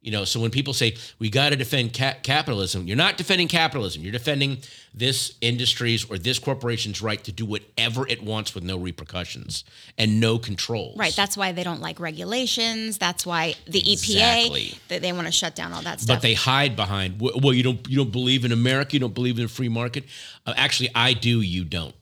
You 0.07 0.13
know, 0.13 0.25
so 0.25 0.39
when 0.39 0.53
people 0.53 0.73
say 0.73 0.95
we 1.19 1.29
got 1.29 1.51
to 1.51 1.57
defend 1.57 1.93
ca- 1.93 2.15
capitalism, 2.23 2.87
you're 2.87 2.97
not 2.97 3.17
defending 3.17 3.49
capitalism. 3.49 4.03
You're 4.03 4.13
defending 4.13 4.59
this 4.95 5.35
industry's 5.41 6.09
or 6.09 6.17
this 6.17 6.39
corporation's 6.39 7.03
right 7.03 7.23
to 7.25 7.33
do 7.33 7.45
whatever 7.45 8.07
it 8.07 8.23
wants 8.23 8.55
with 8.55 8.63
no 8.63 8.77
repercussions 8.79 9.65
and 9.99 10.21
no 10.21 10.39
controls. 10.39 10.97
Right. 10.97 11.13
That's 11.17 11.37
why 11.37 11.51
they 11.51 11.65
don't 11.65 11.81
like 11.81 11.99
regulations. 11.99 12.99
That's 12.99 13.27
why 13.27 13.57
the 13.67 13.81
Exactly. 13.93 14.67
EPA 14.69 14.89
that 14.89 15.03
they 15.03 15.13
want 15.13 15.27
to 15.27 15.33
shut 15.33 15.57
down 15.57 15.73
all 15.73 15.83
that 15.83 16.01
stuff. 16.01 16.19
but 16.19 16.23
they 16.23 16.35
hide 16.35 16.77
behind 16.77 17.21
"Well, 17.21 17.53
you 17.53 17.65
don't 17.65 17.87
you 17.89 17.97
don't 17.97 18.13
believe 18.13 18.45
in 18.45 18.53
america 18.53 18.93
you 18.93 19.01
don't 19.01 19.15
believe 19.15 19.39
in 19.41 19.45
a 19.45 19.49
free 19.49 19.69
market 19.69 20.05
uh, 20.47 20.55
actually 20.57 20.91
i 20.95 21.13
do 21.15 21.41
you 21.41 21.65
don't 21.65 21.95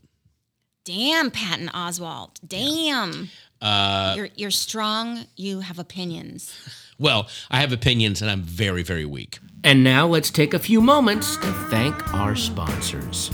Damn, 0.84 1.30
Patton 1.30 1.68
Oswalt. 1.68 2.32
Damn. 2.46 3.30
Uh, 3.64 4.12
you're 4.16 4.28
you're 4.36 4.50
strong. 4.50 5.24
You 5.36 5.60
have 5.60 5.78
opinions. 5.78 6.52
well 6.98 7.26
i 7.50 7.58
have 7.60 7.72
opinions 7.72 8.22
and 8.22 8.30
i'm 8.30 8.40
very 8.42 8.84
very 8.84 9.04
weak 9.04 9.40
And 9.64 9.82
now 9.82 10.06
let's 10.06 10.30
take 10.30 10.54
a 10.54 10.60
few 10.60 10.80
moments 10.80 11.36
to 11.38 11.50
thank 11.68 12.14
our 12.14 12.36
sponsors. 12.36 13.32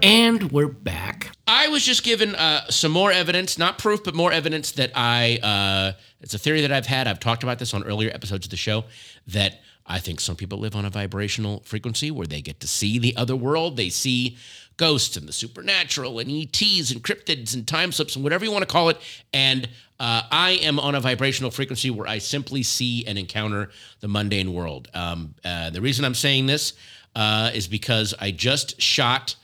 And 0.00 0.50
we're 0.52 0.68
back. 0.68 1.32
i 1.46 1.66
was 1.68 1.84
just 1.84 2.02
given 2.04 2.34
uh, 2.36 2.64
some 2.70 2.92
more 2.92 3.10
evidence 3.10 3.58
not 3.58 3.78
proof 3.78 4.04
but 4.04 4.14
more 4.14 4.30
evidence 4.32 4.72
that 4.72 4.92
i 4.94 5.38
uh, 5.42 5.92
it's 6.20 6.34
a 6.34 6.38
theory 6.38 6.60
that 6.60 6.70
i've 6.72 6.86
had 6.86 7.08
i've 7.08 7.18
talked 7.20 7.42
about 7.42 7.58
this 7.58 7.74
on 7.74 7.82
earlier 7.84 8.10
episodes 8.10 8.46
of 8.46 8.50
the 8.50 8.56
show 8.56 8.84
that 9.26 9.60
i 9.88 9.98
think 9.98 10.20
some 10.20 10.36
people 10.36 10.58
live 10.58 10.76
on 10.76 10.84
a 10.84 10.90
vibrational 10.90 11.60
frequency 11.64 12.10
where 12.10 12.26
they 12.26 12.40
get 12.40 12.60
to 12.60 12.68
see 12.68 12.98
the 12.98 13.16
other 13.16 13.36
world. 13.36 13.76
They 13.76 13.88
see 13.88 14.36
ghosts 14.76 15.16
and 15.16 15.28
the 15.28 15.32
supernatural 15.32 16.18
and 16.20 16.30
ets 16.30 16.90
and 16.92 17.02
cryptids 17.02 17.54
and 17.54 17.66
time 17.66 17.90
slips 17.90 18.14
and 18.14 18.22
whatever 18.22 18.44
you 18.44 18.52
want 18.52 18.62
to 18.62 18.72
call 18.72 18.88
it. 18.90 18.98
And 19.32 19.68
uh, 20.00 20.22
i 20.30 20.50
am 20.62 20.78
on 20.78 20.94
a 20.94 21.00
vibrational 21.00 21.50
frequency 21.50 21.90
where 21.90 22.06
i 22.06 22.18
simply 22.18 22.62
see 22.62 23.04
and 23.06 23.18
encounter 23.18 23.70
the 24.00 24.08
mundane 24.08 24.52
world. 24.54 24.88
Um, 24.94 25.34
uh, 25.44 25.70
the 25.70 25.80
reason 25.80 26.04
i'm 26.04 26.14
saying 26.14 26.46
this 26.46 26.74
uh, 27.16 27.50
is 27.52 27.66
because 27.66 28.14
i 28.20 28.30
just 28.30 28.80
shot 28.80 29.34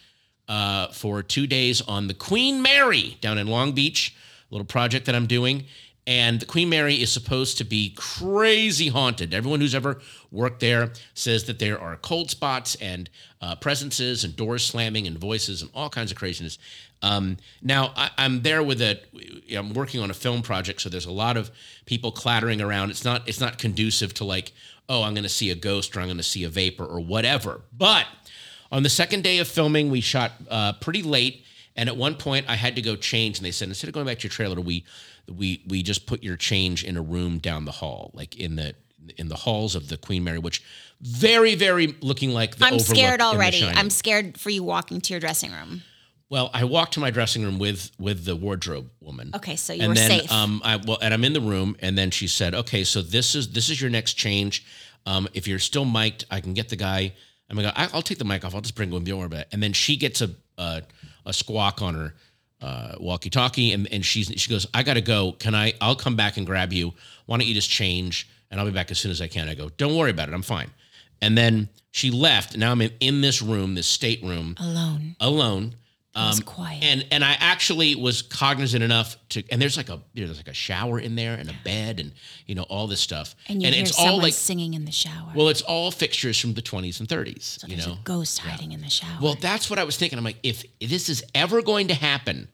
uh, 0.49 0.89
for 0.89 1.23
two 1.23 1.47
days 1.47 1.81
on 1.83 2.07
the 2.07 2.15
Queen 2.15 2.63
Mary 2.63 3.17
down 3.21 3.39
in 3.39 3.47
Long 3.47 3.73
Beach, 3.73 4.15
a 4.51 4.55
little 4.55 4.67
project 4.67 5.07
that 5.07 5.15
I'm 5.15 5.27
doing. 5.27 5.65
And 6.07 6.41
the 6.41 6.47
Queen 6.47 6.69
Mary 6.69 6.97
is 6.97 7.11
supposed 7.11 7.57
to 7.59 7.65
be 7.65 7.95
crazy 7.97 8.89
haunted. 8.89 9.33
Everyone 9.33 9.61
who's 9.61 9.75
ever 9.75 10.01
worked 10.31 10.61
there 10.61 10.93
says 11.15 11.45
that 11.45 11.59
there 11.59 11.81
are 11.81 11.97
cold 11.97 12.31
spots 12.31 12.75
and 12.75 13.09
uh, 13.41 13.55
presences 13.57 14.23
and 14.23 14.37
doors 14.37 14.65
slamming 14.65 15.07
and 15.07 15.17
voices 15.17 15.63
and 15.63 15.71
all 15.75 15.89
kinds 15.89 16.11
of 16.11 16.19
craziness. 16.19 16.59
Um, 17.01 17.39
now 17.63 17.93
I, 17.97 18.11
I'm 18.19 18.43
there 18.43 18.63
with 18.63 18.81
a. 18.83 19.01
I'm 19.55 19.73
working 19.73 20.01
on 20.01 20.11
a 20.11 20.15
film 20.15 20.43
project, 20.43 20.81
so 20.81 20.89
there's 20.89 21.07
a 21.07 21.13
lot 21.13 21.37
of 21.37 21.51
people 21.87 22.13
clattering 22.13 22.61
around. 22.61 22.91
It's 22.91 23.05
not. 23.05 23.27
It's 23.29 23.41
not 23.41 23.59
conducive 23.59 24.15
to 24.15 24.25
like, 24.25 24.53
oh, 24.89 25.03
I'm 25.03 25.15
going 25.15 25.25
to 25.25 25.29
see 25.29 25.51
a 25.51 25.55
ghost 25.55 25.97
or 25.97 26.01
I'm 26.01 26.07
going 26.07 26.17
to 26.17 26.23
see 26.23 26.45
a 26.45 26.49
vapor 26.49 26.85
or 26.85 27.01
whatever. 27.01 27.61
But 27.77 28.07
on 28.73 28.83
the 28.83 28.89
second 28.89 29.23
day 29.23 29.39
of 29.39 29.49
filming, 29.49 29.91
we 29.91 30.01
shot 30.01 30.33
uh, 30.51 30.73
pretty 30.75 31.03
late, 31.03 31.44
and 31.77 31.89
at 31.89 31.97
one 31.97 32.15
point 32.15 32.47
I 32.49 32.55
had 32.55 32.77
to 32.77 32.83
go 32.83 32.97
change, 32.97 33.39
and 33.39 33.47
they 33.47 33.51
said 33.51 33.69
instead 33.69 33.89
of 33.89 33.95
going 33.95 34.07
back 34.07 34.19
to 34.19 34.25
your 34.25 34.31
trailer, 34.31 34.61
we 34.61 34.85
we 35.29 35.63
we 35.67 35.83
just 35.83 36.07
put 36.07 36.23
your 36.23 36.37
change 36.37 36.85
in 36.85 36.97
a 36.97 37.03
room 37.03 37.39
down 37.39 37.65
the 37.65 37.73
hall, 37.73 38.11
like 38.15 38.37
in 38.37 38.57
the 38.57 38.75
in 39.17 39.29
the 39.29 39.37
halls 39.37 39.75
of 39.75 39.89
the 39.89 39.97
Queen 39.97 40.25
Mary, 40.25 40.39
which 40.39 40.63
very 41.01 41.55
very 41.55 41.89
looking 42.01 42.31
like 42.31 42.57
the 42.57 42.67
I'm 42.67 42.79
scared 42.79 43.21
already. 43.21 43.65
I'm 43.65 43.91
scared 43.91 44.39
for 44.39 44.51
you 44.51 44.63
walking 44.63 45.01
to 45.01 45.13
your 45.13 45.21
dressing 45.21 45.53
room. 45.53 45.83
Well, 46.31 46.51
I 46.55 46.65
walked 46.65 46.95
to 46.95 47.01
my 47.01 47.11
dressing 47.11 47.43
room 47.43 47.59
with 47.59 47.91
with 47.99 48.25
the 48.25 48.35
wardrobe 48.35 48.91
woman. 49.01 49.31
Okay, 49.35 49.57
so 49.57 49.73
you 49.73 49.81
and 49.81 49.89
were 49.91 49.95
then, 49.95 50.21
safe. 50.21 50.33
Um, 50.33 50.63
I 50.65 50.77
well, 50.77 50.99
and 51.03 51.13
I'm 51.13 51.25
in 51.25 51.33
the 51.33 51.41
room, 51.41 51.77
and 51.81 51.99
then 51.99 52.11
she 52.11 52.27
said, 52.27 52.55
"Okay, 52.55 52.85
so 52.85 53.03
this 53.03 53.35
is 53.35 53.51
this 53.51 53.69
is 53.69 53.81
your 53.81 53.91
next 53.91 54.15
change. 54.15 54.65
Um, 55.07 55.29
if 55.35 55.47
you're 55.47 55.59
still 55.59 55.85
mic'd, 55.85 56.25
I 56.31 56.41
can 56.41 56.55
get 56.55 56.71
the 56.71 56.77
guy. 56.77 57.15
I'm 57.51 57.57
gonna. 57.57 57.73
I'll 57.77 58.03
take 58.03 58.19
the 58.19 58.25
mic 58.25 58.45
off. 58.45 58.55
I'll 58.55 58.63
just 58.63 58.75
bring 58.75 58.91
him 58.91 59.05
the 59.05 59.13
orbit." 59.13 59.49
And 59.53 59.63
then 59.63 59.73
she 59.75 59.97
gets 59.97 60.23
a 60.23 60.31
a, 60.57 60.83
a 61.27 61.33
squawk 61.33 61.83
on 61.83 61.95
her 61.95 62.15
uh, 62.61 62.95
walkie-talkie, 62.99 63.73
and 63.73 63.87
and 63.93 64.05
she's 64.05 64.33
she 64.37 64.49
goes, 64.51 64.67
"I 64.73 64.83
gotta 64.83 65.01
go. 65.01 65.33
Can 65.33 65.55
I? 65.55 65.75
I'll 65.81 65.97
come 65.97 66.17
back 66.17 66.37
and 66.37 66.47
grab 66.47 66.73
you. 66.73 66.95
Why 67.27 67.37
don't 67.39 67.47
you 67.47 67.55
just 67.55 67.71
change, 67.71 68.29
and 68.51 68.59
I'll 68.59 68.67
be 68.67 68.73
back 68.73 68.91
as 68.91 68.99
soon 68.99 69.11
as 69.11 69.21
I 69.21 69.29
can." 69.29 69.49
I 69.49 69.55
go, 69.55 69.69
"Don't 69.77 69.97
worry 69.97 70.11
about 70.11 70.29
it. 70.29 70.35
I'm 70.35 70.43
fine." 70.43 70.71
And 71.21 71.37
then 71.37 71.69
she 71.91 72.11
left. 72.11 72.57
Now 72.57 72.73
I'm 72.73 72.81
in, 72.81 72.93
in 73.01 73.21
this 73.21 73.41
room, 73.43 73.75
this 73.75 73.87
stateroom, 73.87 74.57
Alone. 74.59 75.17
alone. 75.21 75.75
Um, 76.17 76.39
quiet. 76.43 76.83
And 76.83 77.07
and 77.11 77.25
I 77.25 77.37
actually 77.41 77.95
was 77.97 78.23
cognizant 78.23 78.85
enough 78.85 79.17
to 79.31 79.43
and 79.51 79.61
there's 79.61 79.77
like 79.77 79.89
a 79.89 80.01
there's 80.15 80.37
like 80.37 80.49
a 80.49 80.55
shower 80.55 81.01
in 81.01 81.17
there 81.17 81.35
and 81.35 81.51
a 81.51 81.55
bed 81.65 81.99
and 81.99 82.13
you 82.47 82.55
know 82.55 82.63
all 82.65 82.87
this 82.87 83.01
stuff. 83.01 83.35
And 83.49 83.63
you 83.63 83.71
hear 83.71 83.83
it's 83.83 83.97
someone 83.97 84.15
all 84.15 84.23
like 84.23 84.33
singing 84.33 84.75
in 84.75 84.85
the 84.85 84.93
shower. 84.93 85.33
well, 85.35 85.49
it's 85.49 85.63
all 85.63 85.91
fixtures 85.91 86.39
from 86.39 86.55
the 86.55 86.63
20s 86.63 87.01
and 87.01 87.09
30s. 87.09 87.61
so 87.61 87.67
you 87.67 87.77
know. 87.77 87.95
a 87.95 87.99
ghost 88.05 88.39
hiding 88.39 88.73
in 88.73 88.81
the 88.81 88.91
shower. 88.91 89.19
Well, 89.21 89.37
that's 89.41 89.69
what 89.69 89.79
I 89.79 89.85
was 89.85 89.97
thinking. 89.97 90.19
I'm 90.19 90.25
like, 90.25 90.39
if 90.43 90.65
this 90.81 91.09
is 91.09 91.25
ever 91.35 91.63
going 91.63 91.89
to 91.89 91.95
happen, 91.95 92.49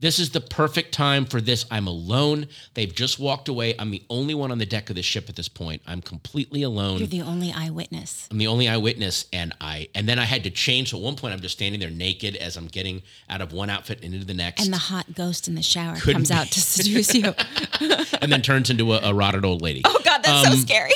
this 0.00 0.18
is 0.18 0.30
the 0.30 0.40
perfect 0.40 0.92
time 0.92 1.24
for 1.24 1.40
this. 1.40 1.64
I'm 1.70 1.86
alone. 1.86 2.48
They've 2.74 2.92
just 2.94 3.18
walked 3.18 3.48
away. 3.48 3.74
I'm 3.78 3.90
the 3.90 4.02
only 4.10 4.34
one 4.34 4.50
on 4.50 4.58
the 4.58 4.66
deck 4.66 4.90
of 4.90 4.96
the 4.96 5.02
ship 5.02 5.28
at 5.28 5.36
this 5.36 5.48
point. 5.48 5.80
I'm 5.86 6.02
completely 6.02 6.62
alone. 6.62 6.98
You're 6.98 7.06
the 7.06 7.22
only 7.22 7.52
eyewitness. 7.52 8.28
I'm 8.30 8.38
the 8.38 8.48
only 8.48 8.68
eyewitness, 8.68 9.26
and 9.32 9.54
I 9.60 9.88
and 9.94 10.08
then 10.08 10.18
I 10.18 10.24
had 10.24 10.44
to 10.44 10.50
change. 10.50 10.90
So 10.90 10.98
at 10.98 11.02
one 11.02 11.16
point, 11.16 11.32
I'm 11.32 11.40
just 11.40 11.56
standing 11.56 11.80
there 11.80 11.90
naked 11.90 12.36
as 12.36 12.56
I'm 12.56 12.66
getting 12.66 13.02
out 13.30 13.40
of 13.40 13.52
one 13.52 13.70
outfit 13.70 14.00
and 14.02 14.12
into 14.12 14.26
the 14.26 14.34
next, 14.34 14.64
And 14.64 14.72
the 14.72 14.78
hot 14.78 15.14
ghost 15.14 15.48
in 15.48 15.54
the 15.54 15.62
shower 15.62 15.94
Couldn't 15.96 16.14
comes 16.14 16.30
out 16.30 16.48
to 16.48 16.60
seduce 16.60 17.14
you. 17.14 17.32
and 18.20 18.30
then 18.30 18.42
turns 18.42 18.70
into 18.70 18.92
a, 18.92 19.00
a 19.04 19.14
rotted 19.14 19.44
old 19.44 19.62
lady. 19.62 19.82
oh 19.84 20.00
God, 20.04 20.22
that's 20.22 20.46
so 20.48 20.52
Um, 20.54 20.58
scary. 20.58 20.90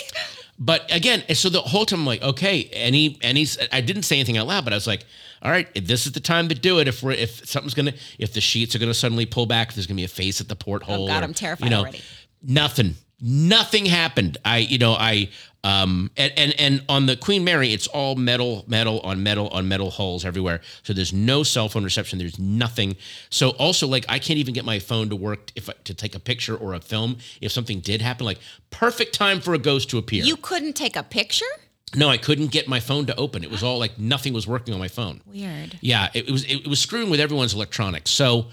But 0.58 0.92
again, 0.92 1.22
so 1.34 1.48
the 1.48 1.60
whole 1.60 1.86
time 1.86 2.00
I'm 2.00 2.06
like, 2.06 2.22
okay, 2.22 2.68
any 2.72 3.16
any 3.22 3.46
I 3.70 3.80
didn't 3.80 4.02
say 4.02 4.16
anything 4.16 4.36
out 4.38 4.48
loud, 4.48 4.64
but 4.64 4.72
I 4.72 4.76
was 4.76 4.88
like, 4.88 5.04
all 5.40 5.52
right, 5.52 5.68
this 5.86 6.06
is 6.06 6.12
the 6.12 6.20
time 6.20 6.48
to 6.48 6.54
do 6.54 6.80
it. 6.80 6.88
If 6.88 7.02
we're 7.02 7.12
if 7.12 7.48
something's 7.48 7.74
gonna 7.74 7.94
if 8.18 8.32
the 8.32 8.40
sheets 8.40 8.74
are 8.74 8.80
gonna 8.80 8.94
suddenly 8.94 9.24
pull 9.24 9.46
back, 9.46 9.68
if 9.68 9.76
there's 9.76 9.86
gonna 9.86 9.96
be 9.96 10.04
a 10.04 10.08
face 10.08 10.40
at 10.40 10.48
the 10.48 10.56
porthole. 10.56 11.04
Oh, 11.04 11.06
God, 11.06 11.22
or, 11.22 11.24
I'm 11.24 11.34
terrified 11.34 11.66
you 11.66 11.70
know, 11.70 11.80
already. 11.80 12.02
Nothing. 12.42 12.94
Nothing 13.20 13.86
happened. 13.86 14.38
I 14.44 14.58
you 14.58 14.78
know, 14.78 14.92
I 14.92 15.30
um 15.64 16.10
and, 16.16 16.32
and 16.36 16.54
and 16.58 16.84
on 16.88 17.06
the 17.06 17.16
Queen 17.16 17.44
Mary, 17.44 17.72
it's 17.72 17.86
all 17.88 18.14
metal, 18.14 18.64
metal 18.66 19.00
on 19.00 19.22
metal 19.22 19.48
on 19.48 19.68
metal 19.68 19.90
hulls 19.90 20.24
everywhere. 20.24 20.60
So 20.82 20.92
there's 20.92 21.12
no 21.12 21.42
cell 21.42 21.68
phone 21.68 21.84
reception. 21.84 22.18
There's 22.18 22.38
nothing. 22.38 22.96
So 23.30 23.50
also 23.50 23.86
like 23.86 24.04
I 24.08 24.18
can't 24.18 24.38
even 24.38 24.54
get 24.54 24.64
my 24.64 24.78
phone 24.78 25.08
to 25.10 25.16
work 25.16 25.52
if 25.56 25.68
to 25.84 25.94
take 25.94 26.14
a 26.14 26.20
picture 26.20 26.56
or 26.56 26.74
a 26.74 26.80
film 26.80 27.18
if 27.40 27.52
something 27.52 27.80
did 27.80 28.02
happen. 28.02 28.24
Like 28.24 28.38
perfect 28.70 29.14
time 29.14 29.40
for 29.40 29.54
a 29.54 29.58
ghost 29.58 29.90
to 29.90 29.98
appear. 29.98 30.24
You 30.24 30.36
couldn't 30.36 30.74
take 30.74 30.96
a 30.96 31.02
picture? 31.02 31.46
No, 31.94 32.08
I 32.08 32.18
couldn't 32.18 32.48
get 32.50 32.68
my 32.68 32.80
phone 32.80 33.06
to 33.06 33.16
open. 33.16 33.42
It 33.42 33.50
was 33.50 33.62
all 33.62 33.78
like 33.78 33.98
nothing 33.98 34.32
was 34.32 34.46
working 34.46 34.74
on 34.74 34.80
my 34.80 34.88
phone. 34.88 35.22
Weird. 35.26 35.78
Yeah, 35.80 36.08
it, 36.14 36.30
was 36.30 36.44
it, 36.44 36.66
was 36.66 36.80
screwing 36.80 37.08
with 37.10 37.20
everyone's 37.20 37.54
electronics. 37.54 38.10
So, 38.10 38.48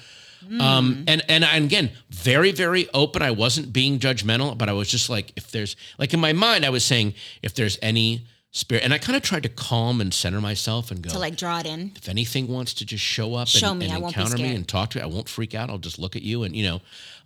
um, 0.60 1.04
and 1.08 1.24
and 1.30 1.44
and 1.44 1.66
again, 1.66 1.92
very 2.10 2.52
very 2.52 2.88
open. 2.94 3.22
I 3.22 3.32
wasn't 3.32 3.74
being 3.74 4.00
judgmental, 4.00 4.58
but 4.58 4.70
I 4.70 4.74
was 4.74 4.90
just 4.90 5.10
like, 5.10 5.32
if 5.36 5.52
there's 5.52 5.76
like 5.98 6.14
in 6.14 6.20
my 6.20 6.34
mind, 6.34 6.66
I 6.66 6.70
was 6.70 6.84
saying 6.84 7.14
if 7.42 7.54
there's 7.54 7.78
any 7.82 8.26
spirit, 8.52 8.84
and 8.84 8.94
I 8.94 8.98
kind 8.98 9.16
of 9.16 9.22
tried 9.24 9.44
to 9.44 9.50
calm 9.50 10.02
and 10.02 10.14
center 10.14 10.40
myself 10.42 10.92
and 10.92 11.02
go. 11.02 11.10
To 11.12 11.20
like 11.20 11.36
draw 11.36 11.60
it 11.60 11.66
in. 11.66 11.92
if 11.96 12.08
anything 12.08 12.48
wants 12.48 12.74
to 12.76 12.86
just 12.86 13.04
show 13.04 13.36
up 13.36 13.48
Show 13.48 13.72
and, 13.72 13.80
me, 13.80 13.86
and 13.86 13.96
I 13.96 13.98
won't 14.00 14.16
be 14.16 14.22
encounter 14.22 14.42
me 14.42 14.56
and 14.56 14.68
talk 14.68 14.92
to 14.92 15.00
me, 15.00 15.04
I 15.04 15.08
won't 15.08 15.30
freak 15.30 15.54
out. 15.54 15.70
I'll 15.70 15.78
just 15.78 16.00
look 16.00 16.16
at 16.16 16.22
you 16.22 16.44
and 16.44 16.56
you 16.56 16.66
know, 16.66 16.82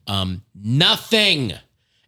um, 0.07 0.43
nothing. 0.55 1.53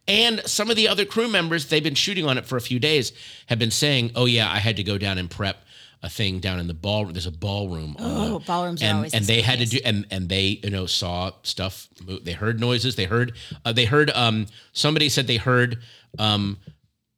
And 0.08 0.40
some 0.40 0.68
of 0.68 0.76
the 0.76 0.88
other 0.88 1.04
crew 1.04 1.28
members, 1.28 1.68
they've 1.68 1.82
been 1.82 1.94
shooting 1.94 2.26
on 2.26 2.36
it 2.36 2.44
for 2.44 2.56
a 2.56 2.60
few 2.60 2.80
days, 2.80 3.12
have 3.46 3.58
been 3.60 3.70
saying, 3.70 4.10
"Oh 4.16 4.24
yeah, 4.24 4.50
I 4.50 4.58
had 4.58 4.76
to 4.76 4.82
go 4.82 4.98
down 4.98 5.18
and 5.18 5.30
prep 5.30 5.64
a 6.04 6.08
thing 6.08 6.40
down 6.40 6.58
in 6.58 6.66
the 6.66 6.74
ballroom. 6.74 7.12
There's 7.12 7.26
a 7.26 7.30
ballroom. 7.30 7.96
on 7.98 8.04
Oh, 8.32 8.38
the- 8.38 8.44
ballrooms 8.44 8.82
are 8.82 8.86
and, 8.86 8.96
always 8.96 9.12
the 9.12 9.16
and 9.18 9.26
they 9.26 9.40
had 9.42 9.58
to 9.60 9.66
do 9.66 9.78
and 9.84 10.06
and 10.10 10.28
they 10.28 10.60
you 10.62 10.70
know 10.70 10.86
saw 10.86 11.30
stuff. 11.42 11.88
They 12.24 12.32
heard 12.32 12.58
noises. 12.60 12.96
They 12.96 13.04
heard 13.04 13.34
uh, 13.64 13.72
they 13.72 13.84
heard 13.84 14.10
um 14.10 14.46
somebody 14.72 15.08
said 15.08 15.26
they 15.26 15.36
heard 15.36 15.78
um 16.18 16.58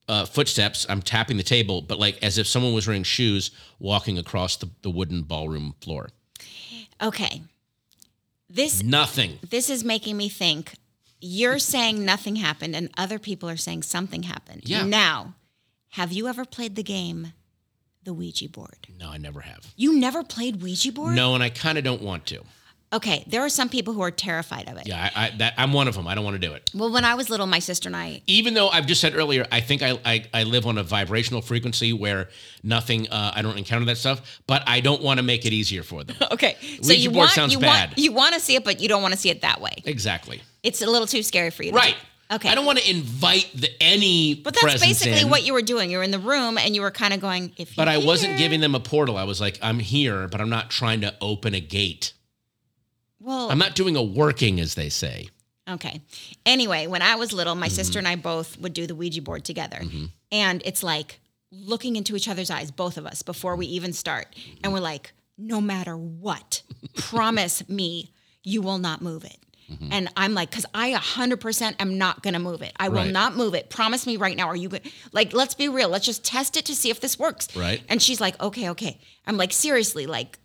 uh, 0.06 0.26
footsteps. 0.26 0.84
I'm 0.90 1.00
tapping 1.00 1.38
the 1.38 1.42
table, 1.42 1.80
but 1.80 1.98
like 1.98 2.22
as 2.22 2.36
if 2.36 2.46
someone 2.46 2.74
was 2.74 2.86
wearing 2.86 3.04
shoes 3.04 3.50
walking 3.78 4.18
across 4.18 4.56
the, 4.56 4.68
the 4.82 4.90
wooden 4.90 5.22
ballroom 5.22 5.74
floor. 5.80 6.10
Okay. 7.00 7.40
This 8.50 8.82
Nothing. 8.82 9.38
this 9.48 9.70
is 9.70 9.82
making 9.82 10.16
me 10.16 10.28
think 10.28 10.74
you're 11.20 11.58
saying 11.58 12.04
nothing 12.04 12.36
happened 12.36 12.76
and 12.76 12.90
other 12.98 13.18
people 13.18 13.48
are 13.48 13.56
saying 13.56 13.82
something 13.82 14.24
happened. 14.24 14.62
Yeah. 14.66 14.84
Now, 14.84 15.34
have 15.92 16.12
you 16.12 16.28
ever 16.28 16.44
played 16.44 16.76
the 16.76 16.82
game 16.82 17.32
the 18.04 18.12
Ouija 18.14 18.48
board? 18.48 18.86
No, 19.00 19.10
I 19.10 19.18
never 19.18 19.40
have. 19.40 19.66
You 19.76 19.98
never 19.98 20.22
played 20.22 20.62
Ouija 20.62 20.92
board? 20.92 21.14
No, 21.16 21.34
and 21.34 21.42
I 21.42 21.50
kind 21.50 21.78
of 21.78 21.84
don't 21.84 22.02
want 22.02 22.26
to. 22.26 22.42
Okay, 22.92 23.24
there 23.26 23.40
are 23.40 23.48
some 23.48 23.68
people 23.68 23.92
who 23.92 24.02
are 24.02 24.12
terrified 24.12 24.68
of 24.68 24.76
it. 24.76 24.86
Yeah, 24.86 25.10
I, 25.16 25.26
I 25.26 25.30
that 25.38 25.54
I'm 25.58 25.72
one 25.72 25.88
of 25.88 25.96
them. 25.96 26.06
I 26.06 26.14
don't 26.14 26.22
want 26.22 26.40
to 26.40 26.46
do 26.48 26.54
it. 26.54 26.70
Well, 26.72 26.92
when 26.92 27.04
I 27.04 27.14
was 27.16 27.28
little, 27.28 27.46
my 27.46 27.58
sister 27.58 27.88
and 27.88 27.96
I 27.96 28.22
Even 28.28 28.54
though 28.54 28.68
I've 28.68 28.86
just 28.86 29.00
said 29.00 29.16
earlier, 29.16 29.44
I 29.50 29.60
think 29.60 29.82
I 29.82 29.98
I, 30.04 30.24
I 30.32 30.44
live 30.44 30.64
on 30.64 30.78
a 30.78 30.84
vibrational 30.84 31.42
frequency 31.42 31.92
where 31.92 32.28
nothing. 32.62 33.08
Uh, 33.10 33.32
I 33.34 33.42
don't 33.42 33.58
encounter 33.58 33.84
that 33.86 33.96
stuff, 33.96 34.40
but 34.46 34.62
I 34.68 34.78
don't 34.78 35.02
want 35.02 35.18
to 35.18 35.24
make 35.24 35.44
it 35.44 35.52
easier 35.52 35.82
for 35.82 36.04
them. 36.04 36.16
Okay. 36.30 36.56
So 36.82 36.88
Ouija 36.90 36.94
you 37.00 37.10
board 37.10 37.16
want 37.18 37.30
sounds 37.32 37.52
you 37.52 37.58
bad. 37.58 37.88
want 37.90 37.98
you 37.98 38.12
want 38.12 38.34
to 38.34 38.40
see 38.40 38.54
it, 38.54 38.64
but 38.64 38.78
you 38.80 38.88
don't 38.88 39.02
want 39.02 39.12
to 39.14 39.18
see 39.18 39.30
it 39.30 39.40
that 39.40 39.60
way. 39.60 39.74
exactly. 39.84 40.40
It's 40.62 40.80
a 40.80 40.86
little 40.86 41.06
too 41.08 41.22
scary 41.24 41.50
for 41.50 41.62
you. 41.64 41.72
to 41.72 41.76
Right. 41.76 41.96
Okay. 42.30 42.48
I 42.48 42.54
don't 42.54 42.64
want 42.64 42.78
to 42.78 42.90
invite 42.90 43.50
the 43.54 43.70
any. 43.82 44.34
But 44.34 44.54
that's 44.60 44.80
basically 44.80 45.20
in, 45.20 45.30
what 45.30 45.44
you 45.44 45.52
were 45.52 45.62
doing. 45.62 45.90
You 45.90 45.98
were 45.98 46.02
in 46.04 46.10
the 46.10 46.18
room 46.18 46.56
and 46.58 46.74
you 46.74 46.80
were 46.80 46.90
kind 46.90 47.12
of 47.12 47.20
going, 47.20 47.52
if 47.56 47.76
But 47.76 47.88
I 47.88 47.98
wasn't 47.98 48.38
giving 48.38 48.60
them 48.60 48.74
a 48.74 48.80
portal. 48.80 49.16
I 49.16 49.24
was 49.24 49.40
like, 49.40 49.58
I'm 49.62 49.78
here, 49.78 50.26
but 50.28 50.40
I'm 50.40 50.48
not 50.48 50.70
trying 50.70 51.02
to 51.02 51.14
open 51.20 51.54
a 51.54 51.60
gate. 51.60 52.14
Well, 53.20 53.50
I'm 53.50 53.58
not 53.58 53.74
doing 53.74 53.96
a 53.96 54.02
working, 54.02 54.60
as 54.60 54.74
they 54.74 54.88
say. 54.88 55.28
Okay. 55.68 56.02
Anyway, 56.44 56.86
when 56.86 57.00
I 57.02 57.14
was 57.16 57.32
little, 57.32 57.54
my 57.54 57.66
Mm-hmm. 57.68 57.74
sister 57.74 57.98
and 57.98 58.06
I 58.08 58.16
both 58.16 58.58
would 58.58 58.72
do 58.74 58.86
the 58.86 58.94
Ouija 58.94 59.22
board 59.22 59.44
together. 59.44 59.80
And 60.30 60.62
it's 60.64 60.82
like 60.82 61.20
looking 61.50 61.96
into 61.96 62.16
each 62.16 62.28
other's 62.28 62.50
eyes, 62.50 62.70
both 62.70 62.96
of 62.98 63.06
us, 63.06 63.22
before 63.22 63.56
we 63.56 63.66
even 63.66 63.92
start. 63.92 64.26
And 64.62 64.72
we're 64.72 64.80
like, 64.80 65.12
no 65.38 65.60
matter 65.60 65.96
what, 65.96 66.62
promise 66.96 67.66
me 67.68 68.10
you 68.42 68.60
will 68.60 68.78
not 68.78 69.00
move 69.00 69.24
it. 69.24 69.36
Mm-hmm. 69.70 69.88
And 69.92 70.08
I'm 70.16 70.34
like, 70.34 70.50
because 70.50 70.66
I 70.74 70.92
100% 70.92 71.74
am 71.80 71.98
not 71.98 72.22
going 72.22 72.34
to 72.34 72.40
move 72.40 72.62
it. 72.62 72.72
I 72.76 72.88
will 72.88 73.06
not 73.06 73.36
move 73.36 73.54
it. 73.54 73.70
Promise 73.70 74.06
me 74.06 74.16
right 74.16 74.36
now. 74.36 74.46
Are 74.48 74.56
you 74.56 74.68
going 74.68 74.82
like, 75.12 75.32
let's 75.32 75.54
be 75.54 75.68
real. 75.68 75.88
Let's 75.88 76.04
just 76.06 76.24
test 76.24 76.56
it 76.56 76.66
to 76.66 76.74
see 76.74 76.90
if 76.90 77.00
this 77.00 77.18
works. 77.18 77.54
Right. 77.56 77.82
And 77.88 78.02
she's 78.02 78.20
like, 78.20 78.40
okay, 78.42 78.70
okay. 78.70 79.00
I'm 79.26 79.36
like, 79.36 79.52
seriously, 79.52 80.06
like, 80.06 80.38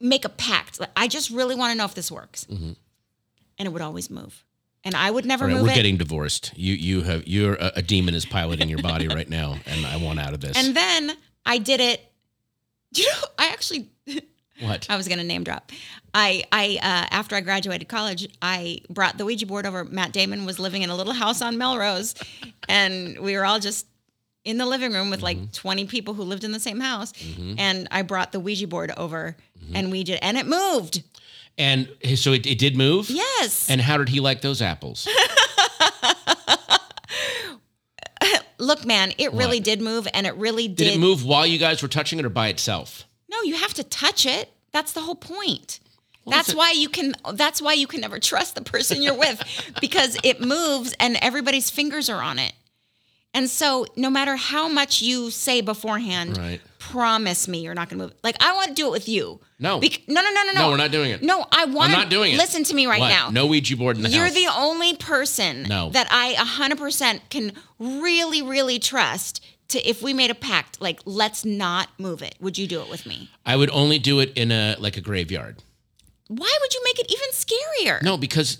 make 0.00 0.24
a 0.24 0.28
pact. 0.28 0.78
Like, 0.80 0.90
I 0.96 1.08
just 1.08 1.30
really 1.30 1.54
want 1.54 1.72
to 1.72 1.78
know 1.78 1.84
if 1.84 1.94
this 1.94 2.10
works. 2.10 2.44
Mm-hmm. 2.50 2.72
And 3.58 3.66
it 3.66 3.70
would 3.70 3.82
always 3.82 4.10
move. 4.10 4.44
And 4.84 4.94
I 4.96 5.10
would 5.10 5.24
never 5.24 5.46
right, 5.46 5.54
move 5.54 5.62
we're 5.62 5.70
it. 5.70 5.76
getting 5.76 5.96
divorced. 5.96 6.52
You 6.56 6.74
you 6.74 7.02
have 7.02 7.26
you're 7.26 7.54
a, 7.54 7.72
a 7.76 7.82
demon 7.82 8.14
is 8.14 8.24
piloting 8.26 8.68
your 8.68 8.82
body 8.82 9.06
right 9.06 9.28
now, 9.28 9.56
and 9.64 9.86
I 9.86 9.96
want 9.96 10.18
out 10.18 10.34
of 10.34 10.40
this. 10.40 10.56
and 10.56 10.74
then 10.74 11.12
I 11.46 11.58
did 11.58 11.80
it. 11.80 12.00
You 12.94 13.06
know, 13.06 13.28
I 13.38 13.46
actually 13.52 13.88
what? 14.60 14.86
I 14.90 14.98
was 14.98 15.08
going 15.08 15.16
to 15.16 15.24
name 15.24 15.44
drop. 15.44 15.72
I 16.14 16.44
I 16.52 16.78
uh, 16.82 17.06
after 17.10 17.34
I 17.36 17.40
graduated 17.40 17.88
college, 17.88 18.28
I 18.42 18.80
brought 18.90 19.18
the 19.18 19.24
Ouija 19.24 19.46
board 19.46 19.66
over. 19.66 19.84
Matt 19.84 20.12
Damon 20.12 20.44
was 20.44 20.58
living 20.58 20.82
in 20.82 20.90
a 20.90 20.96
little 20.96 21.12
house 21.14 21.40
on 21.42 21.56
Melrose, 21.58 22.14
and 22.68 23.18
we 23.18 23.34
were 23.36 23.44
all 23.44 23.58
just 23.60 23.86
in 24.44 24.58
the 24.58 24.66
living 24.66 24.92
room 24.92 25.08
with 25.10 25.20
Mm-hmm. 25.20 25.40
like 25.40 25.52
20 25.52 25.84
people 25.86 26.14
who 26.14 26.22
lived 26.24 26.44
in 26.44 26.52
the 26.52 26.60
same 26.60 26.80
house. 26.80 27.12
And 27.58 27.86
I 27.90 28.02
brought 28.02 28.32
the 28.32 28.40
Ouija 28.40 28.66
board 28.66 28.92
over, 28.96 29.36
Mm-hmm. 29.64 29.76
and 29.76 29.90
we 29.90 30.02
did, 30.04 30.18
and 30.22 30.36
it 30.36 30.46
moved. 30.46 31.02
And 31.58 31.88
so 32.16 32.32
it, 32.32 32.46
it 32.46 32.58
did 32.58 32.76
move. 32.76 33.08
Yes. 33.10 33.70
And 33.70 33.80
how 33.80 33.96
did 33.98 34.08
he 34.08 34.20
like 34.20 34.40
those 34.40 34.60
apples? 34.62 35.06
Look, 38.58 38.84
man, 38.86 39.12
it 39.18 39.32
really 39.32 39.58
What? 39.58 39.64
did 39.64 39.80
move, 39.80 40.06
and 40.14 40.24
it 40.26 40.34
really 40.36 40.68
did. 40.68 40.76
Did 40.76 40.94
it 40.94 41.00
move 41.00 41.24
while 41.24 41.44
you 41.44 41.58
guys 41.58 41.82
were 41.82 41.88
touching 41.88 42.18
it, 42.20 42.24
or 42.24 42.28
by 42.30 42.48
itself? 42.48 43.04
No, 43.28 43.42
you 43.42 43.56
have 43.56 43.74
to 43.74 43.82
touch 43.82 44.24
it. 44.24 44.52
That's 44.72 44.92
the 44.92 45.00
whole 45.00 45.16
point. 45.16 45.80
Well, 46.24 46.36
that's 46.36 46.54
why 46.54 46.72
you 46.72 46.88
can 46.88 47.14
that's 47.34 47.60
why 47.60 47.72
you 47.72 47.86
can 47.86 48.00
never 48.00 48.18
trust 48.18 48.54
the 48.54 48.62
person 48.62 49.02
you're 49.02 49.14
with 49.18 49.42
because 49.80 50.16
it 50.22 50.40
moves 50.40 50.94
and 51.00 51.16
everybody's 51.20 51.68
fingers 51.70 52.08
are 52.08 52.22
on 52.22 52.38
it. 52.38 52.52
And 53.34 53.48
so 53.48 53.86
no 53.96 54.10
matter 54.10 54.36
how 54.36 54.68
much 54.68 55.00
you 55.00 55.30
say 55.30 55.62
beforehand, 55.62 56.36
Right. 56.36 56.60
promise 56.78 57.48
me 57.48 57.60
you're 57.60 57.72
not 57.74 57.88
going 57.88 57.98
to 57.98 58.04
move. 58.06 58.14
Like 58.22 58.36
I 58.40 58.52
want 58.54 58.68
to 58.68 58.74
do 58.74 58.86
it 58.88 58.90
with 58.90 59.08
you. 59.08 59.40
No. 59.58 59.80
Bec- 59.80 60.02
no, 60.06 60.20
no, 60.20 60.30
no, 60.30 60.42
no, 60.44 60.52
no. 60.52 60.60
No, 60.60 60.70
we're 60.70 60.76
not 60.76 60.90
doing 60.90 61.12
it. 61.12 61.22
No, 61.22 61.46
I 61.50 61.64
want. 61.64 61.92
I'm 61.92 61.98
not 61.98 62.10
doing 62.10 62.34
it. 62.34 62.36
Listen 62.36 62.62
to 62.64 62.74
me 62.74 62.86
right 62.86 63.00
What? 63.00 63.08
now. 63.08 63.30
No 63.30 63.46
Ouija 63.46 63.76
board 63.76 63.96
in 63.96 64.02
the 64.02 64.08
house. 64.08 64.14
You're 64.16 64.26
house. 64.26 64.34
the 64.34 64.48
only 64.54 64.94
person 64.96 65.62
No. 65.62 65.88
that 65.90 66.08
I 66.10 66.34
100% 66.34 67.20
can 67.30 67.52
really, 67.78 68.42
really 68.42 68.78
trust 68.78 69.42
to 69.68 69.78
if 69.88 70.02
we 70.02 70.12
made 70.12 70.30
a 70.30 70.34
pact, 70.34 70.82
like 70.82 71.00
let's 71.06 71.44
not 71.44 71.88
move 71.98 72.20
it. 72.22 72.34
Would 72.40 72.58
you 72.58 72.66
do 72.66 72.82
it 72.82 72.90
with 72.90 73.06
me? 73.06 73.30
I 73.46 73.56
would 73.56 73.70
only 73.70 73.98
do 73.98 74.20
it 74.20 74.32
in 74.36 74.52
a 74.52 74.76
like 74.78 74.96
a 74.98 75.00
graveyard. 75.00 75.56
Why 76.36 76.58
would 76.60 76.74
you 76.74 76.80
make 76.84 76.98
it 77.00 77.12
even 77.12 77.28
scarier? 77.32 78.02
No, 78.02 78.16
because 78.16 78.58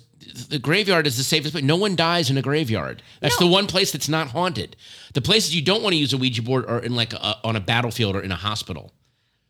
the 0.48 0.58
graveyard 0.58 1.06
is 1.06 1.16
the 1.16 1.24
safest 1.24 1.52
place. 1.52 1.64
No 1.64 1.76
one 1.76 1.96
dies 1.96 2.30
in 2.30 2.38
a 2.38 2.42
graveyard. 2.42 3.02
That's 3.20 3.38
No. 3.40 3.46
the 3.46 3.52
one 3.52 3.66
place 3.66 3.92
that's 3.92 4.08
not 4.08 4.28
haunted. 4.28 4.76
The 5.14 5.20
places 5.20 5.54
you 5.54 5.62
don't 5.62 5.82
want 5.82 5.92
to 5.94 5.98
use 5.98 6.12
a 6.12 6.16
Ouija 6.18 6.42
board 6.42 6.64
are 6.66 6.78
in 6.78 6.94
like 6.94 7.12
a, 7.12 7.36
on 7.44 7.56
a 7.56 7.60
battlefield 7.60 8.16
or 8.16 8.20
in 8.22 8.32
a 8.32 8.36
hospital. 8.36 8.92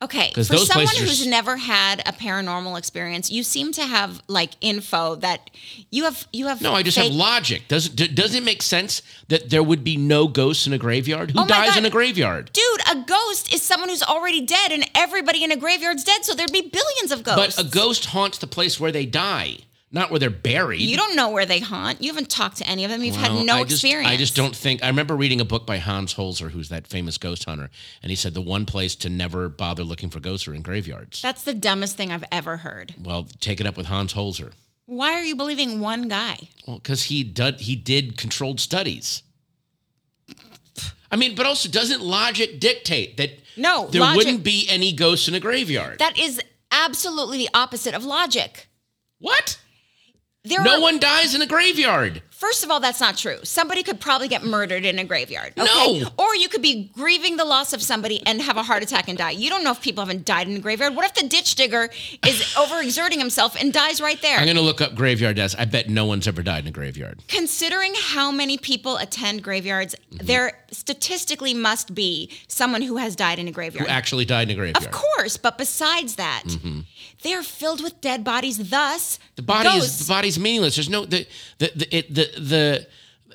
Okay, 0.02 0.32
for 0.34 0.42
someone 0.42 0.66
places 0.66 1.00
are 1.00 1.04
who's 1.04 1.26
never 1.26 1.56
had 1.56 2.00
a 2.00 2.12
paranormal 2.12 2.76
experience, 2.76 3.30
you 3.30 3.42
seem 3.42 3.72
to 3.72 3.82
have 3.82 4.20
like 4.26 4.50
info 4.60 5.14
that 5.16 5.48
you 5.90 6.04
have. 6.04 6.26
You 6.32 6.48
have. 6.48 6.60
No, 6.60 6.72
I 6.74 6.82
just 6.82 6.96
fake- 6.98 7.08
have 7.10 7.14
logic. 7.14 7.68
Does 7.68 7.88
d- 7.88 8.08
does 8.08 8.34
it 8.34 8.42
make 8.42 8.62
sense 8.62 9.02
that 9.28 9.50
there 9.50 9.62
would 9.62 9.84
be 9.84 9.96
no 9.96 10.26
ghosts 10.28 10.66
in 10.66 10.72
a 10.72 10.78
graveyard? 10.78 11.30
Who 11.30 11.40
Oh 11.40 11.46
dies 11.46 11.70
God. 11.70 11.78
in 11.78 11.84
a 11.86 11.90
graveyard? 11.90 12.50
Dude, 12.52 12.80
a 12.90 12.96
ghost 13.06 13.54
is 13.54 13.62
someone 13.62 13.88
who's 13.90 14.02
already 14.02 14.40
dead, 14.44 14.72
and 14.72 14.84
everybody 14.94 15.44
in 15.44 15.52
a 15.52 15.56
graveyard's 15.56 16.04
dead, 16.04 16.24
so 16.24 16.34
there'd 16.34 16.50
be 16.52 16.62
billions 16.62 17.12
of 17.12 17.22
ghosts. 17.22 17.56
But 17.56 17.64
a 17.64 17.68
ghost 17.68 18.06
haunts 18.06 18.38
the 18.38 18.46
place 18.48 18.80
where 18.80 18.90
they 18.92 19.06
die, 19.06 19.58
not 19.92 20.10
where 20.10 20.18
they're 20.18 20.30
buried. 20.30 20.80
You 20.80 20.96
don't 20.96 21.14
know 21.14 21.28
where 21.30 21.44
they 21.46 21.60
haunt. 21.60 22.00
You 22.02 22.08
haven't 22.10 22.30
talked 22.30 22.56
to 22.56 22.66
any 22.66 22.84
of 22.84 22.90
them. 22.90 23.04
You've 23.04 23.14
Well, 23.16 23.36
had 23.36 23.46
no 23.46 23.56
I 23.56 23.62
just, 23.64 23.72
experience. 23.84 24.10
I 24.10 24.16
just 24.16 24.34
don't 24.34 24.56
think. 24.56 24.82
I 24.82 24.88
remember 24.88 25.14
reading 25.14 25.40
a 25.40 25.44
book 25.44 25.66
by 25.66 25.76
Hans 25.78 26.14
Holzer, 26.14 26.50
who's 26.50 26.70
that 26.70 26.86
famous 26.86 27.18
ghost 27.18 27.44
hunter, 27.44 27.68
and 28.02 28.10
he 28.10 28.16
said 28.16 28.32
the 28.34 28.40
one 28.40 28.64
place 28.66 28.94
to 28.96 29.08
never 29.10 29.48
bother 29.48 29.84
looking 29.84 30.08
for 30.10 30.18
ghosts 30.18 30.48
are 30.48 30.54
in 30.54 30.62
graveyards. 30.62 31.20
That's 31.22 31.42
the 31.44 31.54
dumbest 31.54 31.96
thing 31.96 32.10
I've 32.10 32.24
ever 32.32 32.56
heard. 32.58 32.94
well, 33.02 33.26
take 33.40 33.60
it 33.60 33.66
up 33.66 33.76
with 33.76 33.86
Hans 33.86 34.14
Holzer. 34.14 34.52
Why 34.86 35.12
are 35.12 35.22
you 35.22 35.36
believing 35.36 35.78
one 35.80 36.08
guy? 36.08 36.38
Well, 36.66 36.78
because 36.78 37.04
he 37.04 37.22
did 37.22 37.60
he 37.60 37.76
did 37.76 38.16
controlled 38.16 38.60
studies. 38.60 39.22
I 41.10 41.16
mean, 41.16 41.34
but 41.34 41.44
also 41.44 41.68
doesn't 41.68 42.00
logic 42.02 42.58
dictate 42.58 43.18
that 43.18 43.30
No, 43.56 43.86
there 43.88 44.00
logic- 44.00 44.16
wouldn't 44.16 44.44
be 44.44 44.66
any 44.70 44.92
ghosts 44.92 45.28
in 45.28 45.34
a 45.34 45.40
graveyard? 45.40 45.98
That 45.98 46.18
is 46.18 46.40
absolutely 46.70 47.36
the 47.38 47.50
opposite 47.52 47.94
of 47.94 48.04
logic. 48.04 48.68
what? 49.18 49.58
There 50.44 50.60
No 50.64 50.78
are, 50.78 50.80
one 50.80 50.98
dies 50.98 51.36
in 51.36 51.42
a 51.42 51.46
graveyard. 51.46 52.20
First 52.30 52.64
of 52.64 52.70
all, 52.72 52.80
that's 52.80 52.98
not 52.98 53.16
true. 53.16 53.38
Somebody 53.44 53.84
could 53.84 54.00
probably 54.00 54.26
get 54.26 54.42
murdered 54.42 54.84
in 54.84 54.98
a 54.98 55.04
graveyard. 55.04 55.52
Okay? 55.56 56.00
No. 56.00 56.08
Or 56.18 56.34
you 56.34 56.48
could 56.48 56.62
be 56.62 56.90
grieving 56.96 57.36
the 57.36 57.44
loss 57.44 57.72
of 57.72 57.80
somebody 57.80 58.20
and 58.26 58.42
have 58.42 58.56
a 58.56 58.64
heart 58.64 58.82
attack 58.82 59.06
and 59.08 59.16
die. 59.16 59.30
You 59.30 59.48
don't 59.48 59.62
know 59.62 59.70
if 59.70 59.80
people 59.80 60.04
haven't 60.04 60.24
died 60.24 60.48
in 60.48 60.56
a 60.56 60.58
graveyard. 60.58 60.96
What 60.96 61.04
if 61.04 61.14
the 61.14 61.28
ditch 61.28 61.54
digger 61.54 61.90
is 62.26 62.40
overexerting 62.56 63.18
himself 63.18 63.54
and 63.54 63.72
dies 63.72 64.00
right 64.00 64.20
there? 64.20 64.36
I'm 64.38 64.48
gonna 64.48 64.60
look 64.60 64.80
up 64.80 64.96
graveyard 64.96 65.36
deaths. 65.36 65.54
I 65.56 65.64
bet 65.64 65.88
no 65.88 66.06
one's 66.06 66.26
ever 66.26 66.42
died 66.42 66.64
in 66.64 66.68
a 66.68 66.72
graveyard. 66.72 67.20
Considering 67.28 67.94
how 67.96 68.32
many 68.32 68.58
people 68.58 68.96
attend 68.96 69.44
graveyards, 69.44 69.94
Mm-hmm. 70.12 70.26
there 70.26 70.52
statistically 70.70 71.54
must 71.54 71.94
be 71.94 72.30
someone 72.46 72.82
who 72.82 72.98
has 72.98 73.16
died 73.16 73.38
in 73.38 73.48
a 73.48 73.50
graveyard. 73.50 73.86
Who 73.86 73.90
actually 73.92 74.26
died 74.26 74.48
in 74.50 74.50
a 74.50 74.58
graveyard? 74.58 74.84
Of 74.84 74.90
course, 74.90 75.38
but 75.38 75.56
besides 75.56 76.16
that, 76.16 76.42
they 77.22 77.32
are 77.34 77.42
filled 77.42 77.82
with 77.82 78.00
dead 78.00 78.24
bodies. 78.24 78.70
Thus, 78.70 79.18
The 79.36 79.42
body 79.42 79.68
ghosts. 79.68 80.00
is 80.00 80.06
the 80.06 80.12
body's 80.12 80.38
meaningless. 80.38 80.76
There's 80.76 80.88
no 80.90 81.04
the 81.04 81.26
the 81.58 81.70
the 81.74 81.96
it, 81.96 82.14
the, 82.14 82.30
the 82.40 82.88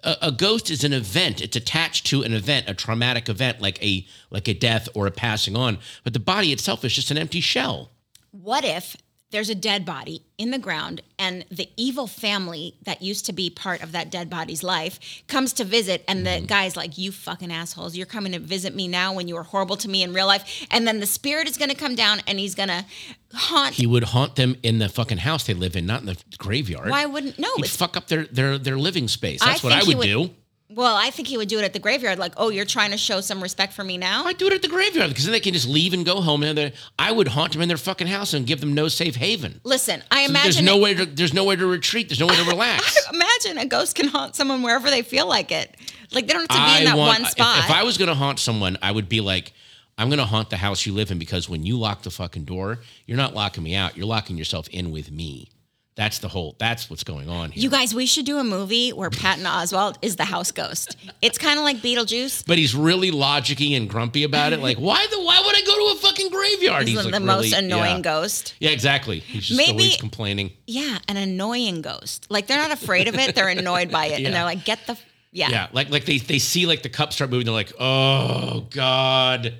a, 0.03 0.27
a 0.27 0.31
ghost 0.31 0.69
is 0.69 0.83
an 0.83 0.93
event. 0.93 1.41
It's 1.41 1.55
attached 1.55 2.05
to 2.07 2.21
an 2.23 2.33
event, 2.33 2.69
a 2.69 2.73
traumatic 2.73 3.29
event 3.29 3.61
like 3.61 3.81
a 3.83 4.05
like 4.29 4.47
a 4.47 4.53
death 4.53 4.87
or 4.93 5.07
a 5.07 5.11
passing 5.11 5.55
on. 5.57 5.79
But 6.03 6.13
the 6.13 6.19
body 6.19 6.51
itself 6.53 6.83
is 6.85 6.93
just 6.93 7.11
an 7.11 7.17
empty 7.17 7.41
shell. 7.41 7.91
What 8.31 8.63
if 8.63 8.95
there's 9.31 9.49
a 9.49 9.55
dead 9.55 9.85
body 9.85 10.23
in 10.37 10.51
the 10.51 10.57
ground 10.59 11.01
and 11.19 11.45
the 11.51 11.69
evil 11.75 12.07
family 12.07 12.75
that 12.85 13.01
used 13.01 13.25
to 13.25 13.33
be 13.33 13.49
part 13.49 13.81
of 13.83 13.91
that 13.91 14.09
dead 14.09 14.29
body's 14.29 14.63
life 14.63 14.99
comes 15.27 15.51
to 15.53 15.63
visit 15.65 16.03
and 16.07 16.25
Mm-hmm. 16.25 16.41
the 16.41 16.47
guy's 16.47 16.77
like, 16.77 16.97
You 16.97 17.11
fucking 17.11 17.51
assholes, 17.51 17.97
you're 17.97 18.05
coming 18.05 18.31
to 18.31 18.39
visit 18.39 18.73
me 18.73 18.87
now 18.87 19.13
when 19.13 19.27
you 19.27 19.35
were 19.35 19.43
horrible 19.43 19.75
to 19.77 19.89
me 19.89 20.01
in 20.03 20.13
real 20.13 20.27
life. 20.27 20.65
And 20.71 20.87
then 20.87 20.99
the 20.99 21.05
spirit 21.05 21.49
is 21.49 21.57
gonna 21.57 21.75
come 21.75 21.95
down 21.95 22.21
and 22.27 22.39
he's 22.39 22.55
gonna 22.55 22.85
haunt 23.33 23.73
He 23.75 23.85
would 23.85 24.03
haunt 24.05 24.35
them 24.37 24.55
in 24.63 24.79
the 24.79 24.87
fucking 24.89 25.17
house 25.19 25.45
they 25.45 25.53
live 25.53 25.75
in, 25.75 25.85
not 25.85 25.99
in 26.01 26.05
the 26.07 26.17
graveyard. 26.37 26.89
Why 26.89 27.05
wouldn't 27.05 27.37
no? 27.37 27.49
He'd 27.57 27.65
It's 27.65 27.75
fuck 27.75 27.97
up 27.97 28.07
their 28.07 28.25
their 28.25 28.57
their 28.57 28.77
living 28.77 29.07
space. 29.07 29.41
That's 29.41 29.61
what 29.63 29.73
I 29.73 29.79
he 29.81 29.95
would, 29.95 30.03
do. 30.05 30.29
Well, 30.77 30.95
I 30.95 31.09
think 31.09 31.27
he 31.27 31.37
would 31.37 31.47
do 31.47 31.57
it 31.57 31.63
at 31.65 31.73
the 31.73 31.79
graveyard. 31.79 32.19
Like, 32.19 32.33
oh, 32.37 32.49
you're 32.49 32.63
trying 32.63 32.91
to 32.91 32.97
show 32.97 33.19
some 33.19 33.41
respect 33.41 33.73
for 33.73 33.83
me 33.83 33.97
now. 33.97 34.25
I 34.25 34.33
do 34.33 34.45
it 34.45 34.53
at 34.53 34.61
the 34.61 34.67
graveyard 34.67 35.09
because 35.09 35.25
then 35.25 35.31
they 35.31 35.39
can 35.39 35.53
just 35.53 35.67
leave 35.67 35.91
and 35.91 36.05
go 36.05 36.21
home. 36.21 36.43
And 36.43 36.71
I 36.99 37.11
would 37.11 37.29
haunt 37.29 37.53
them 37.53 37.63
in 37.63 37.67
their 37.67 37.77
fucking 37.77 38.05
house 38.05 38.35
and 38.35 38.45
give 38.45 38.59
them 38.61 38.73
no 38.75 38.87
safe 38.87 39.15
haven. 39.15 39.59
Listen, 39.63 40.03
I 40.11 40.25
So 40.25 40.29
imagine 40.29 40.51
there's 40.51 40.61
no 40.61 40.77
way 40.77 40.93
to 40.93 41.07
there's 41.07 41.33
no 41.33 41.45
way 41.45 41.55
to 41.55 41.65
retreat. 41.65 42.09
There's 42.09 42.19
no 42.19 42.27
way 42.27 42.35
to 42.35 42.43
relax. 42.43 42.95
I 43.11 43.15
Imagine 43.15 43.57
a 43.57 43.65
ghost 43.65 43.95
can 43.95 44.07
haunt 44.07 44.35
someone 44.35 44.61
wherever 44.61 44.91
they 44.91 45.01
feel 45.01 45.27
like 45.27 45.51
it. 45.51 45.75
Like 46.11 46.27
they 46.27 46.33
don't 46.33 46.41
have 46.41 46.49
to 46.49 46.53
be 46.53 46.59
I 46.59 46.79
in 46.79 46.85
that 46.85 46.97
want, 46.97 47.13
one 47.13 47.21
if- 47.23 47.31
spot. 47.31 47.57
If, 47.65 47.71
I 47.71 47.81
was 47.83 47.97
going 47.97 48.09
to 48.09 48.15
haunt 48.15 48.37
someone, 48.37 48.77
I 48.83 48.91
would 48.91 49.09
be 49.09 49.19
like, 49.19 49.53
I'm 49.97 50.09
going 50.09 50.19
to 50.19 50.25
haunt 50.25 50.51
the 50.51 50.57
house 50.57 50.85
you 50.85 50.93
live 50.93 51.09
in 51.09 51.17
because 51.17 51.49
when 51.49 51.65
you 51.65 51.79
lock 51.79 52.03
the 52.03 52.11
fucking 52.11 52.43
door, 52.43 52.81
you're 53.07 53.17
not 53.17 53.33
locking 53.33 53.63
me 53.63 53.73
out. 53.73 53.97
You're 53.97 54.05
locking 54.05 54.37
yourself 54.37 54.67
in 54.69 54.91
with 54.91 55.11
me. 55.11 55.49
That's 55.97 56.19
the 56.19 56.27
whole. 56.27 56.55
That's 56.59 56.89
what's 56.91 57.03
going 57.03 57.27
on 57.27 57.49
here. 57.51 57.63
you 57.63 57.69
guys, 57.71 57.93
we 57.93 58.05
should 58.05 58.25
do 58.25 58.37
a 58.37 58.43
movie 58.43 58.91
where 58.93 59.09
Patton 59.09 59.45
Oswalt 59.45 59.95
is 60.03 60.15
the 60.15 60.25
house 60.25 60.51
ghost. 60.51 60.95
It's 61.23 61.39
kind 61.39 61.57
of 61.57 61.65
like 61.65 61.77
Beetlejuice. 61.77 62.45
but 62.45 62.59
he's 62.59 62.75
really 62.75 63.09
logicky 63.09 63.75
and 63.75 63.89
grumpy 63.89 64.23
about 64.23 64.53
it. 64.53 64.59
Like, 64.59 64.77
why 64.77 65.05
the? 65.09 65.19
Why 65.19 65.41
would 65.43 65.55
I 65.55 65.61
go 65.61 65.75
to 65.75 65.95
a 65.97 65.99
fucking 65.99 66.29
graveyard? 66.29 66.87
He's, 66.87 66.97
like 66.97 67.05
the 67.05 67.11
really- 67.13 67.25
most 67.25 67.53
annoying 67.53 67.95
yeah. 67.97 68.01
ghost. 68.01 68.53
Yeah, 68.59 68.69
exactly. 68.69 69.19
He's 69.19 69.47
just 69.47 69.57
Maybe- 69.57 69.71
always 69.71 69.97
complaining. 69.97 70.51
Yeah, 70.67 70.99
an 71.07 71.17
annoying 71.17 71.81
ghost. 71.81 72.27
Like 72.29 72.45
they're 72.45 72.61
not 72.61 72.71
afraid 72.71 73.07
of 73.07 73.15
it; 73.15 73.33
they're 73.33 73.49
annoyed 73.49 73.89
by 73.89 74.05
it, 74.05 74.19
Yeah. 74.19 74.27
and 74.27 74.35
they're 74.35 74.43
like, 74.43 74.63
"Get 74.65 74.85
the 74.85 74.97
yeah." 75.31 75.49
Yeah, 75.49 75.67
like 75.73 75.89
like 75.89 76.05
they 76.05 76.19
they 76.19 76.37
see 76.37 76.67
like 76.67 76.83
the 76.83 76.89
cup 76.89 77.11
start 77.11 77.31
moving. 77.31 77.45
They're 77.45 77.53
like, 77.55 77.73
oh 77.79 78.67
god, 78.69 79.55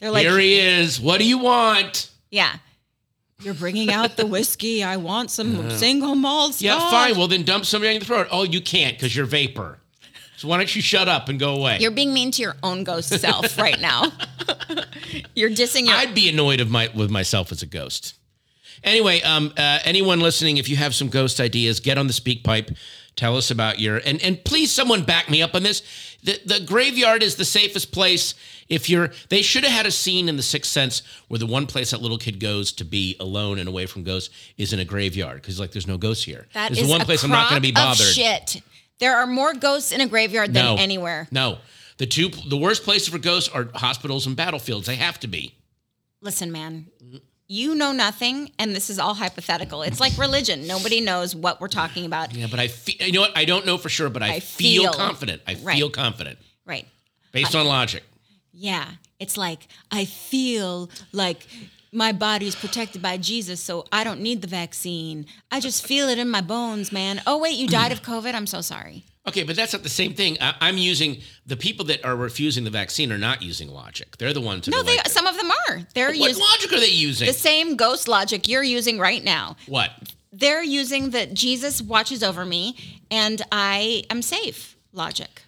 They're 0.00 0.10
like, 0.10 0.26
here 0.26 0.36
he 0.38 0.58
is. 0.58 1.00
What 1.00 1.18
do 1.20 1.24
you 1.28 1.38
want? 1.38 2.10
"Yeah." 2.30 2.56
You're 3.40 3.54
bringing 3.54 3.90
out 3.90 4.16
the 4.16 4.26
whiskey. 4.26 4.82
I 4.82 4.96
want 4.96 5.30
some 5.30 5.70
single 5.70 6.14
malt. 6.14 6.60
Yeah, 6.60 6.78
scotch. 6.78 6.90
fine. 6.90 7.18
Well, 7.18 7.28
then 7.28 7.42
dump 7.44 7.66
somebody 7.66 7.90
on 7.90 7.94
your 7.96 8.04
throat. 8.04 8.28
Oh, 8.30 8.44
you 8.44 8.60
can't 8.60 8.96
because 8.96 9.14
you're 9.14 9.26
vapor. 9.26 9.78
So 10.38 10.48
why 10.48 10.58
don't 10.58 10.74
you 10.74 10.82
shut 10.82 11.08
up 11.08 11.28
and 11.28 11.38
go 11.38 11.54
away? 11.54 11.78
You're 11.80 11.90
being 11.90 12.12
mean 12.12 12.30
to 12.32 12.42
your 12.42 12.56
own 12.62 12.84
ghost 12.84 13.08
self 13.08 13.58
right 13.58 13.80
now. 13.80 14.12
You're 15.34 15.50
dissing 15.50 15.86
your. 15.86 15.94
I'd 15.94 16.14
be 16.14 16.28
annoyed 16.28 16.60
of 16.60 16.70
my 16.70 16.90
with 16.94 17.10
myself 17.10 17.52
as 17.52 17.62
a 17.62 17.66
ghost. 17.66 18.14
Anyway, 18.84 19.20
um, 19.22 19.52
uh, 19.56 19.78
anyone 19.84 20.20
listening, 20.20 20.58
if 20.58 20.68
you 20.68 20.76
have 20.76 20.94
some 20.94 21.08
ghost 21.08 21.40
ideas, 21.40 21.80
get 21.80 21.98
on 21.98 22.06
the 22.06 22.12
speak 22.12 22.44
pipe. 22.44 22.70
Tell 23.16 23.36
us 23.36 23.50
about 23.50 23.80
your 23.80 23.96
and 24.04 24.20
and 24.22 24.42
please 24.44 24.70
someone 24.70 25.02
back 25.04 25.30
me 25.30 25.40
up 25.42 25.54
on 25.54 25.62
this. 25.62 25.82
The 26.26 26.38
the 26.44 26.60
graveyard 26.60 27.22
is 27.22 27.36
the 27.36 27.44
safest 27.44 27.90
place. 27.92 28.34
If 28.68 28.90
you're, 28.90 29.10
they 29.28 29.42
should 29.42 29.62
have 29.62 29.72
had 29.72 29.86
a 29.86 29.92
scene 29.92 30.28
in 30.28 30.36
The 30.36 30.42
Sixth 30.42 30.72
Sense 30.72 31.02
where 31.28 31.38
the 31.38 31.46
one 31.46 31.66
place 31.66 31.92
that 31.92 32.02
little 32.02 32.18
kid 32.18 32.40
goes 32.40 32.72
to 32.72 32.84
be 32.84 33.14
alone 33.20 33.60
and 33.60 33.68
away 33.68 33.86
from 33.86 34.02
ghosts 34.02 34.34
is 34.58 34.72
in 34.72 34.80
a 34.80 34.84
graveyard 34.84 35.40
because 35.40 35.60
like 35.60 35.70
there's 35.70 35.86
no 35.86 35.96
ghosts 35.96 36.24
here. 36.24 36.48
That 36.52 36.70
This 36.70 36.80
is 36.80 36.86
the 36.86 36.90
one 36.90 37.00
a 37.00 37.04
place 37.04 37.22
I'm 37.22 37.30
not 37.30 37.48
going 37.48 37.62
to 37.62 37.66
be 37.66 37.68
of 37.70 37.74
bothered. 37.76 38.06
shit. 38.06 38.60
There 38.98 39.16
are 39.16 39.26
more 39.26 39.54
ghosts 39.54 39.92
in 39.92 40.00
a 40.00 40.06
graveyard 40.08 40.52
than 40.52 40.64
No. 40.64 40.76
anywhere. 40.82 41.28
No, 41.30 41.58
the 41.98 42.06
two 42.06 42.28
the 42.48 42.56
worst 42.56 42.82
places 42.82 43.06
for 43.08 43.18
ghosts 43.18 43.48
are 43.50 43.68
hospitals 43.74 44.26
and 44.26 44.34
battlefields. 44.34 44.86
They 44.88 44.96
have 44.96 45.20
to 45.20 45.28
be. 45.28 45.54
Listen, 46.20 46.50
man, 46.50 46.86
you 47.48 47.74
know 47.74 47.92
nothing, 47.92 48.50
and 48.58 48.74
this 48.74 48.90
is 48.90 48.98
all 48.98 49.14
hypothetical. 49.14 49.82
It's 49.82 50.00
like 50.00 50.16
religion. 50.18 50.66
Nobody 50.66 51.00
knows 51.00 51.34
what 51.36 51.60
we're 51.60 51.68
talking 51.68 52.04
about. 52.04 52.34
Yeah, 52.34 52.46
but 52.50 52.58
I 52.58 52.68
feel, 52.68 52.96
you 53.06 53.12
know 53.12 53.20
what? 53.22 53.36
I 53.36 53.44
don't 53.44 53.64
know 53.66 53.78
for 53.78 53.88
sure, 53.88 54.10
but 54.10 54.22
I, 54.22 54.34
I 54.34 54.40
feel, 54.40 54.82
feel- 54.84 54.92
confident. 54.92 55.42
I 55.46 55.54
Right. 55.62 55.76
feel 55.76 55.90
confident 55.90 56.38
Right. 56.64 56.86
based 57.32 57.54
on 57.54 57.66
logic. 57.66 58.02
Yeah. 58.52 58.86
It's 59.20 59.36
like, 59.36 59.68
I 59.90 60.04
feel 60.06 60.90
like 61.12 61.46
my 61.96 62.12
body 62.12 62.46
is 62.46 62.54
protected 62.54 63.00
by 63.02 63.16
Jesus, 63.16 63.60
so 63.60 63.84
I 63.90 64.04
don't 64.04 64.20
need 64.20 64.42
the 64.42 64.46
vaccine. 64.48 65.26
I 65.50 65.60
just 65.60 65.84
feel 65.86 66.08
it 66.08 66.18
in 66.18 66.28
my 66.28 66.42
bones, 66.42 66.92
man. 66.92 67.22
Oh, 67.26 67.38
wait, 67.38 67.56
you 67.56 67.66
died 67.66 67.90
of 67.90 68.02
COVID? 68.02 68.34
I'm 68.34 68.46
so 68.46 68.60
sorry. 68.60 69.04
Okay, 69.26 69.42
but 69.42 69.56
that's 69.56 69.72
not 69.72 69.82
the 69.82 69.88
same 69.88 70.14
thing. 70.14 70.36
I, 70.40 70.54
I'm 70.60 70.76
using 70.78 71.20
the 71.46 71.56
people 71.56 71.84
that 71.86 72.04
are 72.04 72.14
refusing 72.14 72.62
the 72.64 72.70
vaccine 72.70 73.10
are 73.10 73.18
not 73.18 73.42
using 73.42 73.68
logic. 73.68 74.18
They're 74.18 74.32
the 74.32 74.40
ones. 74.40 74.66
That 74.66 74.70
No, 74.72 74.82
they 74.84 74.96
like, 74.98 75.08
some 75.08 75.26
of 75.26 75.36
them 75.36 75.50
are. 75.68 75.80
They're 75.94 76.08
What 76.08 76.16
using 76.28 76.44
logic 76.44 76.72
are 76.74 76.78
they 76.80 76.86
using? 76.88 77.26
the 77.26 77.32
same 77.32 77.74
ghost 77.76 78.06
logic 78.08 78.46
you're 78.46 78.62
using 78.62 78.98
right 78.98 79.24
now. 79.24 79.56
what? 79.66 79.90
They're 80.32 80.62
using 80.62 81.10
that 81.10 81.32
Jesus 81.32 81.80
watches 81.80 82.22
over 82.22 82.44
me 82.44 82.76
and 83.10 83.40
I 83.50 84.04
am 84.10 84.20
safe 84.20 84.76
logic. 84.92 85.42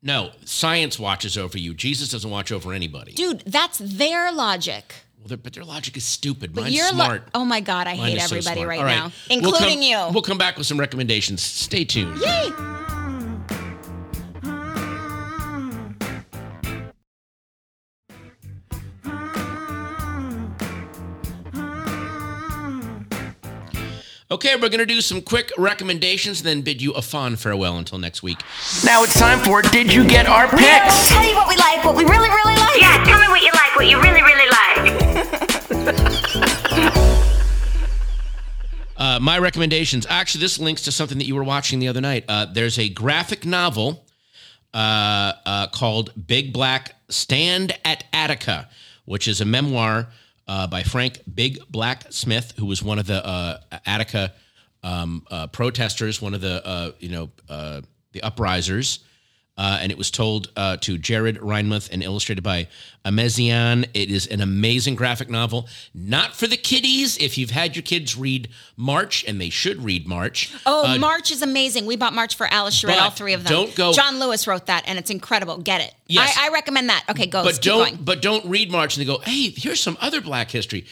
No, 0.00 0.30
science 0.44 0.96
watches 0.98 1.36
over 1.36 1.58
you. 1.58 1.74
Jesus 1.74 2.10
doesn't 2.10 2.30
watch 2.30 2.52
over 2.52 2.72
anybody. 2.72 3.12
Dude, 3.12 3.40
that's 3.40 3.78
their 3.78 4.30
logic. 4.30 4.94
Well, 5.18 5.36
but 5.42 5.52
their 5.54 5.64
logic 5.64 5.96
is 5.96 6.04
stupid. 6.04 6.54
But 6.54 6.62
Mine's 6.64 6.76
you're 6.76 6.86
lo- 6.92 7.04
smart. 7.04 7.28
oh 7.34 7.44
my 7.44 7.60
god, 7.60 7.86
I 7.88 7.96
Mine 7.96 8.10
hate 8.10 8.16
is 8.18 8.28
so 8.28 8.36
everybody 8.36 8.64
right 8.64 8.78
All 8.80 8.84
now, 8.86 9.12
We'll 9.28 9.38
including 9.38 9.78
come- 9.78 9.82
you. 9.82 9.98
We'll 10.12 10.22
come 10.22 10.38
back 10.38 10.56
with 10.56 10.66
some 10.66 10.78
recommendations. 10.78 11.42
Stay 11.42 11.84
tuned. 11.84 12.20
Yay! 12.20 12.50
Okay, 24.28 24.54
we're 24.56 24.68
going 24.68 24.78
to 24.80 24.86
do 24.86 25.00
some 25.00 25.22
quick 25.22 25.52
recommendations 25.56 26.40
and 26.40 26.46
then 26.48 26.62
bid 26.62 26.82
you 26.82 26.92
a 26.94 27.02
fond 27.02 27.38
farewell 27.38 27.78
until 27.78 27.98
next 27.98 28.24
week. 28.24 28.38
Now 28.84 29.04
it's 29.04 29.16
time 29.16 29.38
for 29.44 29.62
Did 29.62 29.92
You 29.92 30.04
Get 30.04 30.26
Our 30.26 30.48
We'll 30.48 30.58
Picks? 30.58 31.08
tell 31.08 31.24
you 31.24 31.36
what 31.36 31.48
we 31.48 31.54
like, 31.56 31.84
what 31.84 31.94
we 31.94 32.02
really, 32.04 32.28
really 32.28 32.56
like. 32.56 32.80
Yeah, 32.80 33.04
tell 33.04 33.20
me 33.20 33.28
what 33.28 33.40
you 33.42 33.52
like, 33.52 33.76
what 33.76 33.86
you 33.86 34.00
really, 34.00 34.22
really 34.22 34.50
like. 34.50 36.22
Uh, 38.98 39.18
my 39.20 39.38
recommendations. 39.38 40.06
Actually, 40.08 40.40
this 40.40 40.58
links 40.58 40.80
to 40.82 40.90
something 40.90 41.18
that 41.18 41.26
you 41.26 41.34
were 41.34 41.44
watching 41.44 41.78
the 41.80 41.86
other 41.86 42.00
night. 42.00 42.24
Uh, 42.28 42.46
there's 42.46 42.78
a 42.78 42.88
graphic 42.88 43.44
novel 43.44 44.06
uh, 44.72 45.34
uh, 45.44 45.66
called 45.66 46.12
Big 46.26 46.50
Black 46.50 46.94
Stand 47.10 47.78
at 47.84 48.04
Attica, 48.14 48.70
which 49.04 49.28
is 49.28 49.42
a 49.42 49.44
memoir 49.44 50.08
uh, 50.48 50.66
by 50.66 50.82
Frank 50.82 51.20
Big 51.32 51.58
Black 51.68 52.04
Smith, 52.10 52.54
who 52.58 52.66
was 52.66 52.82
one 52.82 52.98
of 52.98 53.06
the 53.06 53.24
uh, 53.24 53.58
Attica 53.84 54.34
um, 54.82 55.26
uh, 55.30 55.46
protesters, 55.48 56.22
one 56.22 56.34
of 56.34 56.40
the 56.40 56.64
uh, 56.66 56.92
you 56.98 57.08
know 57.08 57.30
uh, 57.48 57.80
the 58.12 58.20
uprisers. 58.20 59.00
Uh, 59.58 59.78
and 59.80 59.90
it 59.90 59.96
was 59.96 60.10
told 60.10 60.50
uh, 60.54 60.76
to 60.76 60.98
Jared 60.98 61.38
Reinmuth 61.38 61.90
and 61.90 62.02
illustrated 62.02 62.42
by 62.42 62.68
Améziane. 63.06 63.88
It 63.94 64.10
is 64.10 64.26
an 64.26 64.42
amazing 64.42 64.96
graphic 64.96 65.30
novel, 65.30 65.66
not 65.94 66.36
for 66.36 66.46
the 66.46 66.58
kiddies. 66.58 67.16
If 67.16 67.38
you've 67.38 67.50
had 67.50 67.74
your 67.74 67.82
kids 67.82 68.16
read 68.18 68.48
March, 68.76 69.24
and 69.26 69.40
they 69.40 69.48
should 69.48 69.82
read 69.82 70.06
March, 70.06 70.52
Oh, 70.66 70.98
March 70.98 71.30
is 71.30 71.40
amazing. 71.40 71.86
We 71.86 71.96
bought 71.96 72.12
March 72.12 72.36
for 72.36 72.46
Alice. 72.46 72.74
She 72.74 72.86
read 72.86 72.98
all 72.98 73.10
three 73.10 73.32
of 73.32 73.44
them. 73.44 73.50
don't 73.52 73.74
go- 73.74 73.92
John 73.94 74.20
Lewis 74.20 74.46
wrote 74.46 74.66
that, 74.66 74.84
and 74.86 74.98
it's 74.98 75.10
incredible. 75.10 75.56
Get 75.58 75.80
it. 75.80 75.94
Yes. 76.06 76.36
I, 76.38 76.48
I 76.48 76.52
recommend 76.52 76.90
that. 76.90 77.04
Okay, 77.08 77.26
go. 77.26 77.42
but 77.42 77.62
don't 77.62 77.78
going. 77.78 77.96
but 78.04 78.20
don't 78.20 78.44
read 78.44 78.70
March 78.70 78.96
and 78.96 79.06
they 79.06 79.10
go, 79.10 79.20
hey, 79.20 79.50
here's 79.50 79.80
some 79.80 79.96
other 80.00 80.20
Black 80.20 80.50
history. 80.50 80.84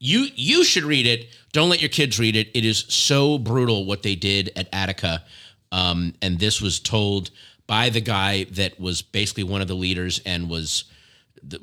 You 0.00 0.26
you 0.34 0.64
should 0.64 0.84
read 0.84 1.06
it. 1.06 1.28
Don't 1.52 1.68
let 1.70 1.80
your 1.80 1.88
kids 1.88 2.18
read 2.18 2.36
it. 2.36 2.48
It 2.54 2.64
is 2.64 2.84
so 2.88 3.38
brutal 3.38 3.84
what 3.84 4.02
they 4.02 4.14
did 4.14 4.50
at 4.56 4.68
Attica, 4.72 5.24
um, 5.72 6.14
and 6.22 6.38
this 6.38 6.60
was 6.60 6.78
told 6.80 7.30
by 7.68 7.90
the 7.90 8.00
guy 8.00 8.44
that 8.52 8.80
was 8.80 9.02
basically 9.02 9.44
one 9.44 9.60
of 9.60 9.68
the 9.68 9.76
leaders 9.76 10.20
and 10.26 10.50
was 10.50 10.84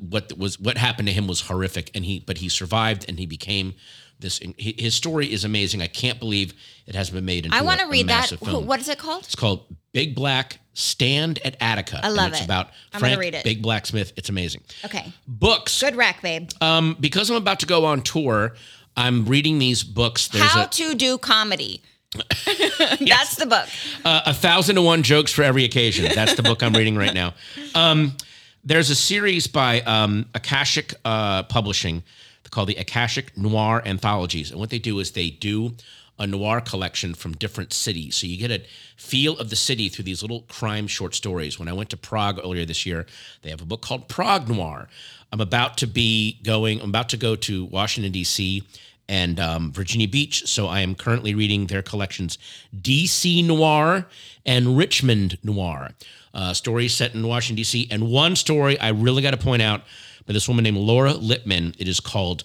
what 0.00 0.32
was 0.38 0.58
what 0.58 0.78
happened 0.78 1.08
to 1.08 1.12
him 1.12 1.26
was 1.26 1.42
horrific. 1.42 1.90
And 1.94 2.02
he 2.06 2.20
but 2.20 2.38
he 2.38 2.48
survived 2.48 3.04
and 3.08 3.18
he 3.18 3.26
became 3.26 3.74
this. 4.18 4.40
His 4.56 4.94
story 4.94 5.30
is 5.30 5.44
amazing. 5.44 5.82
I 5.82 5.88
can't 5.88 6.18
believe 6.18 6.54
it 6.86 6.94
hasn't 6.94 7.14
been 7.14 7.26
made 7.26 7.44
into 7.44 7.56
I 7.58 7.60
want 7.60 7.80
to 7.80 7.88
read 7.88 8.08
that. 8.08 8.28
film. 8.28 8.66
What 8.66 8.80
is 8.80 8.88
it 8.88 8.96
called? 8.96 9.24
It's 9.24 9.34
called 9.34 9.66
Big 9.92 10.14
Black 10.14 10.60
Stand 10.72 11.40
at 11.44 11.56
Attica. 11.60 12.00
I 12.02 12.08
love 12.08 12.30
it's 12.30 12.40
it. 12.40 12.44
about 12.44 12.68
I'm 12.92 13.00
gonna 13.00 13.16
Frank 13.16 13.20
read 13.20 13.34
it. 13.34 13.44
Big 13.44 13.60
Black 13.60 13.84
Smith. 13.84 14.12
It's 14.16 14.28
amazing. 14.28 14.62
Okay. 14.84 15.12
Books. 15.26 15.82
Good 15.82 15.96
rack, 15.96 16.22
babe. 16.22 16.48
Um, 16.60 16.96
because 17.00 17.28
I'm 17.28 17.36
about 17.36 17.60
to 17.60 17.66
go 17.66 17.84
on 17.84 18.02
tour, 18.02 18.54
I'm 18.96 19.26
reading 19.26 19.58
these 19.58 19.82
books. 19.82 20.28
There's 20.28 20.44
How 20.44 20.64
a, 20.64 20.68
to 20.68 20.94
do 20.94 21.18
comedy. 21.18 21.82
That's 22.14 23.36
the 23.36 23.46
book. 23.46 23.66
uh, 24.04 24.22
a 24.26 24.34
thousand 24.34 24.78
and 24.78 24.86
one 24.86 25.02
jokes 25.02 25.32
for 25.32 25.42
every 25.42 25.64
occasion. 25.64 26.10
That's 26.14 26.34
the 26.34 26.42
book 26.42 26.62
I'm 26.62 26.72
reading 26.72 26.96
right 26.96 27.14
now. 27.14 27.34
Um, 27.74 28.16
there's 28.64 28.90
a 28.90 28.94
series 28.94 29.46
by 29.46 29.80
um, 29.82 30.26
Akashic 30.34 30.94
uh, 31.04 31.42
Publishing 31.44 32.02
called 32.50 32.68
the 32.68 32.76
Akashic 32.76 33.36
Noir 33.36 33.82
Anthologies, 33.84 34.50
and 34.50 34.58
what 34.58 34.70
they 34.70 34.78
do 34.78 34.98
is 34.98 35.12
they 35.12 35.30
do 35.30 35.74
a 36.18 36.26
noir 36.26 36.60
collection 36.60 37.14
from 37.14 37.32
different 37.34 37.72
cities. 37.72 38.16
So 38.16 38.26
you 38.26 38.38
get 38.38 38.50
a 38.50 38.64
feel 38.96 39.36
of 39.38 39.50
the 39.50 39.56
city 39.56 39.88
through 39.88 40.04
these 40.04 40.22
little 40.22 40.42
crime 40.48 40.86
short 40.86 41.14
stories. 41.14 41.58
When 41.58 41.68
I 41.68 41.74
went 41.74 41.90
to 41.90 41.96
Prague 41.96 42.40
earlier 42.42 42.64
this 42.64 42.86
year, 42.86 43.06
they 43.42 43.50
have 43.50 43.60
a 43.60 43.66
book 43.66 43.82
called 43.82 44.08
Prague 44.08 44.48
Noir. 44.48 44.88
I'm 45.32 45.40
about 45.40 45.76
to 45.78 45.86
be 45.86 46.38
going. 46.42 46.80
I'm 46.80 46.88
about 46.88 47.10
to 47.10 47.16
go 47.16 47.36
to 47.36 47.66
Washington 47.66 48.12
D.C. 48.12 48.62
and 49.08 49.38
um, 49.38 49.72
Virginia 49.72 50.08
Beach. 50.08 50.46
So 50.46 50.66
I 50.66 50.80
am 50.80 50.94
currently 50.94 51.34
reading 51.34 51.66
their 51.66 51.82
collections, 51.82 52.38
DC 52.74 53.44
Noir 53.44 54.06
and 54.44 54.76
Richmond 54.76 55.38
Noir. 55.42 55.90
Uh, 56.34 56.52
stories 56.52 56.92
set 56.92 57.14
in 57.14 57.26
Washington 57.26 57.56
D.C. 57.56 57.88
And 57.90 58.08
one 58.08 58.36
story 58.36 58.78
I 58.78 58.90
really 58.90 59.22
got 59.22 59.30
to 59.30 59.38
point 59.38 59.62
out 59.62 59.82
by 60.26 60.32
this 60.32 60.48
woman 60.48 60.64
named 60.64 60.76
Laura 60.76 61.12
Lippman. 61.12 61.74
It 61.78 61.88
is 61.88 62.00
called 62.00 62.44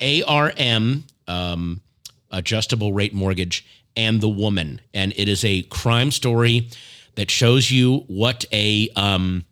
ARM. 0.00 1.04
Um, 1.28 1.80
adjustable 2.32 2.92
rate 2.92 3.14
mortgage 3.14 3.64
and 3.94 4.20
the 4.20 4.28
woman 4.28 4.80
and 4.94 5.12
it 5.16 5.28
is 5.28 5.44
a 5.44 5.62
crime 5.64 6.10
story 6.10 6.68
that 7.14 7.30
shows 7.30 7.70
you 7.70 7.98
what 8.08 8.44
a 8.52 8.88
um, 8.96 9.44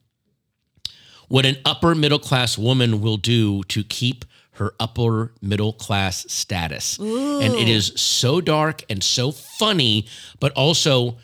what 1.28 1.46
an 1.46 1.56
upper 1.64 1.94
middle 1.94 2.18
class 2.18 2.58
woman 2.58 3.00
will 3.00 3.18
do 3.18 3.62
to 3.64 3.84
keep 3.84 4.24
her 4.60 4.72
upper 4.78 5.32
middle 5.42 5.72
class 5.72 6.24
status 6.28 6.98
and 6.98 7.54
it 7.54 7.68
is 7.68 7.92
so 7.96 8.40
dark 8.40 8.84
and 8.88 9.02
so 9.02 9.32
funny 9.32 10.06
but 10.38 10.52
also 10.52 11.18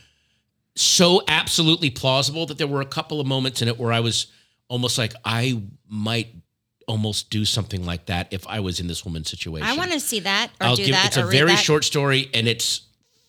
so 0.74 1.22
absolutely 1.28 1.88
plausible 1.90 2.46
that 2.46 2.58
there 2.58 2.66
were 2.66 2.80
a 2.80 2.86
couple 2.86 3.20
of 3.20 3.26
moments 3.26 3.62
in 3.62 3.68
it 3.68 3.78
where 3.78 3.92
i 3.92 4.00
was 4.00 4.26
almost 4.68 4.98
like 4.98 5.12
i 5.24 5.62
might 5.88 6.28
almost 6.88 7.30
do 7.30 7.44
something 7.44 7.84
like 7.84 8.06
that 8.06 8.26
if 8.32 8.46
i 8.48 8.58
was 8.58 8.80
in 8.80 8.88
this 8.88 9.04
woman's 9.04 9.30
situation 9.30 9.68
I 9.68 9.76
want 9.76 9.92
to 9.92 10.00
see 10.00 10.20
that 10.20 10.50
or 10.60 10.66
I'll 10.66 10.76
do 10.76 10.84
give 10.84 10.94
that 10.94 11.06
it's 11.08 11.16
a 11.16 11.26
very 11.26 11.52
that. 11.52 11.58
short 11.58 11.84
story 11.84 12.28
and 12.34 12.48
it's 12.48 12.86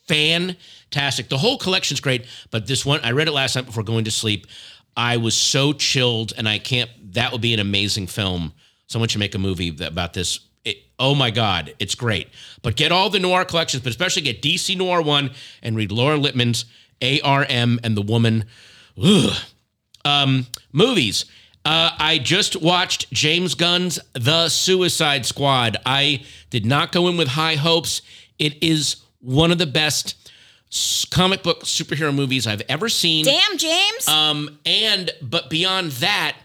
fantastic. 0.08 1.30
The 1.30 1.38
whole 1.38 1.58
collection's 1.58 2.00
great, 2.00 2.26
but 2.52 2.68
this 2.68 2.86
one 2.86 3.02
I 3.04 3.12
read 3.12 3.28
it 3.28 3.34
last 3.34 3.56
night 3.56 3.66
before 3.66 3.84
going 3.84 4.06
to 4.06 4.12
sleep. 4.12 4.48
I 4.96 5.18
was 5.18 5.36
so 5.36 5.74
chilled 5.74 6.34
and 6.38 6.50
I 6.50 6.58
can't 6.58 6.90
that 7.14 7.32
would 7.32 7.42
be 7.42 7.54
an 7.54 7.60
amazing 7.60 8.08
film. 8.08 8.54
Someone 8.88 9.10
should 9.10 9.20
make 9.20 9.36
a 9.36 9.40
movie 9.40 9.76
about 9.84 10.14
this. 10.14 10.40
It, 10.66 10.78
oh 11.00 11.14
my 11.16 11.30
god, 11.30 11.76
it's 11.80 11.96
great. 11.96 12.30
But 12.62 12.76
get 12.76 12.92
all 12.92 13.10
the 13.10 13.20
noir 13.20 13.46
collections, 13.46 13.84
but 13.84 13.90
especially 13.90 14.24
get 14.24 14.42
DC 14.42 14.78
Noir 14.78 15.02
1 15.02 15.32
and 15.62 15.76
read 15.76 15.92
Laura 15.92 16.18
Lippman's 16.18 16.66
ARM 17.02 17.80
and 17.84 17.96
the 17.96 18.02
Woman. 18.02 18.46
Ugh. 19.02 19.34
Um, 20.04 20.48
movies. 20.72 21.26
Uh, 21.66 21.92
I 22.00 22.18
just 22.18 22.56
watched 22.62 23.12
James 23.12 23.54
Gunn's 23.54 24.00
The 24.14 24.48
Suicide 24.48 25.26
Squad. 25.26 25.76
I 25.86 26.24
did 26.50 26.66
not 26.66 26.94
go 26.94 27.10
in 27.10 27.18
with 27.18 27.28
high 27.28 27.56
hopes. 27.56 28.02
It 28.40 28.64
is 28.64 28.98
one 29.20 29.52
of 29.52 29.58
the 29.58 29.66
best 29.66 30.16
comic 31.12 31.44
book 31.44 31.64
superhero 31.64 32.14
movies 32.16 32.48
I've 32.48 32.62
ever 32.70 32.88
seen. 32.88 33.26
Damn, 33.26 33.58
James. 33.58 34.08
Um, 34.08 34.60
and 34.66 35.12
but 35.22 35.50
beyond 35.50 35.92
that, 35.94 36.38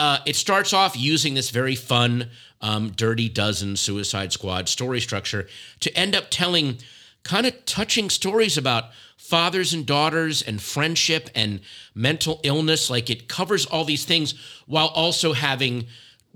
uh, 0.00 0.18
it 0.24 0.34
starts 0.34 0.72
off 0.72 0.96
using 0.96 1.34
this 1.34 1.50
very 1.50 1.74
fun, 1.74 2.30
um, 2.62 2.90
Dirty 2.92 3.28
Dozen 3.28 3.76
Suicide 3.76 4.32
Squad 4.32 4.66
story 4.66 4.98
structure 4.98 5.46
to 5.80 5.94
end 5.94 6.16
up 6.16 6.24
telling 6.30 6.78
kind 7.22 7.44
of 7.46 7.66
touching 7.66 8.08
stories 8.08 8.56
about 8.56 8.84
fathers 9.18 9.74
and 9.74 9.84
daughters 9.84 10.40
and 10.40 10.62
friendship 10.62 11.28
and 11.34 11.60
mental 11.94 12.40
illness. 12.44 12.88
Like 12.88 13.10
it 13.10 13.28
covers 13.28 13.66
all 13.66 13.84
these 13.84 14.06
things 14.06 14.32
while 14.66 14.88
also 14.88 15.34
having 15.34 15.86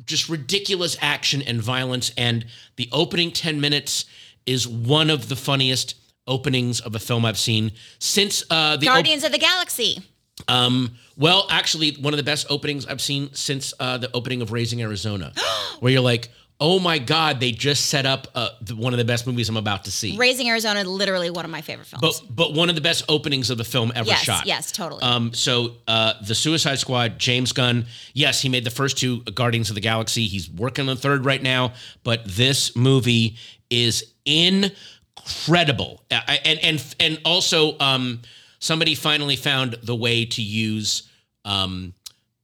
just 0.05 0.29
ridiculous 0.29 0.99
action 1.01 1.41
and 1.41 1.62
violence. 1.62 2.12
And 2.19 2.45
the 2.77 2.91
opening 2.93 3.31
10 3.31 3.62
minutes 3.62 4.05
is 4.45 4.69
one 4.69 5.09
of 5.09 5.31
the 5.31 5.37
funniest 5.37 5.95
openings 6.27 6.81
of 6.81 6.95
a 6.95 6.99
film 6.99 7.25
I've 7.25 7.39
seen 7.39 7.73
since 7.99 8.45
uh, 8.51 8.77
the 8.77 8.87
Guardians 8.87 9.25
of 9.25 9.33
the 9.33 9.39
Galaxy. 9.39 10.03
Um, 10.49 10.95
well, 11.17 11.47
actually, 11.51 11.93
one 11.93 12.13
of 12.13 12.19
the 12.19 12.25
best 12.25 12.47
openings 12.51 12.87
I've 12.87 13.01
seen 13.01 13.33
since 13.35 13.75
uh, 13.79 13.99
the 13.99 14.11
opening 14.15 14.43
of 14.43 14.53
Raising 14.53 14.83
Arizona, 14.83 15.33
where 15.81 15.93
you're 15.93 16.01
like, 16.01 16.31
oh 16.61 16.79
my 16.79 16.99
God, 16.99 17.41
they 17.41 17.51
just 17.51 17.87
set 17.87 18.07
up 18.07 18.29
uh, 18.35 18.49
the, 18.61 18.77
one 18.77 18.93
of 18.93 18.99
the 18.99 19.05
best 19.05 19.27
movies 19.27 19.49
I'm 19.49 19.57
about 19.57 19.85
to 19.85 19.91
see. 19.91 20.17
Raising 20.17 20.49
Arizona, 20.49 20.85
literally 20.85 21.29
one 21.31 21.45
of 21.45 21.51
my 21.51 21.61
favorite 21.61 21.87
films. 21.87 22.21
But 22.21 22.35
but 22.35 22.55
one 22.55 22.69
of 22.69 22.75
the 22.75 22.81
best 22.81 23.05
openings 23.09 23.51
of 23.51 23.59
the 23.59 23.65
film 23.65 23.93
ever 23.95 24.09
yes, 24.09 24.21
shot. 24.23 24.47
yes, 24.47 24.71
totally. 24.73 25.03
Um, 25.03 25.35
so 25.35 25.75
uh, 25.89 26.15
the 26.27 26.35
Suicide 26.35 26.79
Squad, 26.79 27.19
James 27.19 27.53
Gunn, 27.53 27.87
yes, 28.13 28.41
he 28.41 28.49
made 28.49 28.65
the 28.65 28.71
first 28.71 28.99
two 28.99 29.23
Guardians 29.23 29.69
of 29.69 29.75
the 29.75 29.81
Galaxy. 29.81 30.27
He's 30.27 30.51
working 30.51 30.89
on 30.89 30.95
the 30.95 31.01
third 31.01 31.25
right 31.25 31.43
now, 31.43 31.75
but 32.03 32.23
this 32.25 32.77
movie 32.77 33.37
is 33.71 34.13
incredible. 34.25 36.03
Uh, 36.11 36.21
I- 36.27 36.41
and 36.45 36.59
and 36.61 36.95
and 37.01 37.21
also, 37.25 37.79
um, 37.79 38.21
somebody 38.65 38.95
finally 38.95 39.37
found 39.37 39.75
the 39.83 39.95
way 39.95 40.25
to 40.25 40.43
use 40.43 41.09
um, 41.45 41.93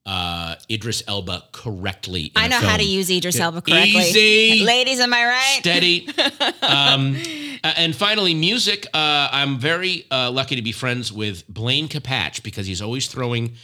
uh, 0.05 0.57
Idris 0.71 1.03
Elba 1.09 1.45
correctly. 1.53 2.31
I 2.37 2.49
know 2.49 2.59
how 2.59 2.77
to 2.77 2.85
use 2.85 3.11
Idris 3.11 3.41
Elba 3.41 3.63
correctly. 3.63 4.03
Easy 4.03 4.65
Ladies, 4.65 5.01
am 5.01 5.15
I 5.15 5.25
right? 5.25 5.59
steady. 5.61 6.09
um, 6.63 7.17
and 7.63 7.97
finally, 7.97 8.35
music. 8.35 8.87
Uh, 8.93 9.29
I'm 9.33 9.59
very 9.59 10.07
uh, 10.11 10.31
lucky 10.31 10.57
to 10.57 10.63
be 10.63 10.73
friends 10.73 11.13
with 11.13 11.49
Blaine 11.49 11.89
Capatch 11.89 12.43
because 12.43 12.67
he's 12.67 12.83
always 12.83 13.07
throwing 13.07 13.55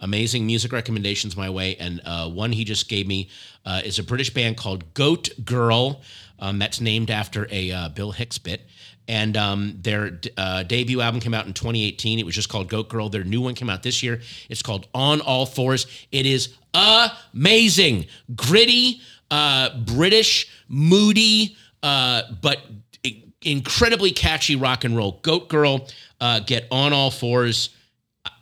amazing 0.00 0.46
music 0.46 0.72
recommendations 0.72 1.36
my 1.36 1.50
way. 1.50 1.76
And 1.76 2.00
uh, 2.04 2.30
one 2.30 2.52
he 2.52 2.64
just 2.64 2.88
gave 2.88 3.06
me 3.06 3.28
uh, 3.64 3.82
is 3.84 3.98
a 3.98 4.02
British 4.02 4.32
band 4.32 4.56
called 4.56 4.94
Goat 4.94 5.28
Girl. 5.44 6.00
Um, 6.38 6.58
that's 6.58 6.80
named 6.80 7.10
after 7.10 7.48
a 7.50 7.72
uh, 7.72 7.88
Bill 7.90 8.12
Hicks 8.12 8.38
bit. 8.38 8.62
And 9.08 9.36
um, 9.36 9.78
their 9.80 10.18
uh, 10.36 10.64
debut 10.64 11.00
album 11.00 11.20
came 11.20 11.34
out 11.34 11.46
in 11.46 11.52
2018. 11.52 12.18
It 12.18 12.26
was 12.26 12.34
just 12.34 12.48
called 12.48 12.68
Goat 12.68 12.88
Girl. 12.88 13.08
Their 13.08 13.24
new 13.24 13.40
one 13.40 13.54
came 13.54 13.70
out 13.70 13.82
this 13.82 14.02
year. 14.02 14.20
It's 14.48 14.62
called 14.62 14.88
On 14.94 15.20
All 15.20 15.46
Fours. 15.46 15.86
It 16.10 16.26
is 16.26 16.54
amazing, 16.74 18.06
gritty, 18.34 19.00
uh, 19.30 19.78
British, 19.78 20.48
moody, 20.68 21.56
uh, 21.82 22.22
but 22.42 22.58
incredibly 23.42 24.10
catchy 24.10 24.56
rock 24.56 24.84
and 24.84 24.96
roll. 24.96 25.20
Goat 25.22 25.48
Girl, 25.48 25.88
uh, 26.20 26.40
get 26.40 26.66
on 26.70 26.92
all 26.92 27.10
fours. 27.10 27.70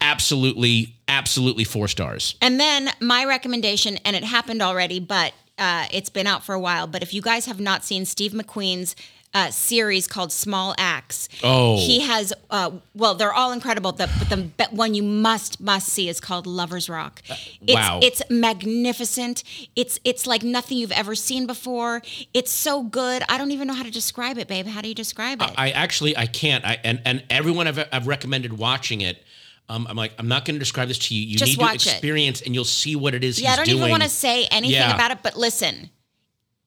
Absolutely, 0.00 0.96
absolutely 1.08 1.64
four 1.64 1.88
stars. 1.88 2.34
And 2.40 2.58
then 2.58 2.90
my 3.00 3.24
recommendation, 3.24 3.98
and 4.04 4.16
it 4.16 4.24
happened 4.24 4.62
already, 4.62 4.98
but 4.98 5.34
uh, 5.58 5.86
it's 5.92 6.08
been 6.08 6.26
out 6.26 6.44
for 6.44 6.54
a 6.54 6.60
while. 6.60 6.86
But 6.86 7.02
if 7.02 7.14
you 7.14 7.20
guys 7.22 7.46
have 7.46 7.60
not 7.60 7.84
seen 7.84 8.04
Steve 8.04 8.32
McQueen's 8.32 8.96
uh, 9.34 9.50
series 9.50 10.06
called 10.06 10.30
Small 10.30 10.74
Axe, 10.78 11.28
Oh. 11.42 11.76
he 11.76 12.00
has. 12.00 12.32
Uh, 12.50 12.70
well, 12.94 13.14
they're 13.16 13.32
all 13.32 13.50
incredible. 13.52 13.90
The, 13.92 14.08
but 14.18 14.28
the 14.30 14.64
one 14.76 14.94
you 14.94 15.02
must 15.02 15.60
must 15.60 15.88
see 15.88 16.08
is 16.08 16.20
called 16.20 16.46
Lovers 16.46 16.88
Rock. 16.88 17.20
It's, 17.28 17.72
Uh, 17.72 17.74
wow. 17.74 18.00
it's 18.02 18.22
magnificent. 18.30 19.42
It's 19.76 19.98
it's 20.04 20.26
like 20.26 20.42
nothing 20.42 20.78
you've 20.78 20.92
ever 20.92 21.14
seen 21.14 21.46
before. 21.46 22.00
It's 22.32 22.50
so 22.50 22.82
good. 22.82 23.22
I 23.28 23.36
don't 23.38 23.50
even 23.50 23.66
know 23.68 23.74
how 23.74 23.82
to 23.82 23.90
describe 23.90 24.38
it, 24.38 24.48
babe. 24.48 24.66
How 24.66 24.80
do 24.80 24.88
you 24.88 24.94
describe 24.94 25.42
it? 25.42 25.50
I 25.56 25.70
actually 25.70 26.16
I 26.16 26.26
can't. 26.26 26.64
I 26.64 26.78
and 26.84 27.00
and 27.04 27.24
everyone 27.28 27.66
I've, 27.66 27.88
I've 27.92 28.06
recommended 28.06 28.52
watching 28.58 29.00
it. 29.00 29.22
Um, 29.68 29.86
I'm 29.88 29.96
like 29.96 30.12
I'm 30.18 30.28
not 30.28 30.44
going 30.44 30.54
to 30.56 30.58
describe 30.60 30.88
this 30.88 30.98
to 31.08 31.14
you. 31.14 31.26
You 31.26 31.36
Just 31.38 31.58
need 31.58 31.64
to 31.64 31.72
it. 31.72 31.74
experience, 31.74 32.42
and 32.42 32.54
you'll 32.54 32.64
see 32.66 32.96
what 32.96 33.14
it 33.14 33.24
is. 33.24 33.40
yeah, 33.40 33.52
I 33.52 33.56
don't 33.56 33.64
doing. 33.64 33.78
even 33.78 33.90
want 33.90 34.02
to 34.02 34.08
say 34.08 34.46
anything 34.50 34.74
Yeah. 34.76 34.94
about 34.94 35.10
it, 35.10 35.18
but 35.22 35.36
listen, 35.36 35.90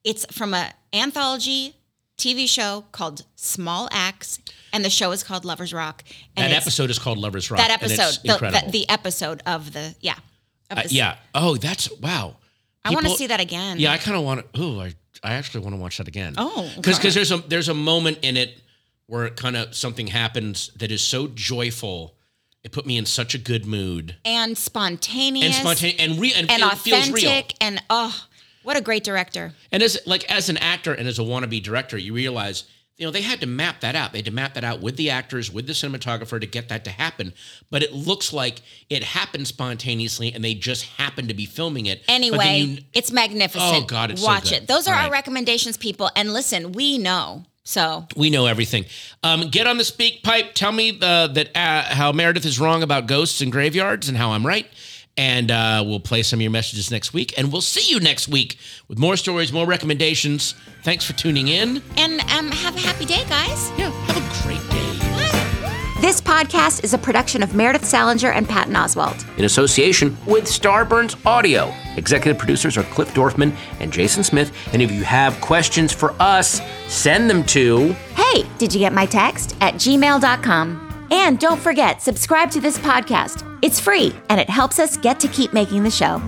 it's 0.04 0.26
from 0.32 0.54
a 0.54 0.74
anthology 0.94 1.76
TV 2.18 2.50
show 2.50 2.86
called 2.92 3.24
Small 3.36 3.88
Axe, 3.92 4.40
and 4.74 4.84
the 4.84 4.90
show 4.90 5.12
is 5.12 5.24
called 5.24 5.46
Lovers 5.46 5.74
Rock. 5.74 6.04
And 6.36 6.52
That 6.52 6.62
episode 6.62 6.90
is 6.90 7.00
called 7.00 7.18
Lovers 7.18 7.52
Rock. 7.52 7.60
that 7.60 7.82
and 7.82 7.92
it's 7.92 8.00
episode, 8.00 8.22
the, 8.24 8.62
the, 8.66 8.72
the 8.72 8.90
episode 8.90 9.44
of 9.46 9.74
the 9.74 9.96
yeah, 10.02 10.16
of 10.72 10.80
Uh, 10.80 10.84
yeah. 10.90 11.16
Oh, 11.36 11.56
that's 11.58 11.92
wow. 12.00 12.38
I 12.84 12.92
want 12.92 13.06
to 13.06 13.12
see 13.12 13.28
that 13.28 13.40
again. 13.40 13.80
Yeah, 13.80 13.92
I 13.92 13.98
kind 13.98 14.18
of 14.18 14.24
want 14.24 14.54
to. 14.54 14.62
Oh, 14.62 14.80
I, 14.80 14.94
I 15.24 15.34
actually 15.34 15.62
want 15.62 15.76
to 15.76 15.82
watch 15.82 15.98
that 15.98 16.08
again. 16.08 16.34
Oh, 16.38 16.72
because 16.76 17.00
okay. 17.00 17.10
there's 17.10 17.32
a 17.32 17.38
there's 17.38 17.70
a 17.70 17.74
moment 17.74 18.20
in 18.22 18.38
it 18.38 18.62
where 19.08 19.26
it 19.26 19.36
kind 19.36 19.56
of 19.56 19.76
something 19.76 20.08
happens 20.08 20.72
that 20.78 20.92
is 20.92 21.02
so 21.02 21.28
joyful. 21.28 22.16
It 22.64 22.72
put 22.72 22.86
me 22.86 22.98
in 22.98 23.06
such 23.06 23.34
a 23.34 23.38
good 23.38 23.66
mood 23.66 24.16
and 24.26 24.58
spontaneous 24.58 25.46
and 25.46 25.54
spontaneous 25.56 26.02
and 26.02 26.20
re- 26.20 26.34
and, 26.36 26.52
and 26.52 26.64
it 26.64 26.78
feels 26.80 27.10
real. 27.12 27.44
and 27.62 27.82
oh, 27.90 28.27
what 28.68 28.76
a 28.76 28.82
great 28.82 29.06
director! 29.06 29.54
And 29.72 29.82
as 29.82 29.98
like 30.06 30.30
as 30.30 30.50
an 30.50 30.58
actor 30.58 30.94
and 30.94 31.08
as 31.08 31.18
a 31.20 31.22
wannabe 31.22 31.64
director, 31.64 31.98
you 31.98 32.14
realize 32.14 32.66
you 32.98 33.06
know 33.06 33.12
they 33.12 33.22
had 33.22 33.40
to 33.40 33.48
map 33.48 33.80
that 33.80 33.96
out. 33.96 34.12
They 34.12 34.18
had 34.18 34.26
to 34.26 34.32
map 34.32 34.56
that 34.56 34.66
out 34.66 34.82
with 34.82 34.98
the 34.98 35.10
actors, 35.10 35.50
with 35.50 35.68
the 35.68 35.74
cinematographer 35.74 36.42
to 36.42 36.46
get 36.48 36.68
that 36.68 36.84
to 36.84 36.90
happen. 36.90 37.32
But 37.72 37.82
it 37.82 37.94
looks 37.94 38.34
like 38.34 38.62
it 38.90 39.04
happened 39.04 39.48
spontaneously, 39.48 40.34
and 40.34 40.44
they 40.44 40.54
just 40.54 40.84
happened 40.84 41.30
to 41.30 41.34
be 41.34 41.46
filming 41.46 41.86
it. 41.86 42.04
Anyway, 42.10 42.60
you- 42.60 42.78
it's 42.94 43.12
magnificent. 43.12 43.84
Oh, 43.84 43.86
God, 43.86 44.12
it's 44.12 44.20
so 44.22 44.28
watch 44.28 44.50
good. 44.50 44.64
it. 44.64 44.68
Those 44.68 44.88
are 44.88 44.94
All 44.96 44.98
our 45.00 45.04
right. 45.06 45.12
recommendations, 45.14 45.78
people. 45.78 46.10
And 46.16 46.34
listen, 46.34 46.74
we 46.74 46.98
know. 46.98 47.46
So 47.64 48.08
We 48.16 48.30
know 48.30 48.46
everything. 48.48 48.86
Um, 49.24 49.50
get 49.50 49.68
on 49.68 49.78
the 49.78 49.84
speak 49.84 50.24
pipe. 50.24 50.54
Tell 50.56 50.72
me 50.72 50.98
uh, 51.02 51.28
that 51.28 51.50
uh, 51.56 51.84
how 51.84 52.12
Meredith 52.14 52.46
is 52.46 52.60
wrong 52.60 52.82
about 52.82 53.08
ghosts 53.08 53.42
and 53.42 53.52
graveyards, 53.52 54.08
and 54.10 54.18
how 54.18 54.32
I'm 54.32 54.46
right. 54.48 54.68
And 55.18 55.50
uh, 55.50 55.84
we'll 55.86 56.00
play 56.00 56.22
some 56.24 56.38
of 56.38 56.42
your 56.42 56.52
messages 56.52 56.92
next 56.92 57.12
week. 57.14 57.34
And 57.38 57.52
we'll 57.52 57.62
see 57.62 57.90
you 57.92 58.00
next 58.00 58.28
week 58.28 58.58
with 58.88 59.00
more 59.00 59.18
stories, 59.18 59.52
more 59.52 59.66
recommendations. 59.66 60.54
Thanks 60.84 61.04
for 61.06 61.14
tuning 61.14 61.48
in. 61.48 61.82
and 61.98 62.22
um, 62.32 62.52
have 62.52 62.76
a 62.76 62.80
happy 62.80 63.06
day, 63.06 63.24
guys. 63.28 63.72
Yeah, 63.78 63.90
have 63.90 64.18
a 64.18 64.48
great 64.48 64.62
day. 64.70 64.84
This 66.00 66.22
podcast 66.22 66.84
is 66.84 66.94
a 66.94 66.98
production 67.00 67.42
of 67.42 67.56
Meredith 67.56 67.84
Salenger 67.84 68.32
and 68.32 68.48
Patton 68.48 68.76
Oswalt. 68.76 69.26
in 69.40 69.46
association 69.46 70.16
with 70.28 70.44
Starburns 70.46 71.16
Audio. 71.26 71.74
Executive 71.96 72.38
producers 72.38 72.78
are 72.78 72.84
Cliff 72.84 73.12
Dorfman 73.16 73.56
and 73.80 73.92
Jason 73.92 74.24
Smith. 74.24 74.56
And 74.74 74.82
if 74.84 74.92
you 74.92 75.04
have 75.04 75.42
questions 75.42 75.92
for 75.92 76.14
us, 76.20 76.62
send 76.88 77.28
them 77.32 77.44
to 77.46 77.94
Hey, 78.16 78.46
did 78.60 78.76
you 78.76 78.80
get 78.80 78.94
my 78.94 79.08
text? 79.08 79.56
At 79.60 79.74
gmail.com. 79.76 81.08
And 81.10 81.40
don't 81.40 81.60
forget, 81.60 82.04
subscribe 82.04 82.52
to 82.52 82.60
this 82.60 82.78
podcast. 82.78 83.47
It's 83.62 83.80
free 83.80 84.14
and 84.30 84.40
it 84.40 84.50
helps 84.50 84.80
us 84.80 84.98
get 84.98 85.20
to 85.22 85.28
keep 85.28 85.54
making 85.54 85.84
the 85.84 85.92
show. 85.92 86.22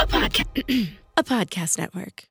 A 0.00 0.06
podcast, 0.06 0.88
a 1.16 1.24
podcast 1.24 1.78
network. 1.78 2.24